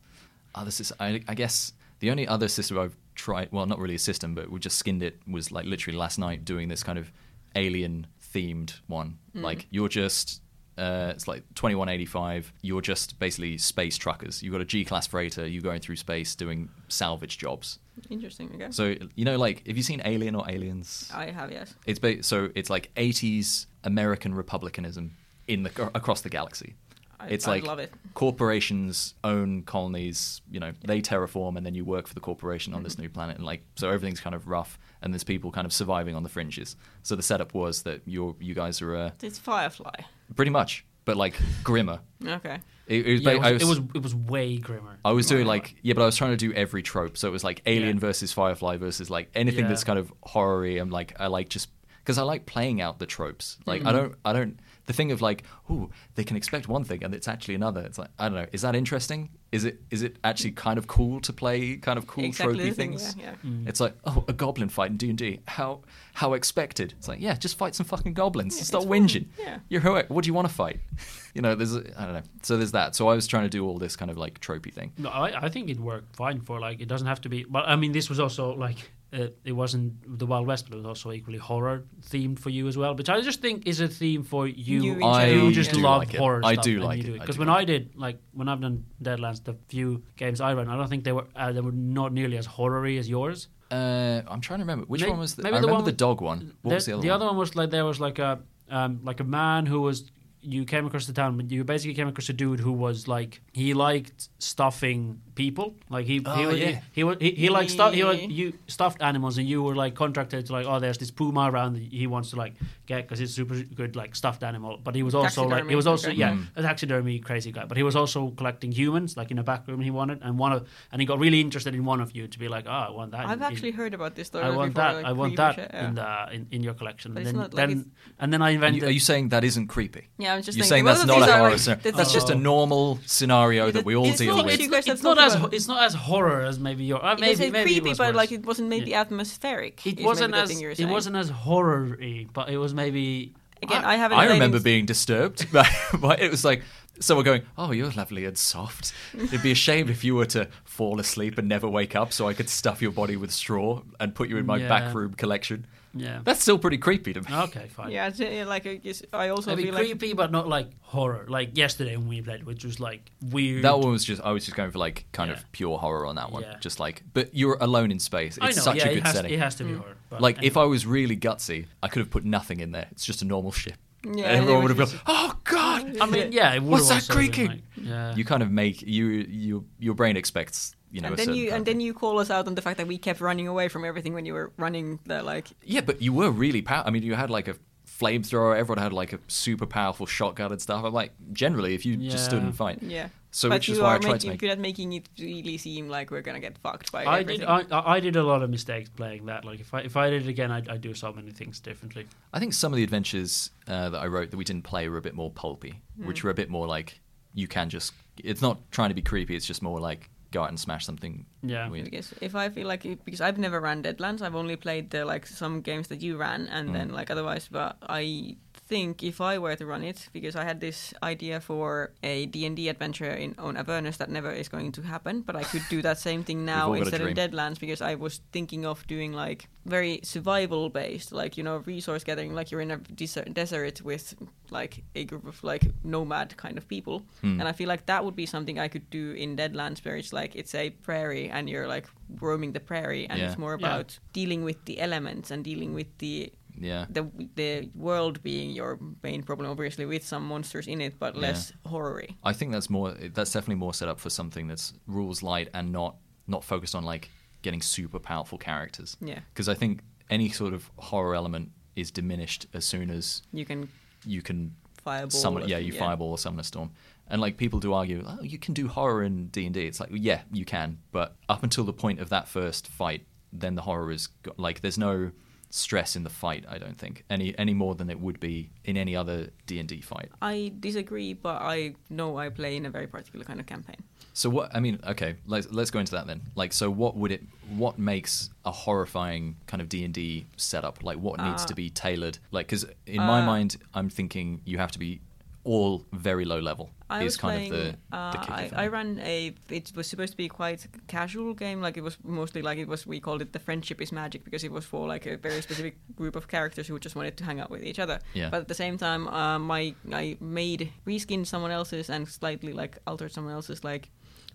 Other 0.55 0.71
system, 0.71 0.97
I, 0.99 1.21
I 1.27 1.33
guess 1.35 1.73
the 1.99 2.11
only 2.11 2.27
other 2.27 2.47
system 2.47 2.77
I've 2.79 2.95
tried, 3.15 3.49
well, 3.51 3.65
not 3.65 3.79
really 3.79 3.95
a 3.95 3.99
system, 3.99 4.35
but 4.35 4.49
we 4.51 4.59
just 4.59 4.77
skinned 4.77 5.01
it, 5.03 5.19
was 5.27 5.51
like 5.51 5.65
literally 5.65 5.97
last 5.97 6.17
night 6.19 6.43
doing 6.45 6.67
this 6.67 6.83
kind 6.83 6.99
of 6.99 7.11
alien 7.55 8.07
themed 8.33 8.73
one. 8.87 9.17
Like 9.33 9.67
you're 9.71 9.89
just. 9.89 10.41
Uh, 10.77 11.11
it's 11.15 11.27
like 11.27 11.43
2185. 11.55 12.51
You're 12.61 12.81
just 12.81 13.19
basically 13.19 13.57
space 13.57 13.97
truckers. 13.97 14.41
You've 14.41 14.51
got 14.53 14.61
a 14.61 14.65
G 14.65 14.83
class 14.85 15.07
freighter. 15.07 15.45
You're 15.47 15.61
going 15.61 15.79
through 15.81 15.97
space 15.97 16.35
doing 16.35 16.69
salvage 16.87 17.37
jobs. 17.37 17.79
Interesting. 18.09 18.51
Okay. 18.55 18.67
So 18.71 18.95
you 19.15 19.25
know, 19.25 19.37
like, 19.37 19.65
have 19.67 19.77
you 19.77 19.83
seen 19.83 20.01
Alien 20.05 20.35
or 20.35 20.49
Aliens? 20.49 21.11
I 21.13 21.29
have 21.31 21.51
yes. 21.51 21.73
It's 21.85 21.99
ba- 21.99 22.23
so 22.23 22.49
it's 22.55 22.69
like 22.69 22.91
80s 22.95 23.67
American 23.83 24.33
republicanism 24.33 25.15
in 25.47 25.63
the 25.63 25.91
across 25.93 26.21
the 26.21 26.29
galaxy. 26.29 26.75
I, 27.19 27.27
it's 27.27 27.47
I 27.47 27.51
like 27.51 27.63
love 27.67 27.79
it. 27.79 27.93
corporations 28.15 29.13
own 29.23 29.61
colonies. 29.63 30.41
You 30.51 30.59
know, 30.59 30.71
they 30.85 31.01
terraform, 31.01 31.55
and 31.55 31.65
then 31.65 31.75
you 31.75 31.85
work 31.85 32.07
for 32.07 32.13
the 32.15 32.19
corporation 32.19 32.73
on 32.73 32.83
this 32.83 32.93
Mm-hmm. 32.93 33.01
new 33.03 33.09
planet, 33.09 33.37
and 33.37 33.45
like 33.45 33.63
so 33.75 33.89
everything's 33.89 34.19
kind 34.19 34.35
of 34.35 34.47
rough, 34.47 34.77
and 35.01 35.13
there's 35.13 35.23
people 35.23 35.51
kind 35.51 35.65
of 35.65 35.71
surviving 35.71 36.15
on 36.15 36.23
the 36.23 36.29
fringes. 36.29 36.75
So 37.03 37.15
the 37.15 37.23
setup 37.23 37.53
was 37.53 37.83
that 37.83 38.01
you 38.05 38.35
you 38.39 38.53
guys 38.55 38.81
are 38.81 38.95
uh, 38.95 39.11
It's 39.21 39.37
Firefly. 39.39 39.93
Pretty 40.35 40.51
much, 40.51 40.85
but 41.05 41.17
like 41.17 41.35
grimmer. 41.63 41.99
Okay. 42.25 42.59
It, 42.87 43.07
it 43.07 43.11
was, 43.13 43.21
Yeah, 43.21 43.31
it, 43.31 43.37
was, 43.39 43.45
I 43.45 43.51
it 43.51 43.63
was 43.63 43.77
it 43.95 44.03
was 44.03 44.15
way 44.15 44.57
grimmer. 44.57 44.97
I 45.05 45.11
was 45.11 45.27
doing 45.27 45.45
like 45.47 45.75
yeah, 45.81 45.93
but 45.93 46.01
I 46.01 46.05
was 46.05 46.17
trying 46.17 46.31
to 46.31 46.37
do 46.37 46.53
every 46.53 46.83
trope. 46.83 47.17
So 47.17 47.27
it 47.27 47.31
was 47.31 47.43
like 47.43 47.61
Alien 47.65 47.95
Yeah. 47.97 48.01
versus 48.01 48.33
Firefly 48.33 48.77
versus 48.77 49.09
like 49.09 49.29
anything 49.35 49.63
Yeah. 49.63 49.69
that's 49.69 49.83
kind 49.83 49.97
of 49.99 50.11
horror-y. 50.21 50.79
I'm 50.79 50.89
like 50.89 51.15
I 51.19 51.27
like 51.27 51.49
just 51.49 51.69
because 51.99 52.17
I 52.17 52.23
like 52.23 52.45
playing 52.45 52.81
out 52.81 52.99
the 52.99 53.05
tropes. 53.05 53.57
Like 53.65 53.79
Mm-hmm. 53.81 53.87
I 53.87 53.91
don't 53.93 54.15
I 54.25 54.33
don't 54.33 54.59
the 54.85 54.93
thing 54.93 55.11
of 55.13 55.21
like 55.21 55.43
oh 55.69 55.89
they 56.15 56.23
can 56.25 56.35
expect 56.35 56.67
one 56.67 56.83
thing 56.83 57.03
and 57.03 57.13
it's 57.15 57.27
actually 57.29 57.55
another. 57.55 57.81
It's 57.81 57.97
like 57.97 58.09
I 58.19 58.27
don't 58.27 58.37
know. 58.37 58.47
Is 58.51 58.63
that 58.63 58.75
interesting? 58.75 59.29
Is 59.53 59.65
it 59.65 59.81
is 59.91 60.01
it 60.01 60.17
actually 60.23 60.51
kind 60.51 60.79
of 60.79 60.87
cool 60.87 61.21
to 61.21 61.31
play 61.31 61.77
kind 61.77 61.99
of 61.99 62.07
cool 62.07 62.23
Exactly 62.23 62.55
tropey 62.55 62.57
the 62.57 62.71
thing, 62.71 62.97
things? 62.97 63.15
yeah, 63.15 63.35
yeah. 63.43 63.49
Mm. 63.49 63.67
It's 63.67 63.79
like 63.79 63.93
oh 64.03 64.25
a 64.27 64.33
goblin 64.33 64.67
fight 64.67 64.89
in 64.89 64.97
D 64.97 65.09
and 65.09 65.17
D. 65.17 65.41
How 65.47 65.81
how 66.13 66.33
expected? 66.33 66.93
It's 66.97 67.07
like 67.07 67.21
yeah, 67.21 67.35
just 67.35 67.57
fight 67.57 67.75
some 67.75 67.85
fucking 67.85 68.13
goblins. 68.13 68.57
Yeah, 68.57 68.63
Stop 68.63 68.83
whinging. 68.85 69.27
Yeah. 69.37 69.59
You're 69.69 69.81
heroic. 69.81 70.09
What 70.09 70.23
do 70.23 70.27
you 70.27 70.33
want 70.33 70.47
to 70.47 70.53
fight? 70.53 70.79
you 71.35 71.41
know, 71.43 71.53
there's 71.53 71.75
a, 71.75 71.83
I 71.99 72.05
don't 72.05 72.13
know. 72.13 72.23
So 72.41 72.57
there's 72.57 72.71
that. 72.71 72.95
So 72.95 73.07
I 73.09 73.13
was 73.13 73.27
trying 73.27 73.43
to 73.43 73.49
do 73.49 73.65
all 73.67 73.77
this 73.77 73.95
kind 73.95 74.09
of 74.09 74.17
like 74.17 74.41
tropey 74.41 74.73
thing. 74.73 74.91
No, 74.97 75.09
I, 75.09 75.45
I 75.45 75.49
think 75.49 75.69
it 75.69 75.79
worked 75.79 76.15
fine 76.15 76.41
for 76.41 76.59
like 76.59 76.81
it 76.81 76.87
doesn't 76.87 77.07
have 77.07 77.21
to 77.21 77.29
be. 77.29 77.43
But 77.43 77.67
I 77.67 77.75
mean, 77.75 77.91
this 77.91 78.09
was 78.09 78.19
also 78.19 78.55
like 78.55 78.91
uh, 79.13 79.27
it 79.45 79.51
wasn't 79.53 79.93
the 80.19 80.25
Wild 80.25 80.47
West, 80.47 80.65
but 80.69 80.73
it 80.75 80.77
was 80.77 80.85
also 80.85 81.11
equally 81.11 81.37
horror 81.37 81.83
themed 82.09 82.39
for 82.39 82.49
you 82.49 82.67
as 82.67 82.75
well. 82.77 82.95
Which 82.95 83.09
I 83.09 83.21
just 83.21 83.41
think 83.41 83.67
is 83.67 83.79
a 83.79 83.87
theme 83.87 84.23
for 84.23 84.47
you. 84.47 84.83
You 84.83 85.05
I 85.05 85.29
general, 85.29 85.47
you 85.49 85.53
just 85.53 85.71
do 85.71 85.81
love 85.81 85.99
like 85.99 86.13
it. 86.13 86.17
horror. 86.17 86.41
I 86.43 86.55
do 86.55 86.79
like 86.79 87.03
you 87.03 87.15
it. 87.15 87.19
Because 87.19 87.37
when 87.37 87.47
like 87.47 87.61
I 87.61 87.65
did 87.65 87.95
like 87.95 88.17
when 88.33 88.47
I've 88.49 88.61
done 88.61 88.85
Deadlands, 89.01 89.43
the 89.43 89.55
few 89.67 90.03
games 90.15 90.41
I 90.41 90.53
ran, 90.53 90.67
I 90.69 90.75
don't 90.75 90.87
think 90.89 91.03
they 91.03 91.11
were 91.11 91.27
uh, 91.35 91.51
they 91.51 91.61
were 91.61 91.71
not 91.71 92.11
nearly 92.13 92.37
as 92.37 92.45
horror-y 92.45 92.95
as 92.97 93.07
yours. 93.07 93.47
Uh, 93.71 94.21
I'm 94.27 94.41
trying 94.41 94.59
to 94.59 94.63
remember 94.65 94.85
which 94.85 95.01
May- 95.01 95.09
one 95.09 95.19
was. 95.19 95.35
The, 95.35 95.43
maybe 95.43 95.55
I 95.57 95.59
the 95.61 95.67
remember 95.67 95.83
one 95.83 95.85
the 95.85 95.91
dog 96.07 96.21
one. 96.21 96.53
What 96.63 96.75
was 96.75 96.85
the 96.85 96.93
other 96.93 97.01
The 97.01 97.09
one? 97.09 97.21
one 97.21 97.37
was 97.37 97.55
like 97.55 97.69
there 97.69 97.85
was 97.85 97.99
like 97.99 98.19
a 98.19 98.39
um, 98.69 98.99
like 99.03 99.19
a 99.19 99.23
man 99.23 99.65
who 99.67 99.81
was 99.81 100.09
you 100.45 100.65
came 100.65 100.85
across 100.85 101.05
the 101.05 101.13
town, 101.13 101.37
but 101.37 101.49
you 101.51 101.63
basically 101.63 101.93
came 101.93 102.07
across 102.09 102.27
a 102.29 102.33
dude 102.33 102.59
who 102.59 102.71
was 102.73 103.07
like 103.07 103.41
he 103.53 103.73
liked 103.73 104.29
stuffing 104.39 105.21
people. 105.35 105.75
Like 105.89 106.05
he 106.05 106.21
Oh, 106.25 106.35
he 106.35 106.45
was- 106.45 106.59
yeah. 106.59 106.79
he 106.91 107.01
he, 107.01 107.15
he, 107.19 107.31
he 107.43 107.49
liked 107.49 107.71
stuff 107.71 107.93
he 107.93 108.03
like 108.03 108.29
you 108.29 108.53
stuffed 108.67 109.01
animals, 109.01 109.37
and 109.37 109.47
you 109.47 109.61
were 109.63 109.75
like 109.75 109.95
contracted 109.95 110.45
to 110.47 110.53
like 110.53 110.65
oh 110.65 110.79
there's 110.79 110.97
this 110.97 111.11
puma 111.11 111.49
around 111.51 111.73
that 111.75 111.83
he 111.83 112.07
wants 112.07 112.29
to 112.31 112.35
like 112.35 112.53
get 112.85 113.01
because 113.03 113.19
it's 113.21 113.33
super 113.33 113.55
good 113.75 113.95
like 113.95 114.15
stuffed 114.15 114.43
animal. 114.43 114.77
But 114.83 114.95
he 114.95 115.03
was 115.03 115.15
also 115.15 115.47
like 115.47 115.67
he 115.67 115.75
was 115.75 115.87
also 115.87 116.07
Taxidermy, 116.07 116.19
yeah 116.19 116.31
okay. 116.33 116.49
a 116.57 116.61
taxidermy 116.61 117.19
crazy 117.19 117.51
guy. 117.51 117.65
But 117.65 117.77
he 117.77 117.83
was 117.83 117.95
also 117.95 118.29
collecting 118.31 118.71
humans 118.71 119.17
like 119.17 119.31
in 119.31 119.39
a 119.39 119.43
back 119.43 119.67
room 119.67 119.81
he 119.81 119.91
wanted, 119.91 120.19
and 120.21 120.37
one 120.39 120.51
of 120.53 120.67
and 120.91 121.01
he 121.01 121.05
got 121.05 121.19
really 121.19 121.41
interested 121.41 121.73
in 121.75 121.85
one 121.85 121.99
of 122.01 122.15
you 122.15 122.27
to 122.27 122.39
be 122.39 122.47
like 122.47 122.65
oh 122.67 122.71
I 122.71 122.89
want 122.91 123.11
that. 123.11 123.25
I've 123.25 123.37
in- 123.39 123.43
actually 123.43 123.71
heard 123.71 123.93
about 123.93 124.15
this 124.15 124.27
story 124.27 124.43
I 124.45 124.49
want 124.49 124.73
before. 124.73 124.83
that. 124.91 124.95
like, 124.97 125.05
I 125.05 125.11
want 125.13 125.35
that 125.37 125.55
shit, 125.55 125.71
yeah. 125.73 125.87
in 125.87 125.95
the 125.95 126.33
in, 126.35 126.47
in 126.51 126.63
your 126.63 126.73
collection. 126.73 127.13
But 127.13 127.19
and 127.25 127.27
it's 127.29 127.37
then, 127.37 127.41
like 127.41 127.69
then 127.69 127.91
and 128.19 128.33
then 128.33 128.41
I 128.41 128.49
Are 128.49 128.53
invented. 128.55 128.81
you, 128.81 128.87
are 128.87 128.91
you 128.91 128.99
saying 128.99 129.29
that 129.29 129.43
isn't 129.43 129.67
creepy? 129.67 130.07
Yeah, 130.17 130.33
I'm 130.35 130.41
just 130.43 130.57
You're 130.57 130.63
thinking, 130.65 130.69
saying 130.69 130.85
well, 130.85 130.95
that's 130.95 131.07
not 131.07 131.29
a 131.29 131.33
horror. 131.33 131.51
like, 131.51 131.81
that's 131.83 131.97
that's 131.97 132.13
just 132.13 132.29
a 132.29 132.35
normal 132.35 132.99
scenario 133.05 133.71
that 133.71 133.85
we 133.85 133.95
all 133.95 134.05
It's 134.05 134.19
deal 134.19 134.43
with. 134.43 134.59
you 134.59 134.69
guys 134.69 134.85
have 134.85 134.95
it's 134.95 135.03
not 135.03 135.17
talked 135.23 135.35
as 135.35 135.39
about- 135.39 135.53
it's 135.53 135.67
not 135.67 135.83
as 135.83 135.93
horror 135.93 136.41
as 136.41 136.59
maybe 136.59 136.83
your. 136.83 137.03
Uh, 137.03 137.13
It 137.13 137.19
maybe 137.19 137.29
was 137.31 137.39
maybe 137.39 137.63
creepy, 137.63 137.77
it 137.77 137.83
was 137.89 137.97
but 137.97 138.07
worse. 138.07 138.15
like 138.15 138.31
it 138.31 138.45
wasn't 138.45 138.69
maybe 138.69 138.91
Yeah. 138.91 139.01
atmospheric. 139.01 139.85
It 139.85 140.01
wasn't 140.03 140.33
as 140.35 140.49
it 140.79 140.85
wasn't 140.87 141.15
as 141.15 141.29
horror-y, 141.29 142.27
but 142.33 142.49
it 142.49 142.57
was 142.57 142.73
maybe 142.73 143.33
Again, 143.61 143.85
I 143.85 143.95
haven't. 143.95 144.17
I 144.19 144.25
remember 144.25 144.57
it. 144.57 144.63
being 144.63 144.85
disturbed, 144.85 145.47
but, 145.53 145.67
but 146.01 146.21
it 146.21 146.29
was 146.29 146.43
like 146.43 146.63
someone 146.99 147.23
going, 147.25 147.43
"Oh, 147.57 147.71
you're 147.71 147.91
lovely 147.91 148.25
and 148.25 148.37
soft." 148.37 148.93
It'd 149.17 149.41
be 149.41 149.51
a 149.51 149.55
shame 149.55 149.87
if 149.89 150.03
you 150.03 150.15
were 150.15 150.25
to 150.27 150.49
fall 150.65 150.99
asleep 150.99 151.37
and 151.37 151.47
never 151.47 151.67
wake 151.69 151.95
up, 151.95 152.11
so 152.11 152.27
I 152.27 152.33
could 152.33 152.49
stuff 152.49 152.81
your 152.81 152.91
body 152.91 153.15
with 153.15 153.31
straw 153.31 153.81
and 154.01 154.13
put 154.13 154.27
you 154.29 154.37
in 154.37 154.45
my 154.45 154.57
Yeah. 154.57 154.67
back 154.67 154.93
room 154.93 155.13
collection. 155.13 155.65
Yeah. 155.93 156.21
That's 156.23 156.41
still 156.41 156.57
pretty 156.57 156.77
creepy 156.77 157.13
to 157.13 157.21
me. 157.21 157.27
Okay, 157.31 157.67
fine. 157.69 157.91
Yeah, 157.91 158.07
it's, 158.07 158.19
like 158.47 158.65
I 158.65 158.75
guess 158.75 159.03
I 159.13 159.29
also 159.29 159.51
Maybe 159.51 159.63
feel 159.65 159.73
like 159.73 159.85
creepy, 159.85 160.13
but 160.13 160.31
not 160.31 160.47
like 160.47 160.67
horror. 160.81 161.25
Like 161.27 161.55
yesterday 161.57 161.95
when 161.97 162.07
we 162.07 162.21
played, 162.21 162.43
which 162.45 162.65
was 162.65 162.79
like 162.79 163.11
weird. 163.21 163.63
That 163.63 163.79
one 163.79 163.91
was 163.91 164.03
just 164.03 164.21
I 164.23 164.31
was 164.31 164.45
just 164.45 164.57
going 164.57 164.71
for 164.71 164.79
like 164.79 165.05
kind 165.11 165.29
Yeah. 165.29 165.37
of 165.37 165.51
pure 165.51 165.77
horror 165.77 166.05
on 166.05 166.15
that 166.15 166.31
one. 166.31 166.43
Yeah. 166.43 166.57
Just 166.59 166.79
like 166.79 167.03
but 167.13 167.33
you're 167.35 167.57
alone 167.61 167.91
in 167.91 167.99
space. 167.99 168.37
It's 168.37 168.43
I 168.45 168.47
know. 168.49 168.53
such 168.53 168.77
yeah, 168.77 168.85
a 168.85 168.89
good 168.89 168.97
it 168.97 169.03
has, 169.03 169.15
setting. 169.15 169.33
It 169.33 169.39
has 169.39 169.55
to 169.55 169.63
be 169.63 169.71
Mm. 169.73 169.77
horror. 169.79 169.97
But 170.09 170.21
like 170.21 170.41
if. 170.43 170.57
I 170.57 170.63
was 170.65 170.85
really 170.85 171.17
gutsy, 171.17 171.65
I 171.81 171.87
could 171.87 171.99
have 171.99 172.09
put 172.11 172.23
nothing 172.25 172.59
in 172.59 172.71
there. 172.71 172.87
It's 172.91 173.05
just 173.05 173.21
a 173.21 173.25
normal 173.25 173.51
ship. 173.51 173.73
Yeah, 174.05 174.25
everyone 174.25 174.63
would 174.63 174.69
have 174.71 174.79
was 174.79 174.91
been, 174.91 175.01
"Oh 175.07 175.33
God!" 175.43 175.97
I 176.01 176.05
mean, 176.05 176.31
yeah, 176.31 176.53
it 176.53 176.63
What's 176.63 176.89
that 176.89 177.07
creaking? 177.07 177.47
like- 177.47 177.61
yeah. 177.75 178.15
You 178.15 178.25
kind 178.25 178.43
of 178.43 178.51
make 178.51 178.81
you 178.81 179.05
you 179.07 179.65
your 179.79 179.93
brain 179.95 180.15
expects 180.17 180.75
you 180.91 181.01
know 181.01 181.07
and 181.09 181.19
a 181.19 181.25
then 181.25 181.35
you 181.35 181.45
kind 181.49 181.57
and 181.57 181.65
then 181.65 181.79
you 181.79 181.93
call 181.93 182.19
us 182.19 182.29
out 182.29 182.47
on 182.47 182.55
the 182.55 182.61
fact 182.61 182.77
that 182.77 182.87
we 182.87 182.97
kept 182.97 183.19
running 183.21 183.47
away 183.47 183.67
from 183.67 183.83
everything 183.85 184.13
when 184.13 184.25
you 184.25 184.33
were 184.33 184.51
running 184.57 184.99
there, 185.05 185.23
like 185.23 185.47
yeah, 185.63 185.81
but 185.81 186.01
you 186.01 186.13
were 186.13 186.29
really 186.31 186.61
power. 186.61 186.83
I 186.85 186.91
mean, 186.91 187.03
you 187.03 187.15
had 187.15 187.29
like 187.29 187.47
a 187.47 187.55
flamethrower. 187.87 188.57
Everyone 188.57 188.81
had 188.81 188.93
like 188.93 189.13
a 189.13 189.19
super 189.27 189.65
powerful 189.65 190.05
shotgun 190.05 190.51
and 190.51 190.61
stuff. 190.61 190.83
I'm 190.83 190.93
like, 190.93 191.11
generally, 191.31 191.73
if 191.73 191.85
you 191.85 191.95
just 191.97 192.25
stood 192.25 192.41
Yeah. 192.41 192.47
and 192.47 192.55
fight. 192.55 192.79
yeah. 192.81 193.07
So 193.35 193.49
but 193.49 193.55
which 193.55 193.69
is 193.69 193.77
you 193.77 193.83
why 193.83 193.93
I 193.93 193.95
are 193.95 193.99
tried 193.99 194.09
to 194.21 194.27
making 194.27 194.29
make. 194.29 194.39
good 194.41 194.49
at 194.51 194.59
making 194.59 194.93
it 194.93 195.09
really 195.19 195.57
seem 195.57 195.89
like 195.89 196.11
we're 196.11 196.21
gonna 196.21 196.39
get 196.39 196.55
fucked 196.59 196.91
by 196.91 197.03
I 197.03 197.21
everything. 197.21 197.39
did. 197.39 197.71
I, 197.71 197.93
I 197.95 197.99
did 197.99 198.15
a 198.15 198.21
lot 198.23 198.43
of 198.43 198.49
mistakes 198.51 198.89
playing 198.89 199.25
that. 199.25 199.43
Like 199.43 199.59
if 199.59 199.73
I 199.73 199.79
if 199.81 199.97
I 199.97 200.11
did 200.11 200.25
it 200.25 200.29
again, 200.29 200.51
I'd, 200.51 200.69
I'd 200.69 200.81
do 200.81 200.93
so 200.93 201.11
many 201.11 201.31
things 201.31 201.59
differently. 201.59 202.05
I 202.31 202.39
think 202.39 202.53
some 202.53 202.71
of 202.71 202.77
the 202.77 202.83
adventures 202.83 203.49
uh, 203.67 203.89
that 203.89 203.99
I 203.99 204.05
wrote 204.07 204.29
that 204.31 204.37
we 204.37 204.43
didn't 204.43 204.63
play 204.65 204.87
were 204.87 204.97
a 204.97 205.01
bit 205.01 205.15
more 205.15 205.31
pulpy, 205.31 205.81
Hmm. 205.97 206.05
which 206.07 206.23
were 206.23 206.29
a 206.29 206.35
bit 206.35 206.49
more 206.51 206.67
like 206.67 206.99
you 207.33 207.47
can 207.47 207.69
just. 207.69 207.93
It's 208.23 208.41
not 208.43 208.59
trying 208.71 208.89
to 208.89 208.95
be 208.95 209.01
creepy. 209.01 209.35
It's 209.35 209.47
just 209.47 209.63
more 209.63 209.79
like 209.79 210.11
go 210.31 210.43
out 210.43 210.49
and 210.49 210.59
smash 210.59 210.85
something. 210.85 211.25
Yeah. 211.43 211.69
weird. 211.69 211.85
because 211.85 212.13
if 212.21 212.35
I 212.35 212.49
feel 212.49 212.67
like 212.67 212.85
it, 212.85 213.03
because 213.05 213.21
I've 213.21 213.37
never 213.39 213.59
ran 213.59 213.81
Deadlands, 213.83 214.21
I've 214.21 214.35
only 214.35 214.55
played 214.55 214.89
the 214.91 215.05
like 215.05 215.25
some 215.25 215.61
games 215.61 215.87
that 215.87 216.01
you 216.03 216.17
ran, 216.17 216.47
and 216.49 216.69
Mm. 216.69 216.73
then 216.73 216.89
like 216.89 217.09
otherwise. 217.09 217.47
But 217.51 217.77
I 217.89 218.37
think 218.67 219.03
if 219.03 219.19
I 219.21 219.37
were 219.37 219.55
to 219.55 219.65
run 219.65 219.83
it, 219.83 220.09
because 220.13 220.35
I 220.35 220.43
had 220.43 220.59
this 220.61 220.93
idea 221.03 221.39
for 221.39 221.91
a 222.01 222.25
D 222.27 222.45
and 222.45 222.55
D 222.55 222.69
adventure 222.69 223.11
in 223.11 223.35
on 223.37 223.57
Avernus 223.57 223.97
that 223.97 224.09
never 224.09 224.31
is 224.31 224.49
going 224.49 224.71
to 224.73 224.81
happen, 224.81 225.21
but 225.21 225.35
I 225.35 225.43
could 225.43 225.63
do 225.69 225.81
that 225.81 225.99
same 225.99 226.23
thing 226.23 226.45
now 226.45 226.67
all 226.67 226.73
got 226.73 226.77
a 226.77 226.81
instead 226.81 227.01
of 227.01 227.13
dream. 227.13 227.17
Deadlands 227.17 227.59
because 227.59 227.81
I 227.81 227.95
was 227.95 228.21
thinking 228.31 228.65
of 228.65 228.85
doing 228.87 229.11
like 229.13 229.47
very 229.65 229.99
survival 230.03 230.69
based, 230.69 231.11
like 231.11 231.37
you 231.37 231.43
know 231.43 231.57
resource 231.65 232.03
gathering, 232.03 232.33
like 232.33 232.51
you're 232.51 232.61
in 232.61 232.71
a 232.71 232.77
desert, 232.77 233.33
desert 233.33 233.81
with 233.81 234.13
like 234.49 234.83
a 234.95 235.03
group 235.05 235.25
of 235.27 235.43
like 235.43 235.65
nomad 235.83 236.35
kind 236.37 236.57
of 236.57 236.67
people, 236.67 237.03
Hmm. 237.21 237.39
and 237.39 237.47
I 237.47 237.51
feel 237.53 237.67
like 237.67 237.85
that 237.87 238.03
would 238.05 238.15
be 238.15 238.25
something 238.25 238.59
I 238.59 238.67
could 238.67 238.89
do 238.89 239.11
in 239.13 239.35
Deadlands, 239.35 239.83
where 239.85 239.97
it's 239.97 240.13
like 240.13 240.35
it's 240.35 240.55
a 240.55 240.69
prairie 240.69 241.29
and 241.29 241.49
you're 241.49 241.67
like 241.67 241.87
roaming 242.21 242.53
the 242.53 242.59
prairie, 242.59 243.07
and 243.09 243.19
Yeah. 243.19 243.27
it's 243.27 243.37
more 243.37 243.57
Yeah. 243.59 243.67
about 243.67 243.99
dealing 244.13 244.43
with 244.43 244.63
the 244.65 244.79
elements 244.79 245.31
and 245.31 245.43
dealing 245.43 245.73
with 245.73 245.87
the 245.97 246.31
Yeah. 246.63 246.85
the 246.89 247.03
the 247.35 247.69
world 247.75 248.21
being 248.23 248.55
your 248.55 248.79
main 249.03 249.23
problem, 249.23 249.49
obviously 249.51 249.85
with 249.85 250.03
some 250.05 250.25
monsters 250.27 250.67
in 250.67 250.81
it, 250.81 250.93
but 250.99 251.15
Yeah. 251.15 251.21
less 251.21 251.53
horror-y. 251.65 252.15
I 252.23 252.33
think 252.33 252.51
that's 252.51 252.69
more. 252.69 252.91
That's 252.91 253.31
definitely 253.33 253.59
more 253.65 253.73
set 253.73 253.87
up 253.89 253.99
for 253.99 254.09
something 254.09 254.47
that's 254.47 254.73
rules 254.87 255.21
light 255.23 255.49
and 255.53 255.71
not 255.71 255.95
not 256.27 256.43
focused 256.43 256.75
on 256.75 256.83
like 256.85 257.09
getting 257.41 257.61
super 257.61 257.99
powerful 257.99 258.37
characters. 258.37 258.95
Yeah, 259.01 259.19
Because 259.33 259.49
I 259.49 259.55
think 259.55 259.81
any 260.09 260.29
sort 260.29 260.53
of 260.53 260.71
horror 260.77 261.15
element 261.15 261.51
is 261.75 261.91
diminished 261.91 262.47
as 262.53 262.63
soon 262.65 262.89
as 262.89 263.21
you 263.33 263.45
can 263.45 263.67
you 264.05 264.21
can 264.21 264.55
fireball. 264.83 265.09
summon. 265.09 265.43
or 265.43 265.47
Yeah, 265.47 265.57
you 265.57 265.71
something, 265.71 265.87
fireball 265.87 266.11
or 266.11 266.17
summon 266.17 266.39
a 266.39 266.43
storm. 266.43 266.71
And 267.07 267.19
like 267.21 267.35
people 267.37 267.59
do 267.59 267.73
argue, 267.73 268.03
oh, 268.07 268.21
you 268.23 268.37
can 268.39 268.53
do 268.53 268.67
horror 268.69 269.03
in 269.03 269.27
D 269.27 269.45
and 269.45 269.53
D. 269.53 269.65
It's 269.67 269.79
like, 269.81 269.89
yeah, 269.93 270.21
you 270.31 270.45
can, 270.45 270.77
but 270.93 271.17
up 271.27 271.43
until 271.43 271.65
the 271.65 271.73
point 271.73 271.99
of 271.99 272.07
that 272.09 272.27
first 272.29 272.67
fight, 272.67 273.05
then 273.33 273.55
the 273.55 273.61
horror 273.63 273.91
is 273.91 274.07
go- 274.07 274.33
like 274.37 274.61
there's 274.61 274.77
no 274.77 275.11
stress 275.53 275.95
in 275.95 276.03
the 276.03 276.09
fight. 276.09 276.43
I 276.49 276.57
don't 276.57 276.79
think 276.79 277.03
any 277.11 277.37
any 277.37 277.53
more 277.53 277.75
than 277.75 277.89
it 277.91 277.99
would 277.99 278.19
be 278.19 278.49
in 278.65 278.75
any 278.75 278.95
other 278.95 279.29
D 279.45 279.59
and 279.59 279.69
D 279.69 279.81
fight. 279.81 280.09
I 280.19 280.51
disagree, 280.59 281.13
but 281.13 281.41
I 281.41 281.75
know 281.91 282.17
I 282.17 282.29
play 282.29 282.57
in 282.57 282.65
a 282.65 282.71
very 282.71 282.87
particular 282.87 283.23
kind 283.23 283.39
of 283.39 283.45
campaign. 283.45 283.77
So 284.13 284.29
what 284.29 284.55
I 284.55 284.59
mean, 284.59 284.79
okay, 284.87 285.15
let's 285.27 285.47
let's 285.51 285.69
go 285.69 285.79
into 285.79 285.91
that 285.91 286.07
then. 286.07 286.21
Like, 286.35 286.53
so 286.53 286.71
what 286.71 286.95
would 286.95 287.11
it? 287.11 287.21
What 287.55 287.77
makes 287.77 288.31
a 288.45 288.51
horrifying 288.51 289.35
kind 289.45 289.61
of 289.61 289.69
D 289.69 289.85
and 289.85 289.93
D 289.93 290.25
setup? 290.37 290.83
Like, 290.83 290.97
what 290.97 291.19
needs 291.19 291.43
Uh, 291.43 291.47
to 291.47 291.55
be 291.55 291.69
tailored? 291.69 292.17
Like, 292.31 292.47
because 292.47 292.65
in 292.87 292.97
my 292.97 293.21
uh, 293.21 293.25
mind, 293.25 293.57
I'm 293.75 293.89
thinking 293.89 294.41
you 294.45 294.57
have 294.57 294.71
to 294.71 294.79
be 294.79 295.01
all 295.43 295.85
very 295.91 296.25
low 296.25 296.39
level. 296.39 296.71
I 296.99 297.03
was 297.03 297.17
kind 297.17 297.37
playing. 297.49 297.53
of 297.53 297.75
the, 297.91 297.97
uh, 297.97 298.11
the 298.11 298.33
I, 298.33 298.51
I 298.63 298.67
ran 298.67 298.99
a. 298.99 299.33
It 299.49 299.71
was 299.75 299.87
supposed 299.87 300.11
to 300.11 300.17
be 300.17 300.27
quite 300.29 300.65
casual 300.87 301.33
game. 301.33 301.61
Like 301.61 301.77
it 301.77 301.83
was 301.83 301.97
mostly 302.03 302.41
like 302.41 302.57
it 302.57 302.67
was. 302.67 302.85
We 302.87 302.99
called 302.99 303.21
it 303.21 303.33
the 303.33 303.39
friendship 303.39 303.81
is 303.81 303.91
magic 303.91 304.23
because 304.23 304.43
it 304.43 304.51
was 304.51 304.65
for 304.65 304.87
like 304.87 305.05
a 305.05 305.17
very 305.17 305.41
specific 305.41 305.75
group 305.95 306.15
of 306.15 306.27
characters 306.27 306.67
who 306.67 306.79
just 306.79 306.95
wanted 306.95 307.17
to 307.17 307.23
hang 307.23 307.39
out 307.39 307.49
with 307.49 307.63
each 307.63 307.79
other. 307.79 307.99
Yeah. 308.13 308.29
But 308.29 308.41
at 308.41 308.47
the 308.47 308.55
same 308.55 308.77
time, 308.77 309.07
um, 309.07 309.49
I 309.51 309.75
I 309.91 310.17
made 310.19 310.71
reskinned 310.87 311.27
someone 311.27 311.51
else's 311.51 311.89
and 311.89 312.07
slightly 312.07 312.53
like 312.53 312.77
altered 312.87 313.11
someone 313.11 313.33
else's 313.33 313.63
like 313.63 313.89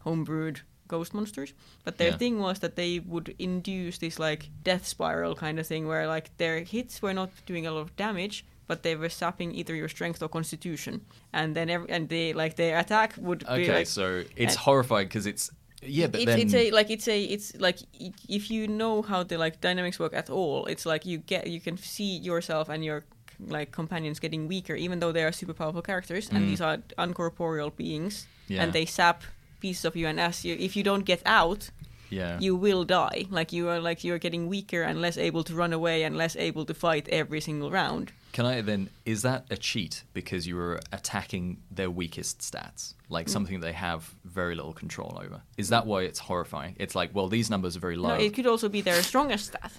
homebrewed 0.05 0.61
ghost 0.89 1.13
monsters. 1.15 1.53
But 1.85 1.99
their 1.99 2.11
Yeah. 2.11 2.17
thing 2.17 2.39
was 2.41 2.59
that 2.61 2.77
they 2.77 2.99
would 3.01 3.35
induce 3.39 3.99
this 3.99 4.19
like 4.19 4.49
death 4.65 4.87
spiral 4.87 5.35
kind 5.35 5.59
of 5.59 5.67
thing 5.67 5.87
where 5.87 6.07
like 6.07 6.31
their 6.39 6.61
hits 6.65 7.03
were 7.03 7.13
not 7.15 7.31
doing 7.47 7.67
a 7.67 7.71
lot 7.73 7.81
of 7.81 7.97
damage. 7.97 8.45
But 8.69 8.83
they 8.85 8.95
were 8.97 9.09
sapping 9.09 9.55
either 9.61 9.75
your 9.75 9.89
strength 9.89 10.23
or 10.23 10.29
constitution, 10.29 10.95
and 11.33 11.57
then 11.57 11.69
every, 11.71 11.89
and 11.95 12.09
they 12.09 12.33
like 12.43 12.55
their 12.57 12.79
attack 12.79 13.15
would 13.19 13.41
be 13.41 13.47
Okay, 13.65 13.75
like 13.79 13.87
so 13.87 14.05
it's 14.37 14.55
and- 14.55 14.65
horrifying 14.67 15.09
because 15.09 15.27
it's 15.27 15.51
yeah, 15.83 16.07
but 16.13 16.21
it's, 16.21 16.27
then 16.31 16.39
it's 16.41 16.55
a 16.55 16.71
like 16.79 16.91
it's 16.91 17.09
a 17.09 17.19
it's 17.35 17.49
like 17.67 17.79
if 18.29 18.51
you 18.51 18.63
know 18.81 19.01
how 19.11 19.23
the 19.23 19.37
like 19.39 19.61
dynamics 19.61 19.99
work 19.99 20.13
at 20.13 20.29
all 20.29 20.67
it's 20.67 20.85
like 20.93 21.07
you 21.07 21.19
get 21.19 21.47
you 21.47 21.61
can 21.61 21.77
see 21.79 22.13
yourself 22.19 22.69
and 22.69 22.85
your 22.85 23.05
like 23.57 23.71
companions 23.71 24.19
getting 24.19 24.49
weaker 24.49 24.75
even 24.75 24.99
though 25.01 25.13
they 25.13 25.23
are 25.25 25.31
super 25.33 25.55
powerful 25.55 25.81
characters 25.83 26.29
and 26.31 26.41
Mm. 26.45 26.49
these 26.49 26.61
are 26.61 26.79
uncorporeal 26.99 27.71
beings. 27.77 28.27
Yeah. 28.49 28.63
and 28.65 28.73
they 28.73 28.87
sap 28.87 29.23
pieces 29.61 29.85
of 29.85 29.95
you 29.97 30.07
and 30.09 30.19
as 30.21 30.45
you 30.45 30.57
if 30.59 30.75
you 30.77 30.83
don't 30.83 31.05
get 31.05 31.23
out 31.25 31.71
yeah, 32.11 32.39
you 32.41 32.57
will 32.57 32.85
die. 32.85 33.27
Like 33.31 33.53
you 33.53 33.69
are 33.69 33.81
like 33.81 34.03
you're 34.03 34.19
getting 34.27 34.49
weaker 34.49 34.83
and 34.83 34.99
less 35.03 35.19
able 35.19 35.45
to 35.45 35.55
run 35.55 35.73
away 35.75 36.03
and 36.05 36.17
less 36.17 36.35
able 36.37 36.65
to 36.65 36.73
fight 36.73 37.07
every 37.11 37.41
single 37.43 37.71
round 37.71 38.13
Can 38.33 38.47
I 38.47 38.61
then? 38.61 38.91
Is 39.05 39.23
that 39.23 39.47
a 39.51 39.57
cheat 39.57 40.05
because 40.13 40.47
you 40.47 40.57
were 40.57 40.81
attacking 40.93 41.59
their 41.71 41.91
weakest 41.91 42.41
stats, 42.41 42.95
Mm. 42.95 42.95
like 43.11 43.29
something 43.29 43.61
they 43.61 43.73
have 43.73 44.15
very 44.25 44.55
little 44.55 44.73
control 44.75 45.19
over? 45.23 45.43
Is 45.57 45.71
that 45.71 45.87
why 45.87 46.03
it's 46.03 46.19
horrifying? 46.19 46.77
It's 46.79 46.95
like, 46.95 47.15
well, 47.15 47.29
these 47.29 47.49
numbers 47.51 47.77
are 47.77 47.81
very 47.81 47.97
low. 47.97 48.11
no, 48.11 48.15
it 48.15 48.35
could 48.35 48.47
also 48.47 48.69
be 48.69 48.81
their 48.81 49.03
strongest 49.03 49.47
stat 49.47 49.73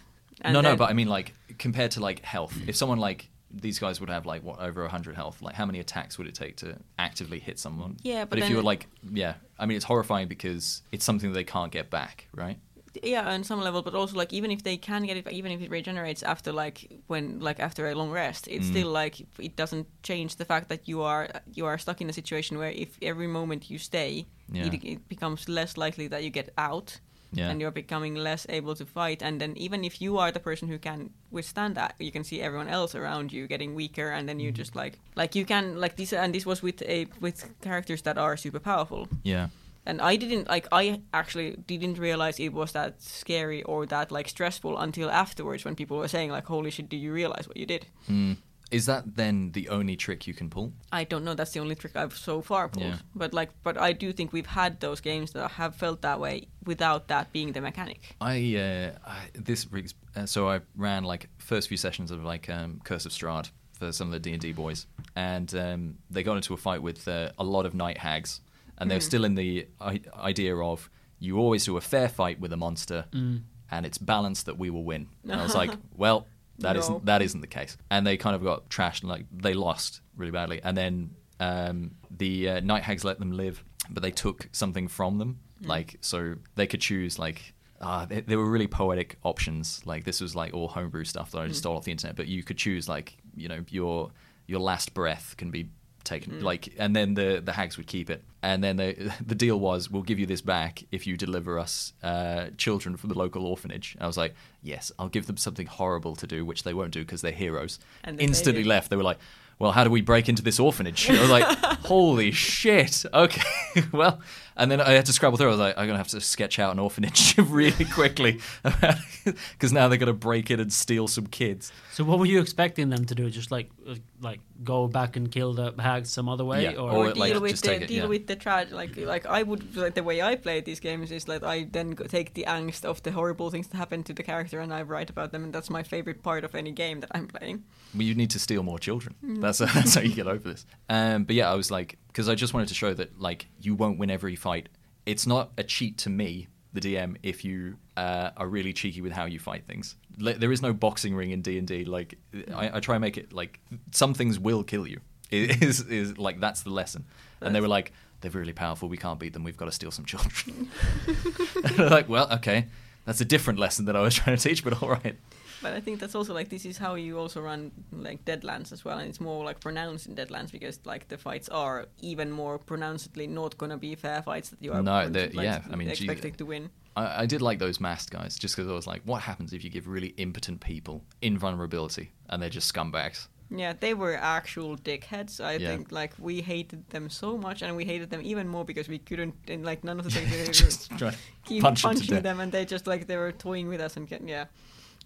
no, 0.45 0.61
no, 0.61 0.75
but 0.75 0.89
I 0.89 0.93
mean, 0.93 1.07
like 1.07 1.33
compared 1.57 1.91
to 1.91 1.99
like 1.99 2.23
health, 2.23 2.55
if 2.67 2.75
someone 2.75 2.97
like 2.99 3.29
these 3.51 3.79
guys 3.79 3.99
would 3.99 4.09
have 4.09 4.25
like 4.25 4.43
what 4.43 4.59
over 4.59 4.87
hundred 4.87 5.15
health, 5.15 5.41
like 5.41 5.55
how 5.55 5.65
many 5.65 5.79
attacks 5.79 6.17
would 6.17 6.27
it 6.27 6.35
take 6.35 6.57
to 6.57 6.77
actively 6.97 7.39
hit 7.39 7.59
someone? 7.59 7.97
Yeah, 8.03 8.21
but 8.23 8.31
but 8.31 8.39
if 8.39 8.43
then 8.43 8.51
you 8.51 8.57
were 8.57 8.63
like, 8.63 8.87
yeah, 9.11 9.33
I 9.57 9.65
mean, 9.65 9.75
it's 9.75 9.85
horrifying 9.85 10.27
because 10.27 10.81
it's 10.91 11.03
something 11.03 11.33
they 11.33 11.43
can't 11.43 11.71
get 11.71 11.89
back, 11.89 12.27
right? 12.33 12.57
Yeah 13.03 13.27
on 13.33 13.43
some 13.43 13.61
level 13.61 13.81
but 13.81 13.93
also 13.95 14.15
like 14.17 14.33
even 14.33 14.51
if 14.51 14.63
they 14.63 14.77
can 14.77 15.03
get 15.03 15.17
it 15.17 15.27
even 15.31 15.51
if 15.51 15.61
it 15.61 15.69
regenerates 15.69 16.23
after 16.23 16.51
like 16.51 16.77
when 17.07 17.39
like 17.39 17.59
after 17.59 17.87
a 17.87 17.95
long 17.95 18.11
rest 18.11 18.47
it's 18.47 18.67
Mm. 18.67 18.71
still 18.71 18.91
like 18.91 19.15
it 19.39 19.55
doesn't 19.55 19.87
change 20.03 20.35
the 20.35 20.45
fact 20.45 20.69
that 20.69 20.87
you 20.87 21.01
are 21.01 21.27
you 21.53 21.65
are 21.65 21.77
stuck 21.77 22.01
in 22.01 22.09
a 22.09 22.13
situation 22.13 22.57
where 22.57 22.71
if 22.71 22.97
every 23.01 23.27
moment 23.27 23.69
you 23.69 23.77
stay 23.79 24.25
Yeah. 24.51 24.65
it, 24.73 24.83
it 24.83 25.07
becomes 25.09 25.47
less 25.47 25.77
likely 25.77 26.07
that 26.09 26.23
you 26.23 26.29
get 26.31 26.49
out 26.57 26.99
Yeah. 27.31 27.49
and 27.51 27.61
you're 27.61 27.71
becoming 27.83 28.15
less 28.23 28.45
able 28.49 28.75
to 28.75 28.85
fight 28.85 29.21
and 29.23 29.39
then 29.39 29.53
even 29.57 29.83
if 29.83 30.01
you 30.01 30.17
are 30.17 30.31
the 30.31 30.39
person 30.39 30.67
who 30.67 30.79
can 30.79 31.09
withstand 31.31 31.75
that 31.75 31.93
you 31.99 32.11
can 32.11 32.23
see 32.23 32.41
everyone 32.41 32.67
else 32.73 32.95
around 32.97 33.31
you 33.31 33.47
getting 33.47 33.75
weaker 33.75 34.09
and 34.09 34.27
then 34.27 34.39
you 34.39 34.51
just 34.51 34.75
like 34.75 34.93
like 35.15 35.35
you 35.39 35.45
can 35.45 35.79
like 35.81 35.95
this 35.95 36.13
and 36.13 36.33
this 36.33 36.45
was 36.45 36.63
with 36.63 36.81
a 36.81 37.05
with 37.21 37.37
characters 37.61 38.01
that 38.01 38.17
are 38.17 38.35
super 38.37 38.59
powerful 38.59 39.07
Yeah. 39.23 39.47
And 39.89 40.01
I 40.11 40.17
didn't 40.17 40.47
like 40.55 40.67
I 40.71 41.01
actually 41.13 41.49
didn't 41.67 41.97
realize 41.99 42.39
it 42.39 42.53
was 42.53 42.71
that 42.71 43.01
scary 43.01 43.61
or 43.63 43.85
that 43.87 44.11
like 44.11 44.27
stressful 44.29 44.77
until 44.85 45.09
afterwards 45.09 45.65
when 45.65 45.75
people 45.75 45.97
were 45.97 46.07
saying 46.07 46.31
like 46.31 46.45
holy 46.45 46.71
shit 46.71 46.89
do 46.89 46.97
you 46.97 47.11
realize 47.13 47.47
what 47.47 47.57
you 47.57 47.65
did 47.65 47.85
Mm. 48.09 48.37
Is 48.71 48.85
that 48.85 49.03
then 49.15 49.51
the 49.53 49.67
only 49.69 49.95
trick 49.95 50.27
you 50.27 50.35
can 50.35 50.47
pull? 50.49 50.67
I 50.99 51.03
don't 51.11 51.23
know 51.25 51.33
that's 51.39 51.53
the 51.55 51.59
only 51.59 51.75
trick 51.75 51.95
I've 51.95 52.15
so 52.29 52.41
far 52.41 52.69
pulled 52.69 52.85
Yeah. 52.85 52.97
but 53.21 53.33
like 53.39 53.49
but 53.63 53.75
I 53.89 53.93
do 53.93 54.07
think 54.13 54.31
we've 54.31 54.51
had 54.61 54.79
those 54.79 55.01
games 55.01 55.31
that 55.33 55.51
have 55.61 55.73
felt 55.75 56.01
that 56.01 56.19
way 56.19 56.35
without 56.71 57.07
that 57.07 57.25
being 57.33 57.53
the 57.53 57.61
mechanic 57.61 57.99
I, 58.21 58.35
uh, 58.65 59.09
I 59.15 59.19
this 59.49 59.67
uh, 60.15 60.25
so 60.25 60.39
I 60.55 60.61
ran 60.75 61.03
like 61.13 61.29
first 61.51 61.67
few 61.67 61.77
sessions 61.77 62.11
of 62.11 62.19
like 62.33 62.45
um, 62.57 62.79
Curse 62.83 63.05
of 63.07 63.11
Strahd 63.11 63.49
for 63.79 63.91
some 63.91 64.07
of 64.09 64.13
the 64.13 64.19
D 64.19 64.33
and 64.33 64.41
D 64.41 64.51
boys, 64.51 64.85
and 65.15 65.49
um, 65.55 65.81
they 66.11 66.21
got 66.21 66.35
into 66.35 66.53
a 66.53 66.57
fight 66.57 66.81
with 66.83 67.07
uh, 67.07 67.29
a 67.39 67.43
lot 67.55 67.65
of 67.65 67.73
night 67.73 67.97
hags, 67.97 68.41
and 68.79 68.89
they're 68.89 68.99
Mhm. 68.99 69.03
still 69.03 69.25
in 69.25 69.35
the 69.35 69.67
I- 69.79 70.01
idea 70.15 70.55
of 70.57 70.89
you 71.19 71.37
always 71.37 71.65
do 71.65 71.75
a 71.77 71.81
fair 71.81 72.07
fight 72.09 72.39
with 72.39 72.53
a 72.53 72.57
monster, 72.57 73.05
Mm. 73.11 73.43
and 73.71 73.85
it's 73.85 73.97
balanced 73.97 74.45
that 74.45 74.57
we 74.57 74.69
will 74.69 74.83
win. 74.85 75.07
And 75.23 75.33
I 75.33 75.43
was 75.43 75.55
like, 75.55 75.71
well, 75.97 76.27
that 76.59 76.75
No. 76.75 76.87
not 76.89 77.05
that 77.05 77.21
isn't 77.21 77.41
the 77.41 77.47
case, 77.47 77.77
and 77.89 78.05
they 78.07 78.17
kind 78.17 78.35
of 78.35 78.43
got 78.43 78.69
trashed 78.69 79.01
and 79.01 79.09
like 79.09 79.25
they 79.31 79.53
lost 79.53 80.01
really 80.15 80.31
badly, 80.31 80.61
and 80.63 80.77
then 80.77 81.11
um, 81.41 81.91
the 82.11 82.49
uh, 82.49 82.59
night 82.59 82.83
hags 82.83 83.03
let 83.05 83.17
them 83.19 83.31
live, 83.31 83.63
but 83.89 84.03
they 84.03 84.11
took 84.11 84.49
something 84.51 84.87
from 84.89 85.17
them, 85.19 85.39
like 85.63 85.97
so 86.01 86.35
they 86.55 86.67
could 86.67 86.81
choose 86.81 87.17
like. 87.19 87.53
Uh, 87.81 88.03
they, 88.05 88.19
they 88.19 88.35
were 88.35 88.49
really 88.49 88.67
poetic 88.67 89.17
options. 89.23 89.81
Like 89.85 90.03
this 90.03 90.19
was 90.19 90.35
like 90.35 90.53
all 90.53 90.67
homebrew 90.67 91.05
stuff 91.05 91.31
that 91.31 91.39
I 91.39 91.47
just 91.47 91.59
stole 91.61 91.77
off 91.77 91.85
the 91.85 91.91
internet. 91.93 92.17
But 92.17 92.27
you 92.27 92.43
could 92.43 92.57
choose 92.57 92.89
like 92.89 93.15
you 93.37 93.47
know 93.47 93.63
your 93.69 94.11
your 94.47 94.59
last 94.59 94.93
breath 94.93 95.35
can 95.37 95.49
be 95.49 95.69
taken 96.09 96.41
like, 96.41 96.73
and 96.77 96.95
then 96.95 97.13
the 97.13 97.41
the 97.43 97.53
hags 97.53 97.77
would 97.77 97.87
keep 97.87 98.09
it. 98.09 98.23
And 98.41 98.63
then 98.63 98.77
the 98.77 99.13
the 99.25 99.35
deal 99.35 99.59
was 99.59 99.89
we'll 99.89 100.03
give 100.03 100.19
you 100.19 100.25
this 100.25 100.41
back 100.41 100.83
if 100.91 101.07
you 101.07 101.15
deliver 101.15 101.57
us 101.57 101.93
uh, 102.03 102.47
children 102.57 102.97
from 102.97 103.09
the 103.09 103.17
local 103.17 103.45
orphanage. 103.45 103.93
And 103.95 104.03
I 104.03 104.07
was 104.07 104.17
like, 104.17 104.35
yes, 104.61 104.91
I'll 104.99 105.09
give 105.09 105.27
them 105.27 105.37
something 105.37 105.67
horrible 105.67 106.15
to 106.17 106.27
do, 106.27 106.43
which 106.43 106.63
they 106.63 106.73
won't 106.73 106.91
do 106.91 107.01
because 107.01 107.21
they're 107.21 107.31
heroes. 107.31 107.79
And 108.03 108.17
they 108.17 108.23
Instantly 108.25 108.63
left. 108.63 108.89
They 108.89 108.97
were 108.97 109.03
like. 109.03 109.19
Well, 109.61 109.73
how 109.73 109.83
do 109.83 109.89
we 109.89 109.99
break 109.99 110.29
into 110.29 110.41
this 110.41 110.57
orphanage? 110.57 111.09
I 111.09 111.19
was 111.19 111.29
like, 111.29 111.45
"Holy 111.85 112.31
shit!" 112.31 113.03
Okay, 113.13 113.41
well, 113.91 114.21
and 114.55 114.71
then 114.71 114.79
I 114.79 114.91
had 114.91 115.05
to 115.07 115.11
scrabble 115.11 115.37
through. 115.37 115.49
I 115.49 115.51
was 115.51 115.59
like, 115.59 115.77
"I'm 115.77 115.85
gonna 115.85 115.97
have 115.97 116.07
to 116.07 116.21
sketch 116.21 116.59
out 116.59 116.71
an 116.71 116.79
orphanage 116.79 117.37
really 117.37 117.83
quickly 117.83 118.39
because 118.63 119.73
now 119.73 119.89
they're 119.89 119.97
gonna 119.97 120.13
break 120.13 120.49
in 120.49 120.61
and 120.61 120.71
steal 120.71 121.09
some 121.09 121.27
kids." 121.27 121.73
So 121.99 122.05
what 122.05 122.17
were 122.17 122.25
you 122.25 122.39
expecting 122.39 122.87
them 122.89 123.03
to 123.07 123.13
do? 123.13 123.29
Just 123.29 123.51
like 123.51 123.69
uh, 123.85 123.95
like 124.21 124.39
go 124.63 124.87
back 124.87 125.17
and 125.17 125.29
kill 125.29 125.51
the 125.51 125.73
hags 125.77 126.09
some 126.09 126.29
other 126.29 126.45
way, 126.45 126.63
Yeah, 126.63 126.75
or, 126.75 126.91
Or, 126.91 127.07
or, 127.07 127.13
like, 127.13 127.33
deal 127.33 127.41
with 127.41 127.51
just 127.51 127.63
the 127.63 127.71
take 127.71 127.81
it, 127.81 127.87
deal 127.87 128.03
yeah. 128.03 128.09
with 128.09 128.25
the 128.25 128.37
tragedy 128.37 128.73
like 128.73 128.95
like 128.95 129.25
I 129.25 129.43
would 129.43 129.75
like 129.75 129.95
the 129.95 130.03
way 130.03 130.21
I 130.21 130.37
play 130.37 130.61
these 130.61 130.79
games 130.79 131.11
is 131.11 131.25
that 131.25 131.43
I 131.43 131.67
then 131.69 131.97
take 131.97 132.35
the 132.35 132.45
angst 132.45 132.85
of 132.85 133.03
the 133.03 133.11
horrible 133.11 133.49
things 133.49 133.67
that 133.67 133.75
happen 133.75 134.03
to 134.03 134.13
the 134.13 134.23
character 134.23 134.61
and 134.61 134.73
I 134.73 134.83
write 134.83 135.09
about 135.09 135.33
them 135.33 135.43
and 135.43 135.51
that's 135.51 135.69
my 135.69 135.83
favorite 135.83 136.23
part 136.23 136.45
of 136.45 136.55
any 136.55 136.71
game 136.71 137.01
that 137.01 137.11
I'm 137.11 137.27
playing. 137.27 137.65
Well, 137.93 138.03
you 138.03 138.15
need 138.15 138.29
to 138.29 138.39
steal 138.39 138.63
more 138.63 138.79
children. 138.79 139.15
That's 139.21 139.57
that's 139.57 139.95
how 139.95 140.01
you 140.01 140.15
get 140.15 140.27
over 140.27 140.47
this. 140.47 140.65
Um, 140.87 141.25
but 141.25 141.35
yeah, 141.35 141.51
I 141.51 141.55
was 141.55 141.69
like, 141.69 141.97
because 142.07 142.29
I 142.29 142.35
just 142.35 142.53
wanted 142.53 142.69
to 142.69 142.75
show 142.75 142.93
that 142.93 143.19
like 143.19 143.47
you 143.59 143.75
won't 143.75 143.99
win 143.99 144.09
every 144.09 144.37
fight. 144.37 144.69
It's 145.05 145.27
not 145.27 145.51
a 145.57 145.63
cheat 145.63 145.97
to 145.97 146.09
me, 146.09 146.47
the 146.73 146.81
DM, 146.81 147.17
if 147.23 147.43
you 147.43 147.77
uh, 147.97 148.31
are 148.37 148.47
really 148.47 148.73
cheeky 148.73 149.01
with 149.01 149.11
how 149.11 149.25
you 149.25 149.39
fight 149.39 149.65
things. 149.65 149.95
There 150.17 150.51
is 150.51 150.61
no 150.61 150.73
boxing 150.73 151.15
ring 151.15 151.31
in 151.31 151.41
D 151.41 151.57
and 151.57 151.67
D. 151.67 151.85
Like 151.85 152.15
I, 152.53 152.77
I 152.77 152.79
try 152.79 152.95
and 152.95 153.01
make 153.01 153.17
it 153.17 153.33
like 153.33 153.59
some 153.91 154.13
things 154.13 154.39
will 154.39 154.63
kill 154.63 154.87
you. 154.87 155.01
It 155.31 155.61
is 155.61 155.81
is 155.81 156.17
like 156.17 156.39
that's 156.39 156.63
the 156.63 156.71
lesson. 156.71 157.05
And 157.39 157.53
they 157.53 157.61
were 157.61 157.67
like, 157.67 157.93
they're 158.21 158.31
really 158.31 158.51
powerful. 158.51 158.89
We 158.89 158.97
can't 158.97 159.19
beat 159.19 159.33
them. 159.33 159.43
We've 159.43 159.55
got 159.55 159.65
to 159.65 159.71
steal 159.71 159.91
some 159.91 160.05
children. 160.05 160.69
and 161.63 161.79
I'm 161.79 161.89
like, 161.89 162.09
well, 162.09 162.27
okay, 162.33 162.65
that's 163.05 163.21
a 163.21 163.25
different 163.25 163.59
lesson 163.59 163.85
that 163.85 163.95
I 163.95 164.01
was 164.01 164.15
trying 164.15 164.35
to 164.37 164.41
teach, 164.41 164.63
but 164.63 164.81
all 164.81 164.89
right. 164.89 165.15
But 165.61 165.73
I 165.73 165.81
think 165.81 165.99
that's 165.99 166.15
also 166.15 166.33
like 166.33 166.49
this 166.49 166.65
is 166.65 166.77
how 166.77 166.95
you 166.95 167.17
also 167.19 167.41
run 167.41 167.71
like 167.91 168.23
Deadlands 168.25 168.71
as 168.71 168.85
well, 168.85 168.97
and 168.97 169.09
it's 169.09 169.19
more 169.19 169.43
like 169.43 169.59
pronounced 169.59 170.07
in 170.07 170.15
Deadlands 170.15 170.51
because 170.51 170.79
like 170.85 171.07
the 171.09 171.17
fights 171.17 171.49
are 171.49 171.87
even 172.01 172.31
more 172.31 172.57
pronouncedly 172.57 173.27
not 173.27 173.57
gonna 173.57 173.77
be 173.77 173.95
fair 173.95 174.21
fights 174.21 174.49
that 174.49 174.61
you 174.63 174.71
are 174.73 174.81
No, 174.81 175.01
going 175.01 175.11
they're- 175.13 175.29
to, 175.29 175.35
like, 175.37 175.43
yeah, 175.45 175.61
I 175.71 175.75
mean, 175.75 175.89
expecting 175.89 176.33
to 176.35 176.45
win. 176.45 176.69
I, 176.95 177.23
I 177.23 177.25
did 177.25 177.41
like 177.41 177.59
those 177.59 177.79
masked 177.79 178.11
guys 178.11 178.37
just 178.37 178.55
because 178.55 178.69
I 178.69 178.73
was 178.73 178.87
like, 178.87 179.01
what 179.05 179.21
happens 179.21 179.53
if 179.53 179.63
you 179.63 179.69
give 179.69 179.87
really 179.87 180.13
impotent 180.17 180.61
people 180.61 181.03
invulnerability 181.21 182.11
and 182.29 182.41
they're 182.41 182.49
just 182.49 182.73
scumbags? 182.73 183.27
Yeah, 183.51 183.73
they 183.79 183.95
were 183.95 184.15
actual 184.15 184.77
dickheads. 184.77 185.43
I 185.43 185.53
Yeah. 185.53 185.69
think 185.69 185.91
like 185.91 186.13
we 186.19 186.41
hated 186.41 186.87
them 186.91 187.09
so 187.09 187.35
much, 187.37 187.63
and 187.63 187.75
we 187.75 187.83
hated 187.83 188.11
them 188.11 188.21
even 188.23 188.47
more 188.47 188.63
because 188.63 188.87
we 188.87 188.99
couldn't 188.99 189.33
and 189.47 189.65
like 189.65 189.83
none 189.83 189.97
of 189.99 190.05
the 190.05 190.11
things 190.15 190.31
we 190.31 190.37
were 190.45 190.53
just 190.53 190.89
try 190.97 191.09
to 191.11 191.17
keep 191.45 191.63
punch 191.63 191.81
punching 191.81 192.21
them, 192.21 192.39
and 192.39 192.51
they 192.51 192.63
just 192.65 192.85
like 192.85 193.07
they 193.07 193.17
were 193.17 193.31
toying 193.31 193.67
with 193.67 193.81
us 193.81 193.97
and 193.97 194.07
get, 194.07 194.21
yeah. 194.27 194.45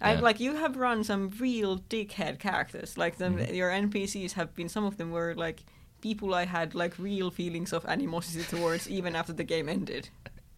I 0.00 0.14
Yeah. 0.14 0.20
like 0.20 0.40
you 0.40 0.56
have 0.56 0.76
run 0.76 1.04
some 1.04 1.30
real 1.40 1.78
dickhead 1.78 2.38
characters. 2.38 2.98
Like 2.98 3.16
them, 3.16 3.36
Mhm. 3.38 3.54
your 3.54 3.70
NPCs 3.70 4.32
have 4.32 4.54
been. 4.54 4.68
Some 4.68 4.84
of 4.84 4.96
them 4.96 5.10
were 5.12 5.34
like 5.34 5.62
people 6.00 6.34
I 6.34 6.44
had 6.44 6.74
like 6.74 6.98
real 6.98 7.30
feelings 7.30 7.72
of 7.72 7.84
animosity 7.86 8.44
towards 8.44 8.88
even 8.88 9.16
after 9.16 9.32
the 9.32 9.44
game 9.44 9.68
ended. 9.68 10.08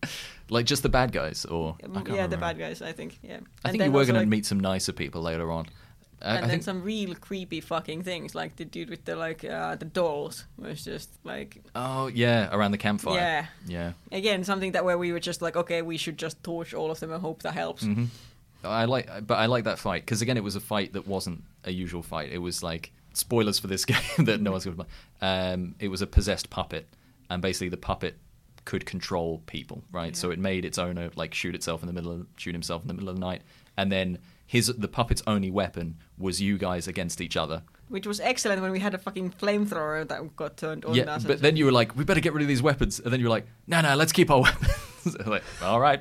Like 0.48 0.66
just 0.66 0.82
the 0.84 0.88
bad 0.88 1.10
guys, 1.10 1.44
or 1.44 1.74
can't 1.80 2.08
yeah, 2.08 2.28
the 2.28 2.36
bad 2.36 2.56
guys. 2.58 2.80
I 2.80 2.92
think. 2.92 3.18
Yeah. 3.20 3.40
I 3.64 3.68
And 3.68 3.72
think 3.72 3.82
you 3.84 3.90
were 3.90 4.04
going 4.04 4.14
to 4.14 4.20
like, 4.20 4.28
meet 4.28 4.46
some 4.46 4.60
nicer 4.60 4.92
people 4.92 5.20
later 5.22 5.50
on. 5.50 5.66
I, 6.22 6.28
and 6.28 6.38
I 6.38 6.40
then 6.42 6.50
think 6.50 6.62
some 6.62 6.82
real 6.84 7.14
creepy 7.16 7.60
fucking 7.60 8.04
things, 8.04 8.32
like 8.34 8.54
the 8.54 8.64
dude 8.64 8.88
with 8.88 9.04
the 9.04 9.16
like 9.16 9.44
uh, 9.44 9.74
the 9.74 9.84
dolls 9.86 10.44
was 10.56 10.84
just 10.84 11.10
like 11.24 11.58
Oh 11.74 12.06
yeah, 12.06 12.48
around 12.54 12.70
the 12.70 12.78
campfire. 12.78 13.16
yeah. 13.16 13.46
Yeah. 13.66 13.92
Again, 14.12 14.44
something 14.44 14.70
that 14.72 14.84
where 14.84 14.96
we 14.96 15.10
were 15.10 15.18
just 15.20 15.42
like, 15.42 15.56
okay, 15.56 15.82
we 15.82 15.96
should 15.96 16.16
just 16.16 16.40
torch 16.44 16.72
all 16.74 16.90
of 16.92 17.00
them 17.00 17.10
and 17.12 17.20
hope 17.20 17.42
that 17.42 17.54
helps. 17.54 17.82
hmm 17.82 18.04
I 18.64 18.84
like, 18.86 19.26
but 19.26 19.34
I 19.38 19.46
like 19.46 19.64
that 19.64 19.78
fight 19.78 20.02
because 20.04 20.22
again, 20.22 20.36
it 20.36 20.44
was 20.44 20.56
a 20.56 20.60
fight 20.60 20.92
that 20.94 21.06
wasn't 21.06 21.42
a 21.64 21.72
usual 21.72 22.02
fight. 22.02 22.30
It 22.32 22.38
was 22.38 22.62
like 22.62 22.92
spoilers 23.12 23.58
for 23.58 23.66
this 23.66 23.84
game 23.92 24.00
that 24.18 24.40
no 24.40 24.52
one's 24.52 24.64
going 24.64 24.76
to. 24.76 24.86
Um, 25.20 25.74
it 25.78 25.88
was 25.88 26.02
a 26.02 26.06
possessed 26.06 26.50
puppet, 26.50 26.88
and 27.30 27.40
basically 27.42 27.68
the 27.68 27.76
puppet 27.76 28.16
could 28.64 28.84
control 28.84 29.42
people, 29.46 29.84
right? 29.92 30.16
So 30.16 30.30
it 30.30 30.38
made 30.38 30.64
its 30.64 30.78
owner 30.78 31.10
like 31.16 31.32
shoot 31.34 31.54
itself 31.54 31.82
in 31.82 31.86
the 31.86 31.92
middle, 31.92 32.12
of, 32.12 32.26
shoot 32.36 32.52
himself 32.54 32.82
in 32.82 32.88
the 32.88 32.94
middle 32.94 33.08
of 33.08 33.14
the 33.16 33.20
night, 33.20 33.42
and 33.76 33.90
then 33.92 34.18
his 34.46 34.66
the 34.68 34.88
puppet's 34.88 35.22
only 35.26 35.50
weapon 35.50 35.96
was 36.18 36.40
you 36.40 36.58
guys 36.58 36.88
against 36.88 37.20
each 37.20 37.36
other. 37.36 37.62
Which 37.88 38.06
was 38.06 38.18
excellent 38.18 38.62
when 38.62 38.72
we 38.72 38.80
had 38.80 38.94
a 38.94 38.98
fucking 38.98 39.30
flamethrower 39.32 40.08
that 40.08 40.34
got 40.34 40.56
turned 40.56 40.84
on. 40.84 40.94
yeah, 40.94 41.18
but 41.24 41.40
then 41.40 41.56
you 41.56 41.64
were 41.66 41.72
like, 41.72 41.94
we 41.94 42.02
better 42.02 42.20
get 42.20 42.32
rid 42.32 42.42
of 42.42 42.48
these 42.48 42.62
weapons, 42.62 42.98
and 42.98 43.12
then 43.12 43.20
you 43.20 43.26
were 43.26 43.30
like, 43.30 43.46
no, 43.68 43.80
no, 43.80 43.94
let's 43.94 44.10
keep 44.12 44.28
our 44.28 44.40
weapons. 44.42 44.72
like, 45.26 45.42
all 45.62 45.80
right, 45.80 46.00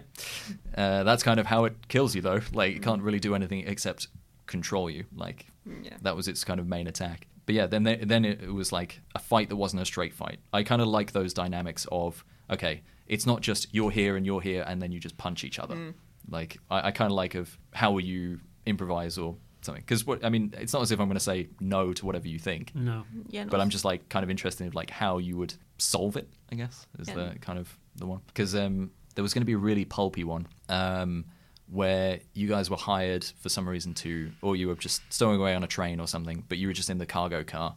uh, 0.78 1.04
that's 1.04 1.24
kind 1.24 1.40
of 1.40 1.46
how 1.46 1.66
it 1.66 1.88
kills 1.88 2.16
you, 2.16 2.22
though. 2.22 2.42
Like, 2.54 2.76
it 2.76 2.82
can't 2.84 3.02
really 3.02 3.20
do 3.20 3.36
anything 3.36 3.68
except 3.68 4.08
control 4.48 4.90
you. 4.90 5.06
Like, 5.16 5.48
Yeah. 5.66 5.98
that 6.02 6.16
was 6.16 6.28
its 6.28 6.44
kind 6.44 6.60
of 6.60 6.68
main 6.68 6.88
attack. 6.88 7.28
But 7.46 7.56
yeah, 7.56 7.68
then 7.68 7.84
they, 7.84 7.98
then 7.98 8.26
it, 8.26 8.42
it 8.42 8.52
was 8.54 8.72
like 8.72 9.02
a 9.14 9.20
fight 9.20 9.50
that 9.50 9.56
wasn't 9.56 9.82
a 9.82 9.86
straight 9.86 10.14
fight. 10.14 10.40
I 10.52 10.64
kind 10.64 10.82
of 10.82 10.88
like 10.88 11.12
those 11.12 11.34
dynamics 11.34 11.86
of 11.92 12.24
okay, 12.50 12.82
it's 13.08 13.26
not 13.26 13.42
just 13.42 13.74
you're 13.74 13.92
here 13.92 14.16
and 14.18 14.26
you're 14.26 14.42
here, 14.42 14.64
and 14.68 14.82
then 14.82 14.92
you 14.92 15.00
just 15.00 15.18
punch 15.18 15.44
each 15.44 15.60
other. 15.60 15.76
Mm. 15.76 15.94
Like, 16.30 16.58
I, 16.72 16.88
I 16.88 16.92
kind 16.92 17.12
of 17.12 17.16
like 17.16 17.36
of 17.36 17.56
how 17.74 17.92
will 17.92 18.02
you 18.02 18.40
improvise 18.66 19.18
or 19.20 19.36
something 19.62 19.82
because 19.82 20.06
what 20.08 20.24
I 20.26 20.30
mean, 20.30 20.54
it's 20.58 20.74
not 20.74 20.82
as 20.82 20.92
if 20.92 21.00
I'm 21.00 21.08
going 21.08 21.18
to 21.18 21.24
say 21.24 21.50
no 21.60 21.94
to 21.94 22.06
whatever 22.06 22.28
you 22.28 22.38
think 22.40 22.72
No. 22.76 23.04
yeah, 23.30 23.44
no. 23.46 23.50
but 23.50 23.62
I'm 23.62 23.70
just 23.70 23.86
like 23.86 24.10
kind 24.10 24.24
of 24.24 24.30
interested 24.30 24.66
in 24.66 24.74
like 24.74 24.90
how 24.92 25.18
you 25.20 25.38
would 25.38 25.54
solve 25.78 26.18
it. 26.18 26.28
I 26.52 26.56
guess 26.56 26.86
is 27.00 27.08
Yeah. 27.10 27.16
the 27.16 27.36
kind 27.42 27.58
of 27.60 27.76
the 27.96 28.06
one 28.06 28.22
because 28.28 28.56
um, 28.56 28.92
there 29.16 29.24
was 29.24 29.34
going 29.34 29.42
to 29.42 29.46
be 29.46 29.54
a 29.54 29.58
really 29.58 29.86
pulpy 29.86 30.24
one 30.24 30.48
um, 30.70 31.26
where 31.72 32.20
you 32.34 32.48
guys 32.48 32.70
were 32.70 32.78
hired 32.78 33.24
for 33.40 33.50
some 33.50 33.68
reason 33.68 33.94
to, 33.96 34.32
or 34.42 34.56
you 34.56 34.68
were 34.68 34.76
just 34.76 35.02
stowing 35.10 35.40
away 35.40 35.56
on 35.56 35.64
a 35.64 35.68
train 35.68 36.00
or 36.00 36.08
something, 36.08 36.44
but 36.48 36.58
you 36.58 36.68
were 36.68 36.74
just 36.74 36.90
in 36.90 36.98
the 36.98 37.06
cargo 37.06 37.44
car, 37.44 37.76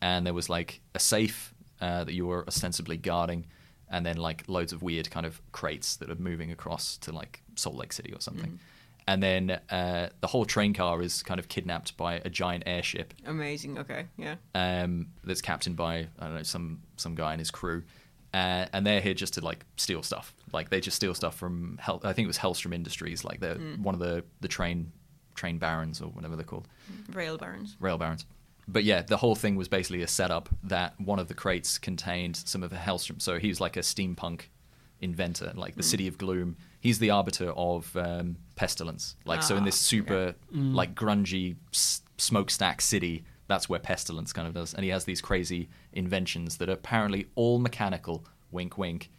and 0.00 0.26
there 0.26 0.34
was 0.34 0.48
like 0.48 0.80
a 0.94 0.98
safe 0.98 1.54
uh, 1.80 2.04
that 2.04 2.12
you 2.14 2.26
were 2.26 2.44
ostensibly 2.46 2.96
guarding. 2.96 3.46
And 3.88 4.04
then 4.04 4.16
like 4.16 4.42
loads 4.48 4.72
of 4.72 4.82
weird 4.82 5.08
kind 5.12 5.24
of 5.24 5.40
crates 5.52 5.94
that 5.96 6.10
are 6.10 6.16
moving 6.16 6.50
across 6.50 6.96
to 6.98 7.12
like 7.12 7.42
Salt 7.54 7.76
Lake 7.76 7.92
City 7.92 8.12
or 8.12 8.20
something. 8.20 8.58
And 9.06 9.22
then 9.22 9.60
uh, 9.70 10.08
the 10.20 10.26
whole 10.26 10.44
train 10.44 10.74
car 10.74 11.00
is 11.00 11.22
kind 11.22 11.38
of 11.38 11.46
kidnapped 11.46 11.96
by 11.96 12.14
a 12.24 12.28
giant 12.28 12.64
airship 12.66 13.14
Amazing. 13.24 13.78
Okay. 13.78 14.06
Yeah. 14.18 14.34
um, 14.56 15.10
that's 15.22 15.40
captained 15.40 15.76
by 15.76 16.08
I 16.18 16.24
don't 16.24 16.34
know 16.34 16.42
some 16.42 16.82
some 16.96 17.14
guy 17.14 17.30
and 17.32 17.40
his 17.40 17.52
crew, 17.52 17.84
uh, 18.36 18.66
and 18.74 18.80
they're 18.86 19.00
here 19.06 19.14
just 19.14 19.34
to 19.34 19.40
like 19.50 19.60
steal 19.76 20.02
stuff. 20.02 20.26
Like 20.52 20.66
they 20.70 20.80
just 20.80 20.96
steal 20.96 21.14
stuff 21.14 21.34
from 21.42 21.78
Hel- 21.80 22.02
I 22.04 22.12
think 22.12 22.24
it 22.26 22.32
was 22.34 22.38
Hellstromme 22.44 22.74
Industries, 22.74 23.24
like 23.28 23.38
they're 23.40 23.58
one 23.88 23.94
of 23.94 24.00
the 24.06 24.24
the 24.44 24.48
train 24.48 24.92
train 25.40 25.58
barons 25.58 26.00
or 26.02 26.08
whatever 26.16 26.34
they're 26.36 26.50
called, 26.52 26.66
Rail 27.12 27.36
barons. 27.38 27.76
rail 27.80 27.98
barons. 27.98 28.24
But 28.68 28.82
yeah, 28.84 29.02
the 29.02 29.16
whole 29.18 29.36
thing 29.36 29.54
was 29.56 29.68
basically 29.68 30.02
a 30.02 30.08
setup 30.08 30.48
that 30.64 30.90
one 31.00 31.18
of 31.20 31.28
the 31.28 31.34
crates 31.34 31.78
contained 31.78 32.34
some 32.36 32.62
of 32.64 32.70
the 32.70 32.76
Hellstromme. 32.86 33.20
So 33.22 33.38
he's 33.38 33.60
like 33.60 33.76
a 33.76 33.84
steampunk 33.92 34.40
inventor, 35.00 35.52
like 35.54 35.74
the 35.76 35.82
City 35.82 36.08
of 36.08 36.18
Gloom. 36.18 36.56
He's 36.80 36.98
the 36.98 37.10
arbiter 37.10 37.50
of 37.50 37.94
um, 37.96 38.36
pestilence. 38.56 39.16
Like 39.24 39.42
so, 39.42 39.56
in 39.56 39.64
this 39.64 39.76
Ah, 39.76 39.86
super 39.92 40.34
like 40.52 40.94
grungy 40.94 41.56
s- 41.72 42.02
smokestack 42.18 42.80
city, 42.80 43.24
that's 43.48 43.68
where 43.68 43.78
pestilence 43.80 44.32
kind 44.32 44.48
of 44.48 44.54
does. 44.54 44.74
And 44.74 44.82
he 44.84 44.90
has 44.90 45.04
these 45.04 45.20
crazy 45.20 45.68
inventions 45.92 46.56
that 46.58 46.68
are 46.68 46.72
apparently 46.72 47.26
all 47.34 47.58
mechanical. 47.58 48.24
Wink, 48.50 48.76
wink. 48.78 49.10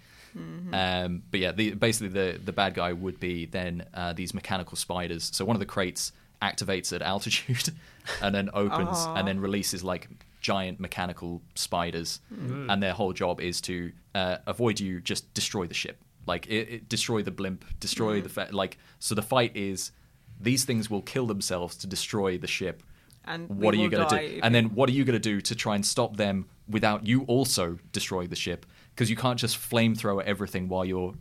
Um, 0.74 1.24
but 1.32 1.40
yeah, 1.40 1.52
the, 1.52 1.72
basically 1.72 2.10
the 2.10 2.40
the 2.44 2.52
bad 2.54 2.74
guy 2.76 2.94
would 2.94 3.20
be 3.20 3.46
then 3.46 3.86
uh, 3.94 4.14
these 4.14 4.34
mechanical 4.34 4.76
spiders. 4.78 5.30
So 5.34 5.46
one 5.46 5.56
of 5.56 5.60
the 5.60 5.66
crates 5.66 6.12
activates 6.42 6.94
at 6.94 7.02
altitude 7.02 7.70
and 8.22 8.36
then 8.36 8.50
opens 8.54 8.98
Aw. 9.00 9.16
and 9.16 9.28
then 9.28 9.40
releases 9.40 9.84
like 9.84 10.08
giant 10.40 10.80
mechanical 10.80 11.42
spiders, 11.56 12.20
Mm. 12.34 12.72
and 12.72 12.84
their 12.84 12.94
whole 12.94 13.14
job 13.14 13.42
is 13.42 13.60
to 13.62 13.92
uh, 14.14 14.38
avoid 14.46 14.80
you, 14.80 15.02
just 15.02 15.34
destroy 15.34 15.66
the 15.66 15.74
ship, 15.74 15.98
like 16.28 16.46
it, 16.48 16.70
it 16.70 16.90
destroy 16.90 17.24
the 17.24 17.32
blimp, 17.32 17.66
destroy 17.80 18.22
the 18.22 18.30
fa- 18.30 18.50
like. 18.52 18.78
So 19.00 19.16
the 19.16 19.24
fight 19.24 19.56
is 19.58 19.92
these 20.40 20.64
things 20.66 20.90
will 20.90 21.02
kill 21.02 21.26
themselves 21.26 21.76
to 21.78 21.88
destroy 21.88 22.38
the 22.38 22.48
ship. 22.48 22.84
And 23.28 23.50
What 23.50 23.74
we 23.74 23.80
are 23.80 23.84
you 23.84 23.90
going 23.90 24.08
to 24.08 24.20
do? 24.36 24.40
And 24.44 24.56
then 24.56 24.66
what 24.76 24.90
are 24.90 24.94
you 24.94 25.04
going 25.04 25.20
to 25.22 25.30
do 25.34 25.42
to 25.42 25.56
try 25.56 25.76
and 25.76 25.86
stop 25.86 26.18
them 26.18 26.46
without 26.70 27.06
you 27.06 27.24
also 27.24 27.78
destroy 27.92 28.26
the 28.28 28.36
ship? 28.36 28.66
Because 28.96 29.10
you 29.10 29.16
can't 29.16 29.40
just 29.40 29.58
flamethrower 29.58 30.24
everything 30.24 30.70
while 30.70 30.86
you're 30.86 31.14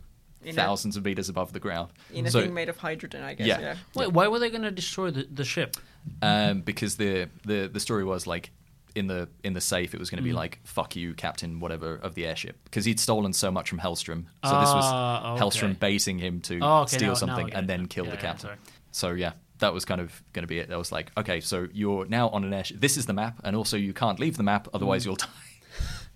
In 0.43 0.51
a- 0.51 0.53
thousands 0.53 0.95
of 0.97 1.03
meters 1.05 1.29
above 1.29 1.53
the 1.53 1.59
ground. 1.59 1.91
in 2.13 2.25
a 2.25 2.31
So- 2.31 2.41
thing 2.41 2.53
made 2.53 2.69
of 2.69 2.77
hydrogen, 2.77 3.23
I 3.23 3.33
guess. 3.33 3.47
Yeah. 3.47 3.59
Yeah. 3.59 3.75
Wait, 3.93 4.11
why 4.13 4.27
were 4.27 4.39
they 4.39 4.49
going 4.49 4.61
to 4.63 4.71
destroy 4.71 5.11
the, 5.11 5.27
the 5.31 5.43
ship? 5.45 5.75
um, 6.21 6.61
because 6.61 6.95
the, 6.95 7.27
the 7.45 7.67
the 7.67 7.79
story 7.81 8.05
was 8.05 8.25
like 8.25 8.51
in 8.95 9.07
the 9.07 9.27
in 9.43 9.51
the 9.53 9.59
safe 9.59 9.93
it 9.93 9.99
was 9.99 10.09
going 10.09 10.17
to 10.19 10.23
be 10.23 10.31
Mm. 10.31 10.35
like 10.35 10.59
fuck 10.63 10.95
you 10.95 11.13
captain 11.13 11.59
whatever 11.59 11.95
of 11.95 12.15
the 12.15 12.25
airship 12.25 12.55
because 12.63 12.85
he'd 12.85 12.99
stolen 12.99 13.33
so 13.33 13.51
much 13.51 13.69
from 13.69 13.77
Hellstromme 13.79 14.23
so 14.43 14.59
this 14.61 14.73
was 14.73 14.85
Ah, 14.87 15.33
okay. 15.33 15.41
Hellstromme 15.43 15.77
baiting 15.77 16.17
him 16.17 16.39
to 16.41 16.59
Oh, 16.61 16.77
okay, 16.83 16.95
steal 16.95 17.07
now- 17.07 17.13
now 17.13 17.13
something 17.15 17.47
get 17.47 17.55
and 17.57 17.67
then 17.67 17.87
kill 17.87 18.05
Yeah, 18.05 18.11
the 18.11 18.17
captain 18.17 18.39
sorry. 18.47 18.57
so 18.91 19.11
yeah 19.11 19.33
that 19.59 19.73
was 19.73 19.85
kind 19.85 19.99
of 20.01 20.21
going 20.33 20.43
to 20.43 20.47
be 20.47 20.59
it 20.59 20.69
that 20.69 20.77
was 20.77 20.91
like 20.91 21.11
okay 21.17 21.39
so 21.41 21.67
you're 21.73 22.05
now 22.05 22.29
on 22.29 22.43
an 22.43 22.53
airship 22.53 22.79
this 22.79 22.97
is 22.97 23.05
the 23.05 23.13
map 23.13 23.39
and 23.43 23.55
also 23.55 23.75
you 23.77 23.93
can't 23.93 24.19
leave 24.19 24.37
the 24.37 24.43
map 24.43 24.67
otherwise 24.73 25.03
Mm. 25.03 25.05
you'll 25.07 25.15
die 25.27 25.27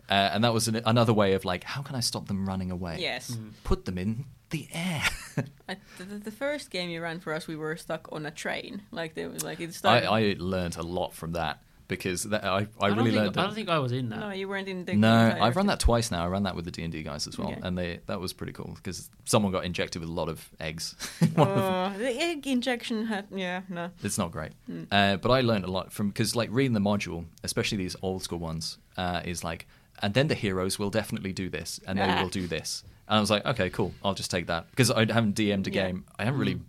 uh, 0.10 0.14
and 0.34 0.44
that 0.44 0.54
was 0.54 0.68
an, 0.68 0.82
another 0.86 1.14
way 1.14 1.34
of 1.34 1.46
like 1.46 1.64
how 1.64 1.82
can 1.82 1.96
I 1.96 2.00
stop 2.02 2.28
them 2.28 2.48
running 2.48 2.72
away 2.72 2.98
Yes. 3.00 3.38
put 3.64 3.86
them 3.86 3.98
in 3.98 4.26
the 4.50 4.68
air 4.74 5.04
At 5.70 5.80
the, 5.98 6.04
the, 6.04 6.16
the 6.18 6.32
first 6.32 6.70
game 6.72 6.90
you 6.90 7.02
ran 7.02 7.20
for 7.22 7.34
us, 7.34 7.48
we 7.48 7.56
were 7.56 7.78
stuck 7.78 8.10
on 8.12 8.26
a 8.26 8.32
train. 8.32 8.82
Like 8.92 9.14
there 9.16 9.30
was 9.30 9.44
like 9.46 9.62
it 9.62 9.70
I, 9.70 9.72
started. 9.72 10.10
I 10.10 10.36
learned 10.38 10.76
a 10.76 10.84
lot 10.84 11.14
from 11.14 11.32
that 11.32 11.62
because 11.92 12.24
that, 12.24 12.44
I, 12.44 12.68
I, 12.80 12.88
don't 12.88 12.98
really 12.98 13.12
think, 13.12 13.24
learned 13.26 13.38
I 13.38 13.44
don't 13.46 13.54
think 13.54 13.70
I 13.70 13.78
was 13.80 13.92
in 13.92 14.10
that. 14.10 14.20
no, 14.20 14.30
you 14.32 14.48
weren't 14.48 14.68
in 14.68 14.86
the. 14.86 14.94
No, 14.96 15.14
I've 15.14 15.56
run 15.56 15.66
thing. 15.66 15.68
that 15.68 15.80
twice 15.80 16.10
now. 16.10 16.24
I 16.24 16.28
ran 16.28 16.44
that 16.44 16.56
with 16.56 16.66
the 16.66 16.72
D 16.72 16.82
and 16.84 16.92
D 16.92 17.04
guys 17.04 17.28
as 17.28 17.38
well, 17.38 17.50
Okay. 17.52 17.60
and 17.62 17.78
they 17.78 18.00
that 18.08 18.20
was 18.20 18.32
pretty 18.34 18.54
cool 18.54 18.74
because 18.76 19.10
someone 19.26 19.52
got 19.52 19.66
injected 19.66 20.00
with 20.02 20.10
a 20.10 20.14
lot 20.14 20.30
of 20.30 20.50
eggs. 20.60 20.96
One 21.36 21.48
of. 21.50 21.58
Oh, 21.58 21.98
the 22.00 22.10
egg 22.20 22.48
injection 22.48 23.06
had. 23.06 23.28
Yeah, 23.36 23.62
no. 23.70 23.92
It's 24.02 24.18
not 24.18 24.32
great, 24.32 24.54
Hmm. 24.66 24.84
uh, 24.92 25.18
but 25.18 25.30
I 25.30 25.42
learned 25.42 25.66
a 25.66 25.72
lot 25.72 25.92
from 25.92 26.08
because 26.08 26.36
like 26.36 26.50
reading 26.52 26.74
the 26.74 26.80
module, 26.80 27.26
especially 27.44 27.78
these 27.78 27.96
old 28.02 28.24
school 28.24 28.40
ones, 28.40 28.78
uh, 28.98 29.22
is 29.26 29.44
like, 29.44 29.68
and 30.02 30.14
then 30.14 30.28
the 30.28 30.36
heroes 30.36 30.80
will 30.80 30.90
definitely 30.90 31.34
do 31.34 31.50
this, 31.50 31.80
and 31.86 32.00
they 32.00 32.04
Ah. 32.04 32.22
will 32.24 32.30
do 32.30 32.48
this, 32.48 32.84
and 33.08 33.18
I 33.18 33.20
was 33.20 33.30
like, 33.30 33.46
okay, 33.46 33.70
cool, 33.70 33.94
I'll 34.04 34.16
just 34.16 34.32
take 34.32 34.48
that 34.48 34.70
because 34.72 34.90
I 34.90 35.02
haven't 35.12 35.36
DM'd 35.36 35.68
a 35.68 35.72
Yeah. 35.72 35.88
game. 35.88 36.06
I 36.18 36.24
haven't 36.26 36.40
really 36.40 36.62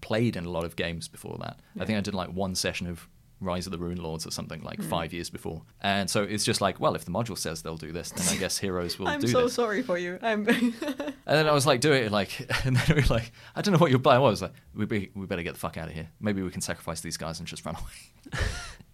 played 0.00 0.34
in 0.36 0.44
a 0.46 0.50
lot 0.50 0.64
of 0.64 0.74
games 0.76 1.08
before 1.08 1.36
that. 1.40 1.58
I 1.78 1.84
think 1.84 1.98
I 1.98 2.00
did 2.00 2.14
like 2.14 2.30
one 2.30 2.54
session 2.54 2.86
of 2.86 3.06
Rise 3.40 3.66
of 3.66 3.72
the 3.72 3.78
Runelords 3.78 4.26
or 4.26 4.30
something 4.30 4.62
like 4.62 4.80
hmm. 4.80 4.88
five 4.88 5.12
years 5.12 5.30
before, 5.30 5.62
and 5.80 6.08
so 6.08 6.22
it's 6.22 6.44
just 6.44 6.60
like, 6.60 6.80
well, 6.80 6.94
if 6.94 7.04
the 7.04 7.10
module 7.10 7.38
says 7.38 7.62
they'll 7.62 7.76
do 7.76 7.92
this, 7.92 8.10
then 8.10 8.26
I 8.28 8.38
guess 8.38 8.58
heroes 8.58 8.98
will 8.98 9.06
do. 9.06 9.12
I'm 9.12 9.20
do 9.20 9.28
so 9.28 9.42
this. 9.44 9.54
sorry 9.54 9.82
for 9.82 9.98
you. 9.98 10.18
I'm. 10.22 10.46
And 11.30 11.38
then 11.38 11.46
I 11.46 11.52
was 11.52 11.64
like, 11.64 11.80
do 11.80 11.92
it 11.92 12.10
like, 12.10 12.40
and 12.64 12.74
then 12.74 12.84
we 12.88 13.02
were 13.02 13.08
like, 13.08 13.30
I 13.54 13.62
don't 13.62 13.72
know 13.72 13.78
what 13.78 13.92
your 13.92 14.00
plan 14.00 14.20
was. 14.20 14.42
Like, 14.42 14.52
we 14.74 14.84
be, 14.84 15.10
we 15.14 15.26
better 15.26 15.44
get 15.44 15.54
the 15.54 15.60
fuck 15.60 15.76
out 15.76 15.86
of 15.86 15.94
here. 15.94 16.08
Maybe 16.18 16.42
we 16.42 16.50
can 16.50 16.60
sacrifice 16.60 17.02
these 17.02 17.16
guys 17.16 17.38
and 17.38 17.46
just 17.46 17.64
run 17.64 17.76
away. 17.76 18.42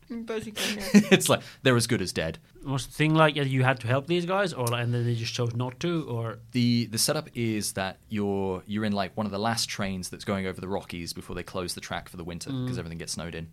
Basically, 0.26 0.62
yeah. 0.74 1.00
it's 1.10 1.30
like 1.30 1.40
they're 1.62 1.76
as 1.76 1.86
good 1.86 2.02
as 2.02 2.12
dead. 2.12 2.38
Was 2.64 2.86
the 2.86 2.92
thing 2.92 3.14
like 3.14 3.34
you 3.34 3.64
had 3.64 3.80
to 3.80 3.88
help 3.88 4.06
these 4.06 4.24
guys, 4.24 4.52
or 4.52 4.72
and 4.72 4.94
then 4.94 5.04
they 5.04 5.16
just 5.16 5.34
chose 5.34 5.56
not 5.56 5.80
to, 5.80 6.06
or 6.08 6.38
the 6.52 6.86
The 6.86 6.98
setup 6.98 7.28
is 7.34 7.72
that 7.72 7.98
you're 8.08 8.62
you're 8.66 8.84
in 8.84 8.92
like 8.92 9.16
one 9.16 9.26
of 9.26 9.32
the 9.32 9.38
last 9.38 9.68
trains 9.68 10.08
that's 10.08 10.24
going 10.24 10.46
over 10.46 10.60
the 10.60 10.68
Rockies 10.68 11.12
before 11.12 11.34
they 11.34 11.42
close 11.42 11.74
the 11.74 11.80
track 11.80 12.08
for 12.08 12.16
the 12.18 12.22
winter 12.22 12.50
because 12.50 12.76
mm. 12.76 12.78
everything 12.78 12.98
gets 12.98 13.14
snowed 13.14 13.34
in, 13.34 13.48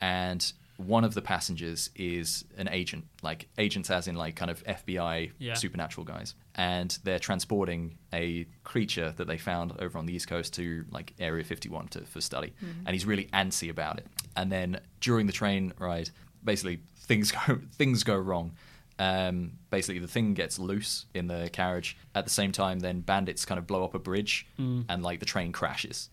and 0.00 0.52
one 0.76 1.02
of 1.02 1.12
the 1.14 1.22
passengers 1.22 1.90
is 1.96 2.44
an 2.56 2.68
agent, 2.70 3.04
like 3.22 3.48
agents 3.58 3.90
as 3.90 4.06
in 4.06 4.14
like 4.14 4.36
kind 4.36 4.48
of 4.48 4.62
FBI 4.64 5.32
Yeah. 5.38 5.54
supernatural 5.54 6.04
guys, 6.04 6.34
and 6.54 6.96
they're 7.02 7.18
transporting 7.18 7.98
a 8.12 8.46
creature 8.62 9.12
that 9.16 9.26
they 9.26 9.38
found 9.38 9.72
over 9.80 9.98
on 9.98 10.06
the 10.06 10.14
east 10.14 10.28
coast 10.28 10.54
to 10.54 10.84
like 10.92 11.14
Area 11.18 11.42
51 11.42 11.88
to 11.88 12.00
for 12.02 12.20
study, 12.20 12.52
and 12.86 12.94
he's 12.94 13.04
really 13.06 13.24
antsy 13.32 13.70
about 13.70 13.98
it. 13.98 14.06
And 14.36 14.52
then 14.52 14.78
during 15.00 15.26
the 15.26 15.32
train 15.32 15.72
ride, 15.78 16.10
basically 16.44 16.78
things 16.96 17.32
go 17.46 17.58
things 17.72 18.04
go 18.04 18.16
wrong. 18.16 18.52
Um, 19.00 19.52
basically, 19.70 19.98
the 20.00 20.08
thing 20.08 20.34
gets 20.34 20.58
loose 20.58 21.06
in 21.14 21.26
the 21.28 21.50
carriage. 21.52 21.96
At 22.14 22.24
the 22.24 22.30
same 22.30 22.50
time, 22.52 22.80
then 22.80 23.00
bandits 23.00 23.44
kind 23.44 23.58
of 23.58 23.66
blow 23.66 23.84
up 23.84 23.94
a 23.94 23.98
bridge, 23.98 24.46
and 24.56 25.02
like 25.02 25.18
the 25.20 25.26
train 25.26 25.50
crashes. 25.52 26.08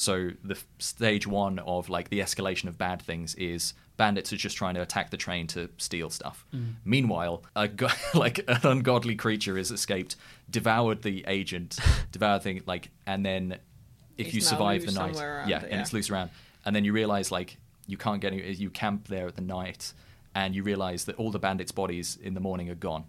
So 0.00 0.30
the 0.42 0.54
f- 0.54 0.66
stage 0.78 1.26
one 1.26 1.58
of 1.58 1.90
like 1.90 2.08
the 2.08 2.20
escalation 2.20 2.68
of 2.68 2.78
bad 2.78 3.02
things 3.02 3.34
is 3.34 3.74
bandits 3.98 4.32
are 4.32 4.36
just 4.38 4.56
trying 4.56 4.74
to 4.74 4.80
attack 4.80 5.10
the 5.10 5.18
train 5.18 5.46
to 5.48 5.68
steal 5.76 6.08
stuff. 6.08 6.46
Mm. 6.54 6.76
Meanwhile, 6.86 7.42
a 7.54 7.68
go- 7.68 7.88
like 8.14 8.38
an 8.48 8.60
ungodly 8.64 9.14
creature 9.14 9.58
has 9.58 9.70
escaped, 9.70 10.16
devoured 10.48 11.02
the 11.02 11.22
agent, 11.28 11.78
devoured 12.12 12.42
thing 12.42 12.62
like, 12.64 12.88
and 13.06 13.26
then 13.26 13.58
if 14.16 14.32
you 14.32 14.40
survive 14.40 14.86
the 14.86 14.92
night, 14.92 15.16
somewhere 15.16 15.40
around, 15.40 15.50
yeah, 15.50 15.62
and 15.68 15.82
it's 15.82 15.92
loose 15.92 16.08
around, 16.08 16.30
and 16.64 16.74
then 16.74 16.82
you 16.82 16.94
realize 16.94 17.30
like 17.30 17.58
you 17.86 17.98
can't 17.98 18.22
get 18.22 18.32
any, 18.32 18.54
you 18.54 18.70
camp 18.70 19.06
there 19.08 19.26
at 19.26 19.36
the 19.36 19.42
night, 19.42 19.92
and 20.34 20.54
you 20.54 20.62
realize 20.62 21.04
that 21.04 21.16
all 21.16 21.30
the 21.30 21.38
bandits' 21.38 21.72
bodies 21.72 22.16
in 22.22 22.32
the 22.32 22.40
morning 22.40 22.70
are 22.70 22.74
gone. 22.74 23.04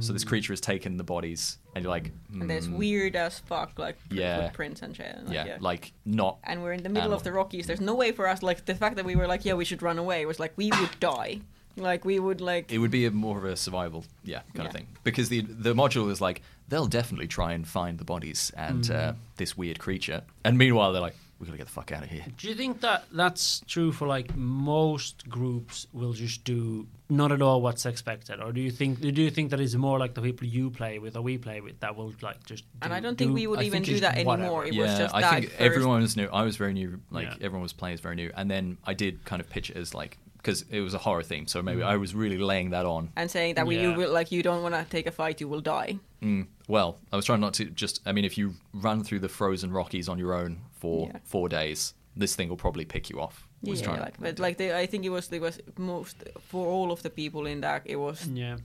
So 0.00 0.12
this 0.12 0.24
creature 0.24 0.52
has 0.52 0.60
taken 0.60 0.98
the 0.98 1.04
bodies, 1.04 1.56
and 1.74 1.82
you're 1.82 1.90
like, 1.90 2.12
And 2.32 2.50
there's 2.50 2.66
"Hmm, 2.66 2.76
weird 2.76 3.16
as 3.16 3.38
fuck 3.38 3.78
like 3.78 3.96
Yeah. 4.10 4.36
footprints 4.48 4.82
and 4.82 4.94
shit. 4.94 5.06
and, 5.16 5.26
Like, 5.28 5.34
yeah, 5.34 5.44
yeah. 5.46 5.56
like 5.60 5.92
not 6.04 6.36
and 6.44 6.62
we're 6.62 6.74
in 6.74 6.82
the 6.82 6.90
middle 6.90 7.14
of 7.14 7.22
the 7.22 7.32
Rockies. 7.32 7.66
There's 7.66 7.80
no 7.80 7.94
way 7.94 8.12
for 8.12 8.28
us. 8.28 8.42
Like 8.42 8.66
the 8.66 8.74
fact 8.74 8.96
that 8.96 9.06
we 9.06 9.16
were 9.16 9.26
like, 9.26 9.44
yeah, 9.46 9.54
we 9.54 9.64
should 9.64 9.80
run 9.82 9.98
away 9.98 10.26
was 10.26 10.38
like 10.38 10.52
we 10.56 10.70
would 10.70 11.00
die. 11.00 11.40
Like 11.76 12.04
we 12.04 12.18
would 12.18 12.40
like. 12.42 12.70
it 12.70 12.78
would 12.78 12.90
be 12.90 13.06
a 13.06 13.10
more 13.10 13.38
of 13.38 13.44
a 13.44 13.56
survival, 13.56 14.04
yeah, 14.24 14.42
kind 14.54 14.66
of 14.66 14.74
thing. 14.74 14.86
Because 15.02 15.28
the 15.30 15.40
the 15.42 15.72
module 15.72 16.10
is 16.10 16.20
like 16.20 16.42
they'll 16.68 16.86
definitely 16.86 17.28
try 17.28 17.52
and 17.52 17.66
find 17.66 17.98
the 17.98 18.04
bodies 18.04 18.52
and 18.56 18.84
Mm. 18.84 18.94
uh, 18.94 19.12
this 19.36 19.56
weird 19.56 19.78
creature, 19.78 20.22
and 20.44 20.58
meanwhile 20.58 20.92
they're 20.92 21.00
like, 21.00 21.16
we 21.40 21.46
gotta 21.46 21.56
get 21.58 21.66
the 21.68 21.72
fuck 21.72 21.90
out 21.90 22.02
of 22.02 22.10
here. 22.10 22.24
Do 22.36 22.48
you 22.48 22.54
think 22.54 22.82
that 22.82 23.06
that's 23.12 23.62
true 23.66 23.90
for 23.92 24.06
like 24.06 24.36
most 24.36 25.26
groups 25.28 25.86
will 25.92 26.12
just 26.12 26.44
do 26.44 26.86
not 27.08 27.32
at 27.32 27.40
all 27.42 27.60
what's 27.62 27.86
expected, 27.86 28.40
or 28.40 28.52
do 28.52 28.60
you 28.60 28.70
think 28.70 29.00
do 29.00 29.08
you 29.22 29.30
think 29.30 29.50
that 29.50 29.58
it's 29.58 29.74
more 29.74 29.98
like 29.98 30.14
the 30.14 30.20
people 30.22 30.46
you 30.46 30.70
play 30.70 30.98
with 30.98 31.16
or 31.16 31.22
we 31.22 31.38
play 31.38 31.60
with 31.62 31.80
that 31.80 31.96
will 31.96 32.12
like 32.20 32.44
just? 32.44 32.64
and 32.82 32.92
I 32.92 33.00
don't 33.00 33.16
think 33.16 33.30
do- 33.30 33.34
we 33.34 33.46
would 33.46 33.60
I 33.60 33.64
even 33.64 33.82
do 33.82 33.92
just 33.92 34.02
that 34.02 34.16
anymore. 34.16 34.36
whatever. 34.36 34.64
It 34.66 34.74
yeah, 34.74 34.82
was 34.84 34.98
just 34.98 35.14
I 35.14 35.20
that 35.22 35.30
think 35.32 35.44
first- 35.48 35.60
everyone 35.60 36.02
was 36.02 36.16
new. 36.16 36.28
I 36.28 36.42
was 36.42 36.56
very 36.56 36.74
new. 36.74 37.00
Like 37.10 37.26
Yeah. 37.28 37.34
everyone 37.46 37.62
was 37.62 37.72
playing 37.72 37.94
as 37.94 38.00
very 38.00 38.16
new, 38.16 38.30
and 38.36 38.50
then 38.50 38.76
I 38.84 38.92
did 38.94 39.24
kind 39.24 39.40
of 39.40 39.48
pitch 39.48 39.70
it 39.70 39.76
as 39.76 39.94
like 39.94 40.18
because 40.36 40.64
it 40.70 40.80
was 40.80 40.94
a 40.94 40.98
horror 40.98 41.22
theme, 41.22 41.46
so 41.46 41.60
maybe 41.62 41.82
Mm. 41.82 41.86
I 41.86 41.96
was 41.98 42.14
really 42.14 42.38
laying 42.38 42.70
that 42.70 42.86
on. 42.86 43.10
and 43.16 43.30
saying 43.30 43.56
that 43.56 43.66
we 43.66 43.78
you 43.80 43.92
will 43.92 44.10
like 44.12 44.30
you 44.32 44.42
don't 44.42 44.62
want 44.62 44.74
to 44.74 44.84
take 44.88 45.06
a 45.06 45.10
fight, 45.10 45.40
you 45.40 45.48
will 45.48 45.60
die. 45.60 45.98
Mm, 46.22 46.46
well, 46.68 46.98
I 47.12 47.16
was 47.16 47.24
trying 47.24 47.40
not 47.40 47.54
to 47.54 47.64
just. 47.66 48.00
I 48.06 48.12
mean, 48.12 48.24
if 48.26 48.36
you 48.38 48.54
run 48.74 49.02
through 49.04 49.20
the 49.20 49.28
frozen 49.28 49.70
Rockies 49.72 50.06
on 50.08 50.18
your 50.18 50.32
own 50.34 50.58
for 50.80 51.06
Yeah. 51.06 51.18
four 51.24 51.48
days, 51.48 51.94
this 52.16 52.34
thing 52.36 52.48
will 52.48 52.56
probably 52.66 52.84
pick 52.84 53.10
you 53.10 53.20
off. 53.20 53.46
Yeah, 53.62 53.82
trying 53.84 54.00
like 54.00 54.18
but 54.20 54.38
like 54.38 54.56
they, 54.56 54.82
I 54.82 54.86
think 54.86 55.04
it 55.04 55.10
was 55.10 55.30
it 55.32 55.40
was 55.42 55.58
most 55.76 56.16
for 56.50 56.66
all 56.66 56.90
of 56.92 57.00
the 57.02 57.10
people 57.10 57.46
in 57.52 57.60
that 57.60 57.82
it 57.84 57.96
was 57.96 58.26
Yeah, 58.26 58.56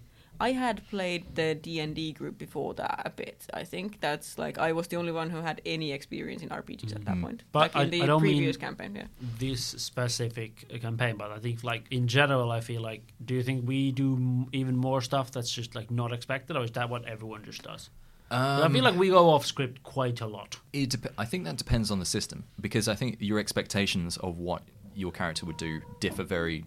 I 0.48 0.52
had 0.54 0.82
played 0.90 1.24
the 1.36 1.56
D 1.56 1.82
and 1.84 1.94
D 1.96 2.14
group 2.14 2.38
before 2.38 2.74
that 2.76 3.02
a 3.06 3.10
bit. 3.10 3.46
I 3.62 3.66
think 3.66 4.00
that's 4.00 4.38
like 4.46 4.58
I 4.70 4.72
was 4.74 4.88
the 4.88 4.98
only 4.98 5.12
one 5.12 5.30
who 5.34 5.42
had 5.42 5.62
any 5.66 5.92
experience 5.92 6.44
in 6.46 6.50
RPGs 6.50 6.94
at 6.96 7.04
that 7.06 7.16
Mhm. 7.18 7.22
point. 7.24 7.44
But 7.52 7.60
like 7.60 7.76
in 7.76 7.82
I- 7.88 7.90
the 7.98 8.04
I 8.04 8.06
don't 8.06 8.22
previous 8.22 8.56
mean- 8.56 8.62
campaign, 8.68 8.96
yeah. 8.96 9.08
this 9.40 9.62
specific 10.06 10.52
uh, 10.74 10.78
campaign, 10.80 11.16
but 11.18 11.30
I 11.32 11.40
think 11.40 11.64
like 11.64 11.84
in 11.92 12.08
general, 12.08 12.52
I 12.52 12.62
feel 12.62 12.82
like. 12.92 13.02
Do 13.26 13.34
you 13.34 13.44
think 13.44 13.68
we 13.68 13.92
do 13.92 14.14
m- 14.16 14.48
even 14.54 14.76
more 14.78 15.02
stuff 15.02 15.28
that's 15.32 15.52
just 15.52 15.76
like 15.76 15.90
not 15.92 16.12
expected, 16.14 16.56
or 16.58 16.64
is 16.64 16.72
that 16.72 16.90
what 16.90 17.04
everyone 17.06 17.44
just 17.46 17.62
does? 17.64 17.90
'Cause 18.30 18.62
I 18.62 18.66
Um, 18.66 18.74
feel 18.74 18.84
like 18.84 18.96
we 18.96 19.10
go 19.10 19.30
off 19.30 19.46
script 19.46 19.84
quite 19.84 20.20
a 20.22 20.26
lot. 20.28 20.60
It 20.74 20.90
dep- 20.90 21.14
I 21.18 21.26
think 21.26 21.44
that 21.46 21.58
depends 21.58 21.92
on 21.92 22.00
the 22.00 22.06
system 22.06 22.46
because 22.60 22.88
I 22.88 22.96
think 22.96 23.18
your 23.20 23.38
expectations 23.40 24.18
of 24.18 24.38
what 24.38 24.64
your 24.96 25.12
character 25.12 25.46
would 25.46 25.58
do 25.58 25.82
differ 26.00 26.24
very 26.24 26.66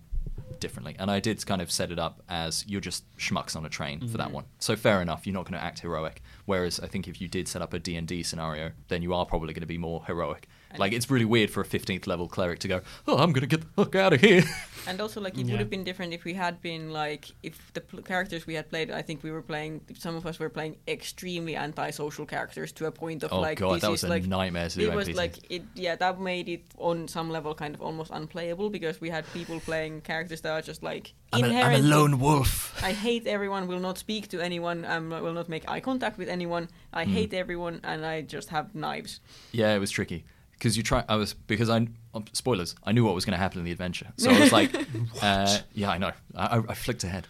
differently. 0.61 0.95
And 0.99 1.11
I 1.11 1.21
did 1.21 1.45
kind 1.47 1.61
of 1.63 1.71
set 1.71 1.91
it 1.93 1.99
up 1.99 2.23
as 2.29 2.65
you're 2.67 2.81
just 2.81 3.05
schmucks 3.17 3.55
on 3.57 3.65
a 3.65 3.69
train 3.69 4.07
for 4.09 4.19
that 4.19 4.33
one. 4.33 4.45
So 4.59 4.77
fair 4.77 5.01
enough, 5.03 5.27
you're 5.27 5.35
not 5.35 5.45
going 5.45 5.59
to 5.59 5.65
act 5.65 5.81
heroic. 5.81 6.23
Whereas 6.47 6.81
I 6.81 6.87
think 6.87 7.07
if 7.09 7.21
you 7.21 7.29
did 7.29 7.47
set 7.49 7.63
up 7.63 7.73
a 7.75 7.79
D&D 7.79 8.23
scenario, 8.23 8.73
then 8.89 9.03
you 9.03 9.13
are 9.15 9.25
probably 9.27 9.53
going 9.55 9.61
to 9.63 9.67
be 9.67 9.79
more 9.79 10.05
heroic. 10.07 10.49
Like 10.77 10.93
it's 10.93 11.11
really 11.11 11.25
weird 11.25 11.51
for 11.51 11.61
a 11.63 11.65
15th 11.65 12.07
level 12.07 12.29
cleric 12.29 12.59
to 12.61 12.69
go, 12.69 12.81
"Oh, 13.07 13.17
I'm 13.17 13.33
going 13.33 13.41
to 13.49 13.57
get 13.57 13.63
the 13.63 13.69
fuck 13.85 13.95
out 13.95 14.13
of 14.13 14.21
here." 14.21 14.43
And 14.87 15.03
also, 15.03 15.21
like, 15.21 15.37
it 15.37 15.45
Yeah. 15.45 15.53
would 15.53 15.61
have 15.61 15.69
been 15.69 15.85
different 15.85 16.15
if 16.15 16.25
we 16.25 16.33
had 16.33 16.63
been 16.63 16.93
like, 16.93 17.27
if 17.43 17.73
the 17.75 17.83
pl- 17.83 18.01
characters 18.01 18.47
we 18.47 18.55
had 18.55 18.71
played, 18.71 18.91
I 18.91 19.03
think 19.03 19.23
we 19.23 19.31
were 19.31 19.43
playing. 19.43 19.83
Some 19.99 20.17
of 20.17 20.25
us 20.25 20.39
were 20.39 20.49
playing 20.49 20.77
extremely 20.87 21.57
antisocial 21.57 22.25
characters 22.25 22.73
to 22.73 22.87
a 22.87 22.91
point 22.91 23.23
of 23.23 23.31
oh 23.33 23.41
like, 23.41 23.59
god, 23.59 23.75
this 23.75 23.81
that 23.83 23.89
is 23.89 23.91
was 23.91 24.05
a 24.05 24.09
like. 24.09 24.27
nightmare 24.27 24.69
to 24.71 24.79
do 24.79 24.91
It 24.91 24.95
was 24.95 25.09
NPC. 25.09 25.15
like 25.17 25.35
it, 25.51 25.63
yeah. 25.75 25.95
That 25.97 26.19
made 26.21 26.49
it 26.49 26.65
on 26.79 27.07
some 27.07 27.29
level 27.29 27.55
kind 27.55 27.75
of 27.75 27.83
almost 27.83 28.11
unplayable 28.15 28.71
because 28.71 28.99
we 28.99 29.11
had 29.11 29.25
people 29.35 29.61
playing 29.61 30.01
characters 30.03 30.41
that 30.43 30.53
are 30.53 30.63
just 30.63 30.83
like 30.83 31.13
I'm, 31.35 31.45
a, 31.45 31.49
I'm 31.61 31.85
a 31.85 31.87
lone 31.87 32.19
wolf. 32.19 32.83
I 32.83 32.93
hate 32.93 33.27
everyone. 33.27 33.67
Will 33.69 33.81
not 33.81 33.99
speak 33.99 34.29
to 34.29 34.41
anyone. 34.41 34.87
Um, 34.87 35.11
will 35.11 35.35
not 35.35 35.49
make 35.51 35.69
eye 35.69 35.81
contact 35.81 36.17
with 36.17 36.29
anyone. 36.31 36.69
I 36.95 37.05
Hmm. 37.05 37.13
hate 37.13 37.35
everyone, 37.35 37.81
and 37.85 38.07
I 38.07 38.23
just 38.23 38.49
have 38.51 38.75
knives. 38.75 39.21
Yeah, 39.53 39.75
it 39.75 39.81
was 39.81 39.91
tricky 39.91 40.25
because 40.59 40.77
you 40.77 40.83
try. 40.83 41.05
I 41.09 41.17
was 41.17 41.35
because 41.35 41.71
I 41.71 41.77
um, 41.77 42.25
spoilers. 42.33 42.75
I 42.85 42.93
knew 42.93 43.05
what 43.05 43.15
was 43.15 43.25
going 43.25 43.33
to 43.33 43.39
happen 43.39 43.59
in 43.61 43.65
the 43.65 43.73
adventure, 43.73 44.09
so 44.17 44.31
I 44.31 44.41
was 44.41 44.53
like, 44.53 44.75
uh, 45.23 45.59
yeah, 45.75 45.91
I 45.91 45.99
know. 45.99 46.13
I, 46.35 46.59
I, 46.59 46.63
I 46.71 46.75
flicked 46.75 47.05
ahead, 47.05 47.27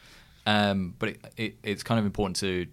um, 0.47 0.95
but 0.99 1.11
it, 1.11 1.21
it, 1.37 1.59
it's 1.63 1.83
kind 1.83 1.99
of 1.99 2.07
important 2.07 2.37
to, 2.37 2.67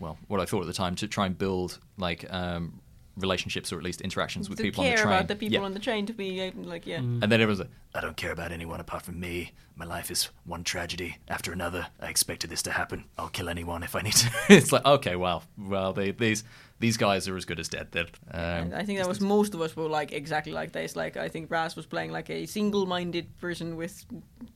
well, 0.00 0.18
what 0.28 0.40
I 0.40 0.46
thought 0.46 0.62
at 0.62 0.66
the 0.66 0.72
time 0.72 0.94
to 0.96 1.08
try 1.08 1.26
and 1.26 1.36
build 1.36 1.78
like 1.98 2.24
um, 2.32 2.80
relationships 3.16 3.72
or 3.72 3.78
at 3.78 3.84
least 3.84 4.00
interactions 4.00 4.48
with 4.48 4.58
to 4.58 4.64
people 4.64 4.84
on 4.84 4.90
the 4.90 4.96
train. 4.96 5.06
about 5.08 5.28
the 5.28 5.36
people 5.36 5.54
Yeah. 5.58 5.64
on 5.64 5.74
the 5.74 5.80
train 5.80 6.06
to 6.06 6.12
be 6.12 6.50
like 6.52 6.86
yeah. 6.86 6.98
Mm. 6.98 7.22
And 7.22 7.32
then 7.32 7.40
everyone's 7.40 7.60
like, 7.60 7.70
I 7.94 8.00
don't 8.00 8.16
care 8.16 8.32
about 8.32 8.52
anyone 8.52 8.80
apart 8.80 9.02
from 9.02 9.18
me. 9.18 9.52
My 9.74 9.84
life 9.84 10.10
is 10.10 10.28
one 10.44 10.64
tragedy 10.64 11.18
after 11.28 11.52
another. 11.52 11.86
I 12.00 12.08
expected 12.08 12.50
this 12.50 12.62
to 12.62 12.70
happen. 12.70 13.04
I'll 13.18 13.28
kill 13.28 13.48
anyone 13.48 13.82
if 13.82 13.94
I 13.96 14.02
need 14.02 14.12
to. 14.14 14.30
it's 14.48 14.72
like, 14.72 14.84
okay, 14.84 15.16
well, 15.16 15.42
well, 15.56 15.92
they, 15.92 16.12
these 16.12 16.44
these 16.80 16.96
guys 16.96 17.26
are 17.28 17.36
as 17.36 17.44
good 17.44 17.58
as 17.60 17.68
dead 17.68 17.88
then. 17.90 18.06
Um, 18.30 18.72
I 18.74 18.84
think 18.84 18.98
that 19.00 19.08
was 19.08 19.20
most 19.20 19.54
of 19.54 19.60
us 19.60 19.74
were 19.76 19.88
like 19.88 20.12
exactly 20.12 20.52
like 20.52 20.72
this. 20.72 20.94
Like 20.96 21.16
I 21.16 21.28
think 21.28 21.50
Raz 21.50 21.74
was 21.76 21.86
playing 21.86 22.12
like 22.12 22.30
a 22.30 22.46
single-minded 22.46 23.38
person 23.40 23.76
with 23.76 24.04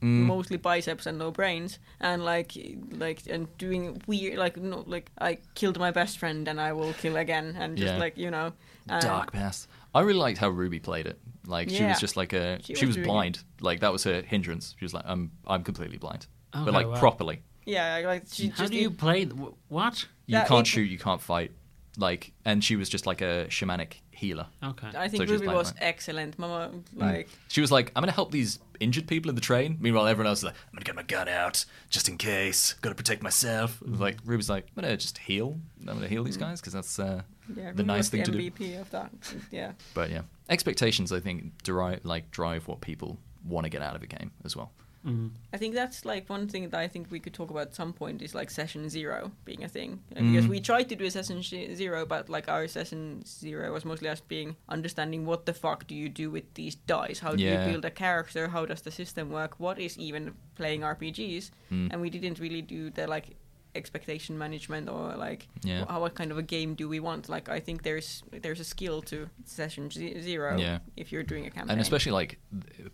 Mm. 0.01 0.25
mostly 0.25 0.57
biceps 0.57 1.05
and 1.05 1.17
no 1.17 1.31
brains, 1.31 1.79
and 2.01 2.23
like 2.25 2.51
like 2.91 3.21
and 3.29 3.47
doing 3.57 4.01
weird 4.07 4.37
like 4.37 4.57
no 4.57 4.83
like 4.87 5.09
I 5.19 5.37
killed 5.55 5.79
my 5.79 5.91
best 5.91 6.17
friend 6.17 6.47
and 6.47 6.59
I 6.59 6.73
will 6.73 6.93
kill 6.93 7.15
again 7.17 7.55
and 7.57 7.77
just 7.77 7.93
Yeah. 7.93 7.99
like 7.99 8.17
you 8.17 8.29
know 8.31 8.51
uh, 8.89 8.99
dark 8.99 9.31
past. 9.31 9.67
I 9.95 10.01
really 10.01 10.19
liked 10.19 10.39
how 10.39 10.49
Ruby 10.49 10.79
played 10.79 11.05
it. 11.07 11.19
Like 11.45 11.69
she 11.69 11.83
was 11.83 11.99
just 11.99 12.17
like 12.17 12.33
a 12.33 12.59
She 12.63 12.75
she, 12.75 12.85
was 12.85 12.95
was, 12.95 12.95
doing 12.97 13.07
blind. 13.07 13.43
Like 13.61 13.79
that 13.81 13.91
was 13.93 14.03
her 14.05 14.21
hindrance. 14.21 14.75
She 14.79 14.85
was 14.85 14.93
like, 14.93 15.03
I'm 15.07 15.31
I'm 15.47 15.63
completely 15.63 15.97
blind, 15.97 16.27
Okay, 16.55 16.65
but 16.65 16.73
like 16.73 16.87
wow. 16.87 16.99
properly. 16.99 17.43
Yeah, 17.65 18.01
like 18.05 18.23
she 18.31 18.49
How 18.49 18.55
just 18.57 18.71
do 18.73 18.77
you 18.77 18.91
play? 18.91 19.25
What? 19.69 20.05
You 20.25 20.37
Yeah, 20.37 20.45
can't 20.45 20.67
it- 20.67 20.69
shoot, 20.69 20.89
you 20.89 20.97
can't 20.99 21.21
fight. 21.21 21.51
Like, 21.97 22.31
and 22.45 22.63
she 22.63 22.75
was 22.75 22.89
just 22.89 23.05
like 23.05 23.21
a 23.21 23.45
shamanic 23.49 23.93
healer. 24.11 24.47
Okay. 24.63 24.87
I 24.95 25.07
think 25.07 25.21
So 25.21 25.25
she's 25.25 25.31
Ruby 25.31 25.45
playing 25.45 25.57
was 25.57 25.71
right. 25.73 25.81
excellent. 25.81 26.39
Mama, 26.39 26.71
Mm. 26.73 26.83
like 26.95 27.29
She 27.49 27.61
was 27.61 27.71
like, 27.71 27.91
I'm 27.95 28.01
gonna 28.01 28.11
help 28.11 28.31
these 28.31 28.59
injured 28.79 29.07
people 29.07 29.29
in 29.29 29.35
the 29.35 29.41
train. 29.41 29.77
Meanwhile, 29.79 30.07
everyone 30.07 30.27
else 30.29 30.39
is 30.39 30.45
like, 30.45 30.55
I'm 30.55 30.73
gonna 30.77 30.85
get 30.85 30.95
my 30.95 31.03
gun 31.03 31.27
out 31.27 31.65
just 31.89 32.09
in 32.09 32.17
case. 32.17 32.73
Gotta 32.81 32.95
protect 32.95 33.21
myself. 33.21 33.81
Like 33.85 34.17
Ruby's 34.25 34.49
like, 34.49 34.65
I'm 34.75 34.81
gonna 34.83 34.97
just 34.97 35.17
heal. 35.19 35.59
I'm 35.81 35.95
gonna 35.95 36.07
heal 36.07 36.23
these 36.23 36.37
guys 36.37 36.61
because 36.61 36.73
that's. 36.73 36.97
Uh, 36.99 37.21
yeah, 37.49 37.63
The 37.65 37.69
Ruby 37.69 37.83
nice 37.83 37.97
was 37.99 38.09
thing 38.09 38.19
the 38.23 38.31
to 38.31 38.31
do. 38.31 38.51
MVP 38.51 38.79
of 38.81 38.89
that. 38.91 39.11
Yeah. 39.51 39.73
but 39.93 40.09
yeah, 40.09 40.21
expectations 40.49 41.11
I 41.11 41.19
think 41.19 41.61
derive 41.63 41.99
like 42.05 42.31
drive 42.31 42.67
what 42.67 42.81
people 42.81 43.19
want 43.45 43.65
to 43.65 43.69
get 43.69 43.81
out 43.81 43.95
of 43.95 44.01
a 44.03 44.07
game 44.07 44.31
as 44.45 44.55
well. 44.55 44.71
Mm. 45.05 45.31
I 45.53 45.57
think 45.57 45.75
that's 45.75 46.05
like 46.05 46.29
one 46.29 46.47
thing 46.47 46.69
that 46.69 46.79
I 46.79 46.87
think 46.87 47.11
we 47.11 47.19
could 47.19 47.33
talk 47.33 47.49
about 47.49 47.67
at 47.67 47.75
some 47.75 47.91
point 47.93 48.21
is 48.21 48.33
like 48.33 48.49
session 48.49 48.89
zero 48.89 49.31
being 49.43 49.63
a 49.63 49.67
thing 49.67 49.99
because 50.09 50.45
Mm. 50.45 50.49
we 50.49 50.59
tried 50.61 50.87
to 50.89 50.95
do 50.95 51.03
a 51.05 51.11
session 51.11 51.41
sh- 51.41 51.75
zero, 51.75 52.05
but 52.05 52.29
like 52.29 52.47
our 52.47 52.67
session 52.67 53.23
zero 53.25 53.73
was 53.73 53.83
mostly 53.85 54.07
us 54.07 54.21
being 54.21 54.55
understanding 54.69 55.25
what 55.25 55.45
the 55.45 55.53
fuck 55.53 55.85
do 55.87 55.93
you 55.95 56.07
do 56.07 56.31
with 56.31 56.53
these 56.53 56.75
dice? 56.75 57.19
How 57.19 57.35
do 57.35 57.43
Yeah. 57.43 57.65
you 57.65 57.71
build 57.71 57.85
a 57.85 57.91
character? 57.91 58.47
How 58.47 58.65
does 58.65 58.81
the 58.81 58.91
system 58.91 59.29
work? 59.29 59.59
What 59.59 59.77
is 59.77 59.97
even 59.97 60.35
playing 60.55 60.81
RPGs? 60.83 61.51
Mm. 61.71 61.87
And 61.91 62.01
we 62.01 62.09
didn't 62.09 62.39
really 62.39 62.61
do 62.61 62.89
the 62.89 63.05
like 63.07 63.35
expectation 63.75 64.37
management 64.37 64.87
or 64.89 65.15
like 65.15 65.47
Yeah. 65.63 65.85
how 65.89 65.99
what 66.01 66.13
kind 66.15 66.31
of 66.31 66.37
a 66.37 66.43
game 66.43 66.75
do 66.75 66.87
we 66.89 66.99
want? 66.99 67.29
Like 67.29 67.49
I 67.49 67.59
think 67.59 67.83
there's 67.83 68.23
there's 68.41 68.59
a 68.59 68.63
skill 68.63 69.01
to 69.03 69.29
session 69.45 69.89
z- 69.89 70.21
zero 70.21 70.57
Yeah. 70.57 70.79
if 70.95 71.11
you're 71.11 71.23
doing 71.23 71.45
a 71.45 71.49
campaign. 71.49 71.71
and 71.71 71.81
especially 71.81 72.11
like 72.11 72.37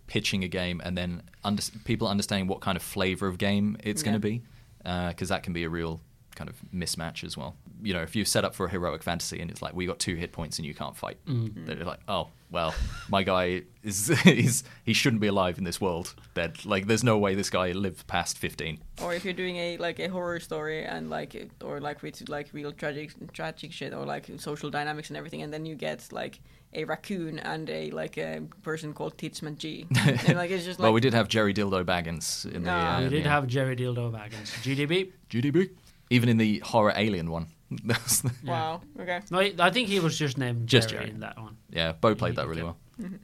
pitching 0.07 0.43
a 0.43 0.47
game 0.47 0.81
and 0.83 0.97
then 0.97 1.21
under- 1.43 1.63
people 1.85 2.07
understanding 2.07 2.47
what 2.47 2.61
kind 2.61 2.75
of 2.77 2.83
flavor 2.83 3.27
of 3.27 3.37
game 3.37 3.77
it's 3.83 4.03
going 4.03 4.13
to 4.15 4.19
be 4.19 4.41
uh, 4.85 5.09
because 5.09 5.29
that 5.29 5.43
can 5.43 5.53
be 5.53 5.63
a 5.63 5.69
real 5.69 5.99
kind 6.39 6.49
of 6.49 6.55
mismatch 6.73 7.23
as 7.25 7.35
well 7.35 7.51
you 7.83 7.93
know 7.93 8.01
if 8.01 8.15
you 8.15 8.23
set 8.23 8.43
up 8.45 8.53
for 8.55 8.65
a 8.65 8.69
heroic 8.69 9.03
fantasy 9.03 9.39
and 9.41 9.51
it's 9.51 9.61
like 9.61 9.73
we 9.75 9.85
got 9.85 9.99
two 9.99 10.15
hit 10.15 10.31
points 10.31 10.57
and 10.57 10.65
you 10.65 10.73
can't 10.73 10.95
fight 10.95 11.17
Mm. 11.27 11.65
they're 11.65 11.83
like 11.93 11.99
oh 12.07 12.29
well 12.49 12.73
my 13.09 13.21
guy 13.23 13.63
is 13.83 14.09
is 14.25 14.63
he 14.85 14.93
shouldn't 14.93 15.21
be 15.21 15.27
alive 15.27 15.57
in 15.57 15.65
this 15.65 15.79
world 15.81 16.15
dead 16.33 16.51
like 16.65 16.87
there's 16.87 17.03
no 17.03 17.17
way 17.17 17.35
this 17.35 17.49
guy 17.49 17.71
lived 17.73 18.07
past 18.07 18.37
15 18.37 18.79
or 19.03 19.13
if 19.13 19.25
you're 19.25 19.33
doing 19.43 19.57
a 19.57 19.77
like 19.77 19.99
a 19.99 20.07
horror 20.07 20.39
story 20.39 20.83
and 20.85 21.09
like 21.09 21.35
it- 21.35 21.51
or 21.61 21.81
like 21.81 22.01
with 22.01 22.27
like 22.29 22.47
real 22.53 22.71
tragic 22.71 23.11
tragic 23.33 23.71
shit 23.73 23.93
or 23.93 24.05
like 24.05 24.25
social 24.37 24.69
dynamics 24.69 25.09
and 25.09 25.17
everything 25.17 25.41
and 25.41 25.51
then 25.53 25.65
you 25.65 25.75
get 25.75 26.07
like 26.11 26.39
a 26.73 26.83
raccoon 26.85 27.39
and 27.39 27.69
a 27.69 27.89
like 27.91 28.17
a 28.17 28.41
person 28.61 28.93
called 28.93 29.17
Titsman 29.17 29.57
G 29.57 29.87
and 30.27 30.37
like 30.37 30.51
it's 30.51 30.63
just 30.65 30.79
like 30.79 30.83
well 30.85 30.93
we 30.93 31.01
did 31.01 31.13
have 31.13 31.27
jerry 31.27 31.53
dildo 31.53 31.83
baggins 31.83 32.45
in 32.45 32.61
the 32.63 32.69
No. 32.71 32.77
uh, 32.77 33.01
we 33.03 33.09
did 33.09 33.25
the- 33.25 33.29
have 33.29 33.47
Jerry 33.47 33.75
Dildo 33.75 34.11
Baggins. 34.11 34.49
GDB. 34.65 35.11
gdb 35.31 35.69
even 36.09 36.29
in 36.29 36.37
the 36.37 36.59
horror 36.59 36.93
alien 36.95 37.29
one 37.29 37.47
That's 37.83 38.21
the- 38.25 38.31
wow 38.45 38.81
okay 38.99 39.19
No, 39.31 39.39
I 39.39 39.53
I 39.59 39.69
think 39.69 39.87
he 39.89 39.99
was 39.99 40.17
just 40.17 40.37
named 40.37 40.67
Just 40.67 40.89
Jerry, 40.89 41.05
Jerry. 41.05 41.13
in 41.15 41.19
that 41.21 41.37
one. 41.37 41.57
Yeah, 41.69 41.91
Bo 41.93 42.15
played 42.15 42.35
that 42.35 42.41
Okay. 42.41 42.49
really 42.49 42.63
well. 42.63 42.77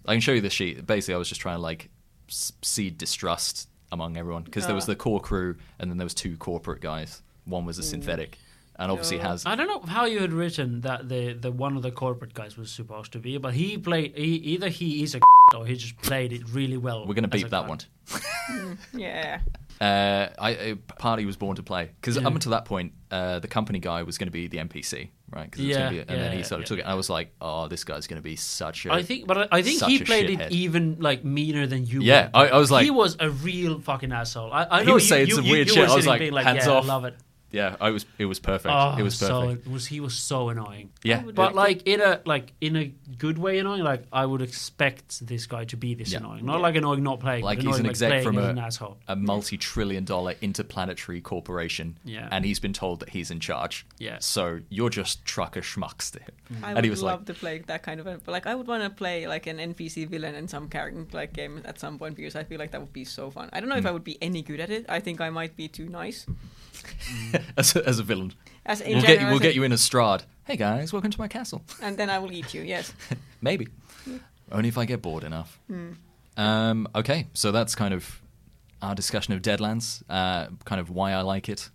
I 0.05 0.13
can 0.13 0.21
show 0.21 0.31
you 0.33 0.41
the 0.41 0.49
sheet. 0.49 0.86
Basically, 0.88 1.15
I 1.15 1.17
was 1.17 1.27
just 1.29 1.41
trying 1.41 1.57
to 1.57 1.61
like 1.61 1.89
seed 2.29 2.97
distrust 2.97 3.69
among 3.91 4.17
everyone 4.17 4.43
because 4.43 4.65
there 4.65 4.75
was 4.75 4.86
Ah. 4.86 4.93
the 4.93 4.95
core 4.95 5.19
crew 5.19 5.55
and 5.79 5.89
then 5.89 5.97
there 5.97 6.05
was 6.05 6.13
two 6.13 6.38
corporate 6.38 6.81
guys. 6.81 7.21
One 7.45 7.65
was 7.65 7.77
a 7.77 7.83
synthetic, 7.83 8.38
and 8.77 8.91
obviously 8.91 9.17
No. 9.17 9.23
has 9.23 9.45
I 9.45 9.55
don't 9.55 9.67
know 9.67 9.81
how 9.91 10.05
you 10.05 10.19
had 10.19 10.33
written 10.33 10.81
that 10.81 11.07
the, 11.09 11.33
the 11.33 11.51
one 11.51 11.75
of 11.77 11.83
the 11.83 11.91
corporate 11.91 12.33
guys 12.33 12.57
was 12.57 12.71
supposed 12.71 13.11
to 13.13 13.19
be, 13.19 13.38
but 13.38 13.53
he 13.53 13.77
played. 13.77 14.17
He, 14.17 14.36
either 14.53 14.69
he 14.69 15.03
is 15.03 15.13
a 15.15 15.19
or 15.53 15.65
he 15.65 15.75
just 15.75 15.97
played 16.01 16.33
it 16.33 16.41
really 16.51 16.77
well. 16.77 17.05
We're 17.05 17.13
gonna 17.13 17.29
as 17.31 17.41
beep 17.41 17.51
that 17.51 17.67
one. 17.67 17.79
Yeah. 18.93 19.39
Uh, 19.81 20.29
I, 20.39 20.49
a 20.51 20.75
party 20.77 21.25
was 21.25 21.35
born 21.35 21.57
to 21.57 21.61
play 21.63 21.91
because 21.99 22.15
Yeah. 22.15 22.25
up 22.25 22.33
until 22.33 22.51
that 22.53 22.63
point, 22.63 22.93
uh, 23.11 23.39
the 23.39 23.49
company 23.49 23.79
guy 23.79 24.03
was 24.03 24.17
going 24.17 24.27
to 24.27 24.31
be 24.31 24.47
the 24.47 24.57
NPC, 24.59 25.09
right? 25.31 25.51
'Cause 25.51 25.59
it 25.59 25.67
was 25.67 25.75
Yeah, 25.75 25.79
gonna 25.79 25.91
be, 25.91 25.99
and 25.99 26.09
yeah, 26.11 26.15
then 26.15 26.37
he 26.37 26.43
sort 26.43 26.59
of 26.61 26.63
yeah. 26.63 26.67
took 26.67 26.77
it. 26.79 26.81
And 26.83 26.91
I 26.91 26.93
was 26.93 27.09
like, 27.09 27.33
oh, 27.41 27.67
this 27.67 27.83
guy's 27.83 28.07
going 28.07 28.15
to 28.15 28.23
be 28.23 28.37
such 28.37 28.85
a. 28.85 28.93
I 28.93 29.03
think, 29.03 29.27
but 29.27 29.37
I, 29.37 29.47
I 29.57 29.61
think 29.61 29.83
he 29.83 29.97
a 30.01 30.05
played 30.05 30.29
it 30.29 30.49
even 30.53 30.95
like 31.01 31.25
meaner 31.25 31.67
than 31.67 31.85
you. 31.85 31.99
Yeah, 32.03 32.27
were. 32.27 32.29
I- 32.35 32.47
I 32.47 32.57
was 32.57 32.71
like- 32.71 32.85
he 32.85 32.89
was 32.91 33.17
a 33.19 33.29
real 33.29 33.81
fucking 33.81 34.13
asshole. 34.13 34.49
I, 34.53 34.65
I 34.71 34.79
He 34.79 34.85
know 34.85 34.93
was 34.93 35.03
you, 35.03 35.09
saying 35.09 35.27
you, 35.27 35.35
some 35.35 35.43
you- 35.43 35.51
weird 35.51 35.67
you 35.67 35.73
shit. 35.73 35.87
were 35.87 35.91
I 35.91 35.95
was 35.97 36.07
like, 36.07 36.31
like, 36.31 36.45
hands 36.45 36.65
yeah, 36.67 36.71
off. 36.71 36.85
I 36.85 36.87
love 36.87 37.03
it. 37.03 37.15
Yeah, 37.56 37.76
I 37.80 37.89
was. 37.91 38.06
It 38.18 38.26
was 38.26 38.39
perfect. 38.39 38.72
Oh, 38.74 38.95
it 38.99 39.03
was 39.03 39.20
perfect. 39.20 39.66
it 39.68 39.72
was 39.72 39.86
he 39.88 39.99
was 39.99 40.14
so 40.14 40.49
annoying. 40.49 40.91
yeah, 41.03 41.22
But 41.22 41.51
Yeah. 41.51 41.62
like 41.64 41.80
in 41.88 42.01
a 42.01 42.22
like 42.26 42.51
in 42.62 42.76
a 42.76 42.86
good 43.18 43.38
way 43.38 43.58
annoying. 43.60 43.84
Like 43.84 44.03
I 44.12 44.26
would 44.26 44.41
expect 44.41 45.26
this 45.26 45.45
guy 45.47 45.64
to 45.66 45.78
be 45.78 45.93
this 45.95 46.12
Yeah. 46.12 46.20
annoying, 46.20 46.45
not 46.45 46.58
Yeah. 46.58 46.62
like 46.68 46.76
annoying 46.76 47.03
not 47.03 47.20
playing, 47.20 47.43
Like 47.43 47.60
but 47.60 47.66
he's 47.68 47.78
an 47.78 47.84
like 47.84 47.89
exec 47.91 48.10
playing 48.10 48.24
from 48.26 48.38
a- 48.38 48.49
an 48.49 48.60
asshole. 48.60 48.97
a 49.08 49.16
multi-trillion-dollar 49.16 50.36
interplanetary 50.41 51.22
corporation, 51.22 51.97
Yeah. 52.03 52.28
and 52.32 52.43
he's 52.45 52.60
been 52.60 52.74
told 52.74 52.99
that 52.99 53.10
he's 53.10 53.32
in 53.32 53.39
charge. 53.39 53.86
Yeah. 53.99 54.18
So 54.20 54.60
you're 54.70 54.89
just 54.89 55.24
trucker 55.26 55.62
schmucks 55.62 56.12
to 56.12 56.20
him. 56.20 56.32
I 56.64 56.68
And 56.68 56.76
would 56.76 56.84
he 56.84 56.89
was 56.89 57.01
love 57.01 57.22
like, 57.22 57.28
to 57.28 57.34
play 57.34 57.60
that 57.68 57.82
kind 57.84 57.99
of 57.99 58.08
a, 58.08 58.18
but 58.24 58.32
like 58.32 58.45
I 58.47 58.53
would 58.56 58.68
want 58.68 58.84
to 58.84 58.89
play 58.89 59.28
like 59.28 59.47
an 59.47 59.58
NPC 59.60 60.06
villain 60.08 60.36
in 60.36 60.47
some 60.47 60.68
character 60.70 61.06
like 61.14 61.34
game 61.34 61.62
at 61.66 61.80
some 61.80 61.97
point 61.97 62.16
because 62.16 62.36
I 62.36 62.43
feel 62.43 62.60
like 62.60 62.72
that 62.72 62.82
would 62.82 62.93
be 62.93 63.06
so 63.06 63.30
fun. 63.32 63.49
I 63.53 63.60
don't 63.60 63.70
know 63.70 63.76
Hmm. 63.76 63.80
if 63.80 63.86
I 63.86 63.91
would 63.91 64.03
be 64.03 64.18
any 64.22 64.41
good 64.41 64.60
at 64.60 64.70
it. 64.70 64.86
I 64.89 64.99
think 64.99 65.22
I 65.22 65.30
might 65.30 65.56
be 65.56 65.68
too 65.68 65.88
nice. 65.89 66.26
as, 67.57 67.75
a, 67.75 67.87
as 67.87 67.99
a 67.99 68.03
villain, 68.03 68.33
As 68.65 68.81
in 68.81 68.93
we'll 68.97 69.01
general, 69.01 69.15
get 69.17 69.21
you. 69.21 69.27
We'll 69.29 69.39
get 69.39 69.55
you 69.55 69.63
in 69.63 69.71
a 69.71 69.75
Strahd. 69.75 70.23
Hey 70.45 70.55
guys, 70.57 70.93
welcome 70.93 71.11
to 71.11 71.19
my 71.19 71.27
castle. 71.27 71.63
and 71.81 71.97
then 71.97 72.09
I 72.09 72.19
will 72.19 72.31
eat 72.31 72.53
you. 72.53 72.61
Yes. 72.61 72.93
Maybe. 73.41 73.67
Only 74.51 74.69
if 74.69 74.77
I 74.77 74.85
get 74.85 75.01
bored 75.01 75.23
enough. 75.23 75.59
Um, 76.37 76.87
okay, 76.93 77.27
so 77.33 77.51
that's 77.51 77.75
kind 77.75 77.93
of 77.93 78.21
our 78.81 78.93
discussion 78.93 79.33
of 79.33 79.41
Deadlands, 79.41 80.03
uh, 80.09 80.47
kind 80.65 80.79
of 80.79 80.89
why 80.89 81.13
I 81.13 81.21
like 81.21 81.49
it, 81.49 81.69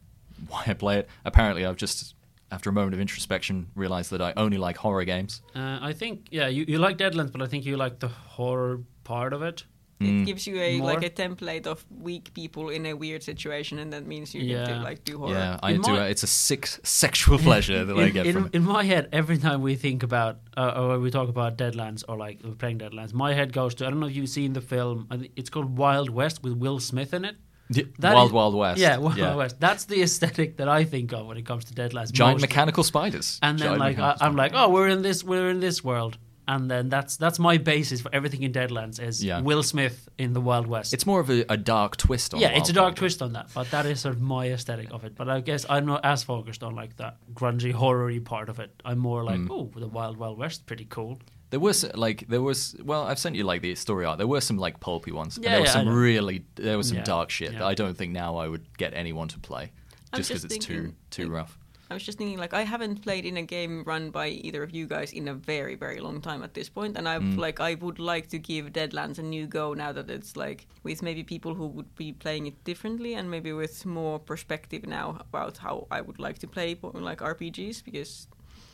why 0.49 0.63
I 0.67 0.75
play 0.75 0.99
it. 0.99 1.09
Apparently, 1.25 1.65
I've 1.65 1.77
just, 1.77 2.15
after 2.53 2.71
a 2.71 2.73
moment 2.73 2.95
of 2.95 3.01
introspection, 3.01 3.69
realized 3.75 4.11
that 4.13 4.21
I 4.23 4.33
only 4.37 4.59
like 4.59 4.77
horror 4.77 5.05
games. 5.05 5.41
Uh, 5.55 5.79
I 5.81 5.93
think 5.93 6.27
yeah, 6.31 6.47
you, 6.49 6.65
you 6.69 6.79
like 6.79 6.99
Deadlands, 6.99 7.33
but 7.33 7.43
I 7.43 7.47
think 7.47 7.65
you 7.65 7.77
like 7.77 7.99
the 7.99 8.09
horror 8.09 8.81
part 9.03 9.33
of 9.33 9.43
it. 9.43 9.65
Mm. 10.01 10.23
It 10.23 10.27
gives 10.27 10.47
you 10.47 10.59
a 10.61 10.79
More? 10.79 10.95
like 10.95 11.03
a 11.05 11.11
template 11.11 11.67
of 11.67 11.85
weak 11.91 12.33
people 12.33 12.71
in 12.71 12.87
a 12.87 12.95
weird 12.95 13.23
situation, 13.23 13.79
and 13.79 13.93
that 13.93 14.07
means 14.07 14.35
you 14.35 14.47
get 14.47 14.67
to 14.69 14.77
like 14.81 15.05
do 15.05 15.19
horror. 15.19 15.35
Yeah, 15.35 15.59
I 15.63 15.73
In 15.73 15.83
do. 15.83 15.93
my- 15.93 16.07
It's 16.07 16.23
a 16.23 16.27
sick 16.27 16.67
sexual 16.83 17.39
pleasure 17.49 17.85
that 17.85 17.97
I 17.99 18.05
in, 18.05 18.13
get 18.13 18.27
in, 18.27 18.33
from 18.33 18.47
it. 18.47 18.55
in 18.55 18.65
my 18.65 18.83
head, 18.85 19.09
every 19.13 19.37
time 19.37 19.61
we 19.61 19.75
think 19.77 20.03
about 20.03 20.39
uh, 20.57 20.73
or 20.77 20.99
we 20.99 21.11
talk 21.11 21.29
about 21.29 21.59
Deadlands 21.59 22.03
or 22.09 22.17
like 22.17 22.39
we're 22.43 22.53
playing 22.55 22.79
Deadlands, 22.79 23.13
my 23.13 23.35
head 23.35 23.53
goes 23.53 23.75
to 23.75 23.87
I 23.87 23.91
don't 23.91 24.01
know 24.01 24.07
if 24.07 24.17
you've 24.17 24.31
seen 24.31 24.55
the 24.55 24.63
film. 24.63 25.07
It's 25.37 25.51
called 25.51 25.77
Wild 25.77 26.09
West 26.09 26.43
with 26.43 26.55
Will 26.55 26.81
Smith 26.81 27.13
in 27.13 27.25
it. 27.27 27.37
Yeah, 27.73 27.85
That 27.99 28.15
Wild 28.15 28.29
is- 28.31 28.33
Wild 28.33 28.55
West. 28.55 28.81
Yeah, 28.81 28.97
Wild 28.97 29.37
West. 29.37 29.61
That's 29.61 29.85
the 29.85 30.03
aesthetic 30.03 30.57
that 30.57 30.69
I 30.69 30.83
think 30.85 31.13
of 31.13 31.27
when 31.27 31.37
it 31.37 31.45
comes 31.47 31.65
to 31.67 31.75
Deadlands. 31.75 32.11
Giant 32.11 32.37
mostly. 32.37 32.49
mechanical 32.49 32.85
spiders. 32.85 33.39
and 33.43 33.59
then 33.59 33.67
Giant 33.79 33.81
like 33.81 33.99
I, 33.99 34.17
I'm 34.23 34.35
like, 34.35 34.53
oh, 34.55 34.71
we're 34.71 34.89
in 34.89 35.03
this, 35.03 35.23
we're 35.23 35.51
in 35.51 35.61
this 35.61 35.85
world, 35.85 36.17
and 36.55 36.71
then 36.73 36.85
that's 36.95 37.17
that's 37.17 37.39
my 37.39 37.57
basis 37.59 37.99
for 38.05 38.11
everything 38.19 38.43
in 38.43 38.53
Deadlands 38.53 38.99
is 39.09 39.23
Yeah. 39.25 39.41
Will 39.49 39.63
Smith 39.63 39.97
in 40.19 40.33
the 40.33 40.41
Wild 40.41 40.67
West. 40.67 40.93
It's 40.95 41.07
more 41.07 41.21
of 41.25 41.31
a, 41.31 41.45
a 41.49 41.57
dark 41.57 41.97
twist 41.97 42.35
on 42.35 42.41
yeah, 42.41 42.49
Wild 42.49 42.59
it's 42.61 42.71
a 42.71 42.73
dark 42.73 42.87
Wild 42.93 42.97
twist 42.97 43.23
on 43.23 43.33
that, 43.37 43.47
but 43.55 43.71
that 43.71 43.87
is 43.87 44.01
sort 44.01 44.15
of 44.17 44.21
my 44.21 44.45
aesthetic 44.57 44.89
of 44.93 45.05
it. 45.05 45.13
But 45.21 45.29
I 45.37 45.41
guess 45.41 45.65
I'm 45.75 45.87
not 45.87 46.05
as 46.05 46.23
focused 46.25 46.63
on 46.63 46.75
like 46.75 46.97
that 46.97 47.15
grungy 47.33 47.73
horror-y 47.73 48.21
part 48.25 48.49
of 48.49 48.59
it. 48.61 48.71
I'm 48.85 48.99
more 48.99 49.23
like, 49.31 49.41
Mm. 49.41 49.51
oh, 49.51 49.71
the 49.81 49.89
Wild 49.89 50.17
Wild 50.19 50.39
West, 50.39 50.67
pretty 50.67 50.87
cool. 50.97 51.19
There 51.51 51.61
was 51.61 51.85
like 51.95 52.27
there 52.29 52.43
was 52.43 52.77
well 52.91 53.03
I've 53.11 53.19
sent 53.19 53.35
you 53.37 53.45
like 53.45 53.63
the 53.63 53.75
story 53.75 54.05
art. 54.05 54.19
There 54.19 54.27
were 54.35 54.41
some 54.41 54.59
like 54.67 54.79
pulpy 54.81 55.13
ones. 55.13 55.37
and 55.37 55.45
Yeah, 55.45 55.51
there 55.53 55.61
was 55.63 55.75
yeah, 55.75 55.81
I 55.81 55.85
some 55.85 55.95
really 56.09 56.45
there 56.57 56.77
was 56.77 56.89
some 56.89 56.99
Yeah, 56.99 57.05
dark 57.15 57.31
shit 57.31 57.53
that. 57.53 57.63
I 57.63 57.75
don't 57.75 57.97
think 57.99 58.13
now 58.13 58.37
I 58.45 58.47
would 58.49 58.65
get 58.79 58.95
anyone 58.95 59.29
to 59.29 59.39
play 59.39 59.73
just 60.17 60.29
because 60.31 60.45
it's 60.45 60.59
too 60.59 60.95
too 61.11 61.29
rough. 61.29 61.59
I 61.91 61.95
was 61.95 62.05
just 62.05 62.19
thinking, 62.19 62.39
like, 62.39 62.55
I 62.55 62.63
haven't 62.63 63.03
played 63.03 63.25
in 63.27 63.37
a 63.37 63.43
game 63.43 63.83
run 63.85 64.11
by 64.11 64.29
either 64.29 64.63
of 64.63 64.71
you 64.71 64.87
guys 64.87 65.13
in 65.13 65.27
a 65.27 65.35
very, 65.35 65.75
very 65.75 66.01
long 66.01 66.21
time 66.21 66.43
at 66.45 66.55
this 66.55 66.69
point, 66.69 66.97
and 66.97 67.09
I 67.09 67.19
Mm. 67.19 67.37
like, 67.37 67.59
I 67.59 67.75
would 67.75 67.99
like 67.99 68.29
to 68.29 68.39
give 68.39 68.73
Deadlands 68.73 69.19
a 69.19 69.23
new 69.23 69.47
go 69.47 69.75
now 69.75 69.91
that 69.93 70.09
it's 70.09 70.37
like 70.37 70.69
with 70.85 71.03
maybe 71.03 71.25
people 71.25 71.55
who 71.55 71.67
would 71.67 71.95
be 71.97 72.13
playing 72.13 72.47
it 72.47 72.63
differently 72.65 73.15
and 73.15 73.29
maybe 73.29 73.53
with 73.53 73.85
more 73.85 74.21
perspective 74.21 74.87
now 74.87 75.17
about 75.21 75.59
how 75.59 75.87
I 75.91 76.01
would 76.01 76.21
like 76.21 76.39
to 76.39 76.47
play 76.47 76.79
like 77.11 77.19
RPGs 77.21 77.85
because 77.85 78.29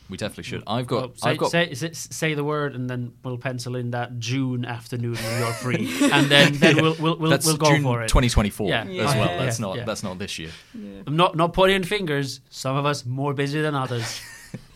We 0.09 0.17
definitely 0.17 0.45
should. 0.45 0.61
Mm. 0.61 0.77
I've 0.79 0.87
got 0.87 1.01
Well, 1.01 1.13
say, 1.15 1.29
I've 1.29 1.37
got 1.37 1.51
say, 1.51 1.73
say, 1.73 1.91
say 1.93 2.33
the 2.33 2.43
word, 2.43 2.75
and 2.75 2.89
then 2.89 3.13
we'll 3.23 3.37
pencil 3.37 3.75
in 3.75 3.91
that 3.91 4.19
June 4.19 4.63
afternoon 4.65 5.15
when 5.15 5.39
you're 5.39 5.51
free, 5.53 6.09
and 6.11 6.27
then 6.27 6.53
then 6.53 6.75
we'll 6.77 6.95
we'll 6.99 7.17
we'll, 7.17 7.29
that's 7.29 7.45
we'll 7.45 7.57
go 7.57 7.71
June 7.71 7.83
for 7.83 8.01
it. 8.03 8.07
2024 8.07 8.69
Yeah. 8.69 8.81
as 8.83 8.87
well. 8.89 9.15
Yeah. 9.15 9.37
That's 9.43 9.59
not 9.59 9.75
Yeah. 9.77 9.83
that's 9.85 10.03
not 10.03 10.17
this 10.19 10.39
year. 10.39 10.49
yeah. 10.73 11.01
I'm 11.05 11.17
not 11.17 11.35
not 11.35 11.53
pointing 11.53 11.83
fingers. 11.83 12.39
Some 12.49 12.75
of 12.77 12.85
us 12.85 13.05
more 13.05 13.33
busy 13.33 13.61
than 13.61 13.75
others. 13.75 14.21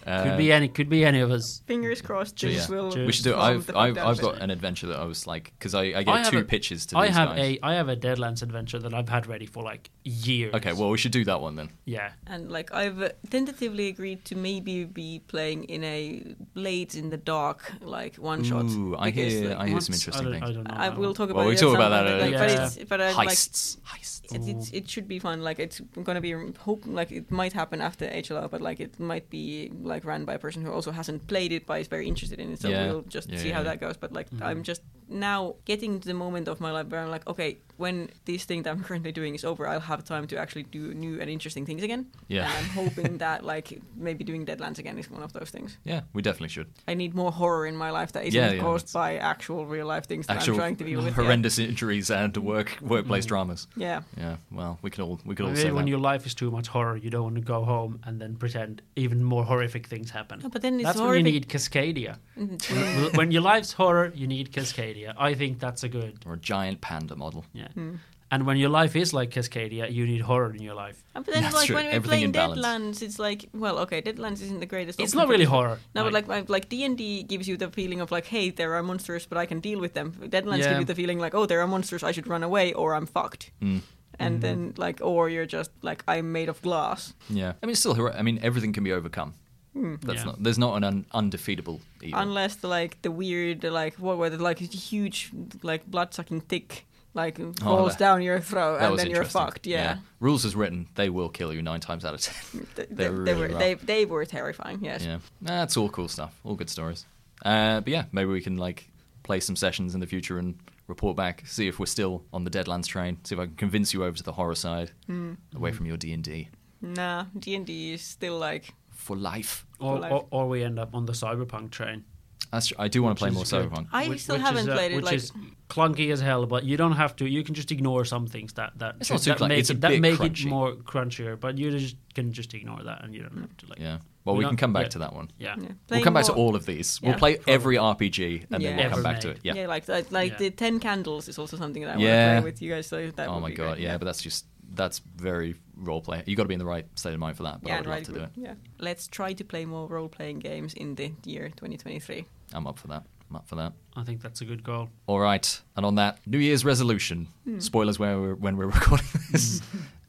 Uh, 0.05 0.23
could 0.23 0.37
be 0.37 0.51
any 0.51 0.67
could 0.67 0.89
be 0.89 1.05
any 1.05 1.19
of 1.19 1.29
us. 1.31 1.61
fingers 1.67 2.01
crossed. 2.01 2.39
So, 2.39 2.47
yeah. 2.47 2.67
will 2.67 2.89
We 2.95 3.05
we 3.07 3.11
should 3.11 3.23
do. 3.25 3.33
it. 3.33 3.37
I've 3.37 3.69
I've, 3.75 3.97
I've 3.97 4.19
got 4.21 4.41
an 4.41 4.49
adventure 4.49 4.87
that 4.87 4.99
I 4.99 5.05
was 5.05 5.27
like 5.27 5.53
because 5.57 5.73
I, 5.75 5.83
I 5.83 5.97
I 5.99 6.03
gave 6.03 6.15
have 6.15 6.29
two 6.31 6.39
a- 6.39 6.43
pitches 6.43 6.85
to 6.87 6.97
I 6.97 7.07
these 7.07 7.15
have 7.15 7.29
guys. 7.29 7.57
a 7.57 7.65
I 7.65 7.73
have 7.75 7.89
a 7.89 7.95
Deadlands 7.95 8.41
adventure 8.41 8.79
that 8.79 8.93
I've 8.93 9.09
had 9.09 9.27
ready 9.27 9.45
for 9.45 9.63
like 9.63 9.89
years. 10.03 10.53
Okay, 10.55 10.73
well 10.73 10.89
we 10.89 10.97
should 10.97 11.11
do 11.11 11.23
that 11.25 11.39
one 11.41 11.55
then. 11.55 11.69
yeah, 11.85 12.11
And 12.27 12.51
like 12.51 12.73
I've 12.73 13.01
uh, 13.01 13.09
tentatively 13.29 13.87
agreed 13.89 14.25
to 14.25 14.35
maybe 14.35 14.85
be 14.85 15.21
playing 15.27 15.65
in 15.65 15.83
a 15.83 16.35
Blades 16.53 16.95
in 16.95 17.09
the 17.09 17.17
Dark 17.17 17.71
like 17.81 18.15
one 18.15 18.43
shot. 18.43 18.65
Ooh, 18.65 18.95
I 18.97 19.11
because, 19.11 19.33
hear 19.33 19.49
like, 19.49 19.57
I 19.59 19.67
hear 19.67 19.81
some 19.81 19.93
interesting 19.93 20.27
I 20.27 20.31
don't, 20.31 20.33
things. 20.39 20.49
I 20.49 20.53
don't 20.53 20.67
know. 20.67 20.75
I 20.85 20.89
will 20.89 21.05
one. 21.09 21.13
talk 21.13 21.29
about 21.29 21.39
Well, 21.41 21.47
we 21.47 21.53
it. 21.53 21.59
talk 21.59 21.75
about 21.75 21.89
that, 21.89 22.03
but, 22.09 22.21
like, 22.21 22.33
uh, 22.35 22.39
but 22.39 22.49
yeah. 22.49 22.65
it's 22.65 22.77
but 22.91 23.01
I, 23.01 23.11
like 23.13 23.29
Heists, 23.29 23.77
heists. 23.93 24.47
it, 24.71 24.73
it 24.79 24.89
should 24.89 25.07
be 25.07 25.19
fun. 25.19 25.41
Like 25.43 25.59
it's 25.59 25.79
gonna 26.07 26.21
be 26.21 26.33
hope 26.67 26.83
like 26.85 27.11
it 27.11 27.29
might 27.29 27.53
happen 27.53 27.81
after 27.81 28.05
HLO, 28.07 28.49
but 28.49 28.61
like 28.61 28.79
it 28.79 28.99
might 28.99 29.29
be 29.29 29.71
like 29.83 29.90
run 29.99 30.25
by 30.25 30.33
a 30.35 30.39
person 30.39 30.63
who 30.63 30.71
also 30.71 30.91
hasn't 30.91 31.27
played 31.27 31.51
it 31.51 31.65
but 31.67 31.79
is 31.81 31.87
very 31.87 32.07
interested 32.07 32.39
in 32.39 32.53
it. 32.53 32.59
So 32.61 32.69
Yeah. 32.69 32.87
we'll 32.87 33.01
just 33.03 33.29
Yeah, 33.29 33.37
see 33.37 33.49
yeah, 33.49 33.55
how 33.55 33.63
that 33.63 33.79
goes. 33.79 33.97
But 33.97 34.13
like 34.13 34.29
Mhm. 34.31 34.41
I'm 34.41 34.63
just 34.63 34.81
now 35.11 35.55
getting 35.65 35.99
to 35.99 36.07
the 36.07 36.13
moment 36.13 36.47
of 36.47 36.59
my 36.59 36.71
life 36.71 36.87
where 36.87 37.01
I'm 37.01 37.09
like, 37.11 37.27
okay, 37.27 37.57
when 37.77 38.09
this 38.25 38.45
thing 38.45 38.61
that 38.63 38.69
I'm 38.71 38.83
currently 38.83 39.11
doing 39.11 39.33
is 39.33 39.43
over, 39.43 39.67
I'll 39.67 39.79
have 39.79 40.03
time 40.03 40.27
to 40.27 40.37
actually 40.37 40.63
do 40.63 40.93
new 40.93 41.19
and 41.19 41.29
interesting 41.29 41.65
things 41.65 41.81
again. 41.83 42.05
Yeah, 42.27 42.43
And 42.47 42.53
I'm 42.57 42.71
hoping 42.71 43.17
that 43.17 43.43
like 43.43 43.81
maybe 43.97 44.23
doing 44.23 44.45
Deadlands 44.45 44.77
again 44.77 44.97
is 44.99 45.09
one 45.09 45.23
of 45.23 45.33
those 45.33 45.49
things. 45.49 45.77
yeah, 45.83 46.01
we 46.13 46.21
definitely 46.21 46.49
should. 46.49 46.67
I 46.87 46.93
need 46.93 47.15
more 47.15 47.31
horror 47.31 47.65
in 47.65 47.75
my 47.75 47.89
life 47.89 48.11
that 48.13 48.25
isn't 48.25 48.39
Yeah, 48.39 48.51
yeah, 48.51 48.61
caused 48.61 48.93
by 48.93 49.17
actual 49.17 49.65
real 49.65 49.87
life 49.87 50.05
things 50.05 50.27
that 50.27 50.37
Actual 50.37 50.53
I'm 50.55 50.59
trying 50.59 50.75
to 50.77 50.83
deal 50.85 50.99
with. 50.99 51.07
yeah. 51.07 51.23
horrendous 51.23 51.57
injuries 51.57 52.11
and 52.11 52.37
work 52.37 52.77
workplace 52.81 53.25
Mm. 53.25 53.29
dramas. 53.29 53.67
Yeah. 53.75 54.01
Yeah, 54.15 54.35
well, 54.51 54.77
we 54.83 54.89
could 54.91 55.01
all 55.03 55.19
we 55.25 55.33
could 55.35 55.45
all 55.45 55.51
Maybe 55.51 55.61
say 55.63 55.71
when 55.71 55.85
that. 55.85 55.89
your 55.91 55.99
life 56.11 56.25
is 56.27 56.35
too 56.35 56.51
much 56.51 56.67
horror, 56.67 56.97
you 56.97 57.09
don't 57.09 57.23
want 57.23 57.35
to 57.35 57.41
go 57.41 57.63
home 57.65 57.99
and 58.05 58.21
then 58.21 58.35
pretend 58.35 58.81
even 58.95 59.23
more 59.23 59.43
horrific 59.43 59.87
things 59.87 60.11
happen. 60.11 60.39
No, 60.43 60.49
but 60.49 60.61
then 60.61 60.75
it's 60.75 60.83
That's 60.83 60.99
when 61.01 61.15
you 61.15 61.23
need 61.23 61.47
Cascadia. 61.49 62.17
Mm. 62.37 63.17
when 63.17 63.31
your 63.31 63.41
life's 63.41 63.73
horror, 63.73 64.11
you 64.15 64.27
need 64.27 64.51
Cascadia. 64.51 65.00
I 65.17 65.33
think 65.35 65.59
that's 65.59 65.83
a 65.83 65.89
good. 65.89 66.13
or 66.25 66.33
a 66.33 66.37
giant 66.39 66.81
panda 66.81 67.15
model. 67.15 67.43
Yeah. 67.53 67.67
Mm. 67.75 67.97
And 68.33 68.45
when 68.45 68.55
your 68.57 68.69
life 68.69 68.95
is 68.95 69.13
like 69.13 69.29
Cascadia, 69.31 69.91
you 69.91 70.05
need 70.05 70.21
horror 70.21 70.53
in 70.55 70.61
your 70.61 70.73
life. 70.85 71.03
Uh, 71.13 71.19
But 71.23 71.33
then, 71.33 71.43
That's 71.43 71.55
like 71.55 71.67
true. 71.67 71.75
when 71.75 71.85
we're 71.87 71.91
Everything 71.99 72.21
in 72.23 72.31
playing. 72.31 72.55
Deadlands, 72.55 73.01
it's 73.01 73.19
like, 73.19 73.49
well, 73.53 73.77
okay, 73.79 74.01
Deadlands 74.01 74.41
isn't 74.41 74.59
the 74.61 74.65
greatest. 74.65 74.99
It's 75.01 75.13
not 75.13 75.27
really 75.27 75.43
horror. 75.55 75.77
No, 75.95 76.03
but 76.05 76.13
like 76.13 76.27
like 76.29 76.47
like 76.55 76.69
D 76.69 76.85
and 76.85 76.97
D 76.97 77.23
gives 77.23 77.45
you 77.49 77.57
the 77.57 77.69
feeling 77.69 77.99
of 78.01 78.09
like, 78.09 78.25
hey, 78.27 78.49
there 78.51 78.73
are 78.75 78.83
monsters, 78.83 79.25
but 79.29 79.37
I 79.37 79.45
can 79.45 79.59
deal 79.59 79.79
with 79.81 79.93
them. 79.93 80.13
Deadlands 80.35 80.59
Yeah. 80.63 80.69
give 80.71 80.79
you 80.79 80.85
the 80.85 80.95
feeling 80.95 81.19
like, 81.19 81.35
oh, 81.35 81.45
there 81.45 81.59
are 81.61 81.67
monsters, 81.67 82.03
I 82.03 82.13
should 82.13 82.27
run 82.27 82.43
away, 82.43 82.71
or 82.73 82.95
I'm 82.95 83.05
fucked. 83.05 83.51
Mm. 83.61 83.81
And 84.19 84.37
Mhm. 84.37 84.41
then 84.41 84.73
like, 84.77 84.99
or 85.03 85.29
you're 85.29 85.45
just 85.57 85.71
like, 85.81 86.01
I'm 86.07 86.31
made 86.31 86.47
of 86.49 86.61
glass. 86.61 87.13
Yeah, 87.29 87.53
I 87.61 87.65
mean, 87.65 87.71
it's 87.71 87.79
still, 87.81 87.95
hero- 87.95 88.13
I 88.19 88.21
mean, 88.21 88.39
everything 88.41 88.71
can 88.73 88.83
be 88.85 88.93
overcome. 88.93 89.33
Hmm. 89.73 89.95
That's 90.01 90.19
Yeah. 90.19 90.23
not. 90.25 90.43
There's 90.43 90.57
not 90.57 90.75
an 90.77 90.83
un- 90.83 91.05
undefeatable 91.13 91.79
evil. 92.01 92.19
Unless 92.19 92.55
the 92.57 92.67
like 92.67 93.01
the 93.01 93.11
weird 93.11 93.63
like 93.63 93.95
what 93.95 94.17
were 94.17 94.29
the 94.29 94.37
like 94.37 94.59
huge 94.59 95.31
like 95.63 95.85
blood 95.89 96.13
sucking 96.13 96.41
tick 96.41 96.85
like 97.13 97.37
falls 97.59 97.91
that- 97.93 97.99
down 97.99 98.21
your 98.21 98.39
throat 98.39 98.79
and 98.81 98.97
then 98.99 99.09
you're 99.09 99.23
fucked. 99.23 99.65
Yeah. 99.67 99.97
Rules 100.19 100.45
as 100.45 100.55
written, 100.55 100.87
they 100.95 101.09
will 101.09 101.29
kill 101.29 101.53
you 101.53 101.61
nine 101.61 101.79
times 101.79 102.03
out 102.05 102.13
of 102.13 102.21
ten. 102.21 102.67
Th- 102.75 102.87
They're 102.91 103.11
they, 103.11 103.33
they 103.33 103.39
were 103.39 103.47
rough. 103.49 103.59
they, 103.59 103.73
they 103.75 104.05
were 104.05 104.25
terrifying. 104.25 104.79
Yes. 104.81 105.03
yeah, 105.05 105.19
that's 105.41 105.77
all 105.77 105.89
cool 105.89 106.07
stuff. 106.07 106.33
All 106.43 106.55
good 106.55 106.69
stories. 106.69 107.05
Uh, 107.43 107.79
but 107.81 107.91
yeah, 107.91 108.05
maybe 108.11 108.29
we 108.29 108.41
can 108.41 108.57
like 108.57 108.89
play 109.23 109.39
some 109.39 109.55
sessions 109.55 109.93
in 109.93 109.99
the 109.99 110.07
future 110.07 110.37
and 110.37 110.55
report 110.87 111.15
back, 111.15 111.43
see 111.47 111.67
if 111.67 111.79
we're 111.79 111.85
still 111.85 112.23
on 112.33 112.43
the 112.43 112.49
Deadlands 112.51 112.87
train, 112.87 113.17
see 113.23 113.35
if 113.35 113.39
I 113.39 113.45
can 113.45 113.55
convince 113.55 113.93
you 113.93 114.03
over 114.03 114.15
to 114.17 114.23
the 114.23 114.33
horror 114.33 114.55
side, 114.55 114.91
Hmm. 115.07 115.33
away 115.55 115.71
from 115.71 115.85
your 115.85 115.95
D 115.97 116.11
and 116.13 116.23
D 116.23 116.49
Nah, 116.81 117.25
D 117.37 117.55
and 117.55 117.65
D 117.65 117.93
is 117.93 118.01
still 118.01 118.37
like 118.39 118.73
for 119.01 119.15
life. 119.17 119.65
Or, 119.79 119.99
life. 119.99 120.11
or, 120.11 120.27
or 120.31 120.47
we 120.47 120.63
end 120.63 120.77
up 120.79 120.93
on 120.93 121.05
the 121.05 121.13
cyberpunk 121.13 121.71
train. 121.71 122.03
That's 122.51 122.67
true. 122.67 122.77
I 122.79 122.87
do 122.89 123.01
want 123.01 123.17
to 123.17 123.21
play 123.23 123.29
more 123.31 123.43
good. 123.45 123.71
Cyberpunk. 123.71 123.87
I 123.93 124.09
Which- 124.09 124.21
still 124.23 124.35
which 124.35 124.43
haven't 124.45 124.63
is, 124.63 124.67
uh, 124.69 124.73
played 124.75 124.91
it. 124.91 124.95
Which 124.97 125.05
Like, 125.05 125.15
is 125.15 125.31
clunky 125.69 126.11
as 126.11 126.19
hell, 126.19 126.45
but 126.45 126.63
you 126.65 126.75
don't 126.75 126.97
have 127.03 127.15
to. 127.17 127.27
You 127.29 127.43
can 127.43 127.55
just 127.55 127.71
ignore 127.71 128.03
some 128.03 128.27
things 128.27 128.53
that 128.53 128.73
that 128.79 128.95
It's 128.99 129.09
not 129.09 129.21
that 129.21 129.37
too 129.37 129.43
clunky, 129.43 129.47
make 129.49 129.59
it's 129.59 129.69
a 129.69 129.73
it, 129.73 129.81
that 129.81 129.99
make 129.99 130.15
crunchy. 130.19 130.45
it 130.45 130.49
more 130.49 130.73
crunchier. 130.73 131.39
But 131.39 131.57
you 131.57 131.71
just 131.71 131.95
can 132.13 132.33
just 132.33 132.53
ignore 132.53 132.83
that, 132.83 133.03
and 133.05 133.13
you 133.15 133.21
don't 133.23 133.37
have 133.39 133.55
to 133.57 133.65
like. 133.67 133.79
Yeah. 133.79 133.99
Well, 134.25 134.35
We 134.35 134.39
we 134.39 134.43
don't- 134.43 134.51
can 134.51 134.57
come 134.57 134.73
back 134.73 134.83
yeah. 134.83 134.89
to 134.89 134.99
that 134.99 135.13
one. 135.15 135.31
Yeah. 135.39 135.55
yeah. 135.57 135.69
We'll 135.89 136.03
come 136.03 136.13
back 136.13 136.25
to 136.25 136.33
all 136.33 136.55
of 136.55 136.65
these. 136.65 136.99
We'll 137.01 137.13
Yeah. 137.13 137.17
play 137.17 137.39
every 137.47 137.77
RPG 137.77 138.43
and 138.51 138.61
then 138.63 138.75
we'll 138.75 138.83
come 138.83 138.93
Ever 138.93 139.01
back 139.01 139.19
to 139.21 139.29
it. 139.29 139.39
Yeah. 139.43 139.53
Yeah, 139.55 139.67
like 139.67 139.87
like, 139.87 140.11
like 140.11 140.33
Yeah. 140.33 140.37
the 140.37 140.49
Ten 140.51 140.79
Candles 140.79 141.27
is 141.29 141.39
also 141.39 141.55
something 141.57 141.83
that 141.83 141.97
I 141.97 141.99
Yeah. 141.99 142.27
want 142.33 142.37
to 142.37 142.41
play 142.41 142.51
with 142.51 142.61
you 142.61 142.71
guys. 142.73 142.85
So 142.87 143.09
that 143.11 143.27
oh 143.29 143.35
would 143.35 143.39
my 143.41 143.49
be 143.49 143.55
god, 143.55 143.73
great. 143.77 143.83
yeah, 143.85 143.97
but 143.97 144.05
that's 144.05 144.21
just 144.21 144.45
that's 144.73 144.99
very 144.99 145.55
role 145.75 146.01
play. 146.01 146.23
You 146.25 146.35
got 146.35 146.43
to 146.43 146.47
be 146.47 146.53
in 146.53 146.59
the 146.59 146.65
right 146.65 146.85
state 146.95 147.13
of 147.13 147.19
mind 147.19 147.37
for 147.37 147.43
that. 147.43 147.61
But 147.61 147.69
yeah, 147.69 147.75
I 147.75 147.79
would 147.79 147.87
love 147.87 147.95
right. 147.95 148.05
to 148.05 148.11
do 148.11 148.19
it. 148.19 148.29
Yeah, 148.35 148.53
let's 148.79 149.07
try 149.07 149.33
to 149.33 149.43
play 149.43 149.65
more 149.65 149.87
role-playing 149.87 150.39
games 150.39 150.73
in 150.73 150.95
the 150.95 151.11
year 151.25 151.49
2023. 151.49 152.25
I'm 152.53 152.67
up 152.67 152.79
for 152.79 152.87
that. 152.87 153.03
I'm 153.29 153.35
up 153.37 153.47
for 153.47 153.55
that. 153.55 153.73
I 153.95 154.03
think 154.03 154.21
that's 154.21 154.41
a 154.41 154.45
good 154.45 154.63
goal. 154.63 154.89
All 155.07 155.19
right, 155.19 155.61
and 155.75 155.85
on 155.85 155.95
that 155.95 156.19
New 156.25 156.39
Year's 156.39 156.65
resolution. 156.65 157.27
Hmm. 157.45 157.59
Spoilers 157.59 157.97
where 157.97 158.19
we're, 158.19 158.35
when 158.35 158.57
we're 158.57 158.65
recording 158.79 159.07
this. 159.31 159.61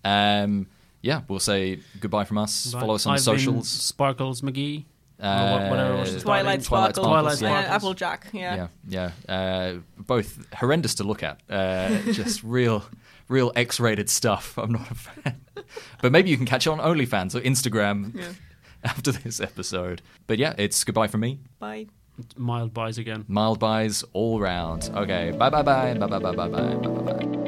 um, 0.04 0.66
yeah, 1.02 1.22
we'll 1.28 1.40
say 1.40 1.80
goodbye 2.00 2.24
from 2.24 2.38
us. 2.38 2.72
Bye. 2.72 2.80
Follow 2.80 2.94
us 2.94 3.06
on 3.06 3.14
I've 3.14 3.24
the 3.24 3.30
been 3.30 3.38
socials. 3.38 3.68
Sparkles 3.68 4.40
McGee. 4.40 4.84
Uh, 5.20 5.68
whatever 5.68 5.96
was 5.98 6.14
the 6.14 6.20
Twilight 6.20 6.64
Twilight 6.64 6.64
Sparkle, 6.64 7.04
Sparkles, 7.04 7.38
Twilight 7.38 7.56
and 7.58 7.66
Sparkles. 7.66 8.02
Applejack. 8.02 8.26
Yeah. 8.32 8.68
yeah, 8.88 9.10
yeah. 9.28 9.34
Uh, 9.34 9.74
both 9.96 10.52
horrendous 10.52 10.96
to 10.96 11.04
look 11.04 11.22
at. 11.22 11.40
Uh, 11.48 11.96
just 12.10 12.42
real, 12.42 12.84
real 13.33 13.53
X-rated 13.57 14.09
stuff. 14.09 14.57
I'm 14.59 14.72
not 14.72 14.91
a 14.91 14.95
fan. 14.95 15.41
but 16.01 16.12
maybe 16.12 16.30
you 16.30 16.37
can 16.37 16.47
catch 16.47 16.66
it 16.66 16.70
on 16.70 16.78
OnlyFans 16.78 17.35
or 17.35 17.41
Instagram 17.41 18.14
yeah. 18.14 18.33
after 18.85 19.12
this 19.12 19.41
episode. 19.41 20.03
But 20.26 20.39
yeah, 20.39 20.55
it's 20.59 20.85
goodbye 20.85 21.09
from 21.09 21.20
me. 21.20 21.41
Bye. 21.59 21.87
Mild 22.37 22.74
buys 22.74 22.99
again. 22.99 23.24
Mild 23.26 23.59
buys 23.59 24.05
all 24.12 24.39
round. 24.39 24.91
Okay. 24.95 25.33
Bye 25.33 25.51
bye 25.51 25.62
bye. 25.62 25.95
Bye 25.95 26.07
bye 26.07 26.18
bye 26.18 26.33
bye 26.35 26.49
bye 26.49 26.89
bye 26.89 27.12
bye. 27.12 27.41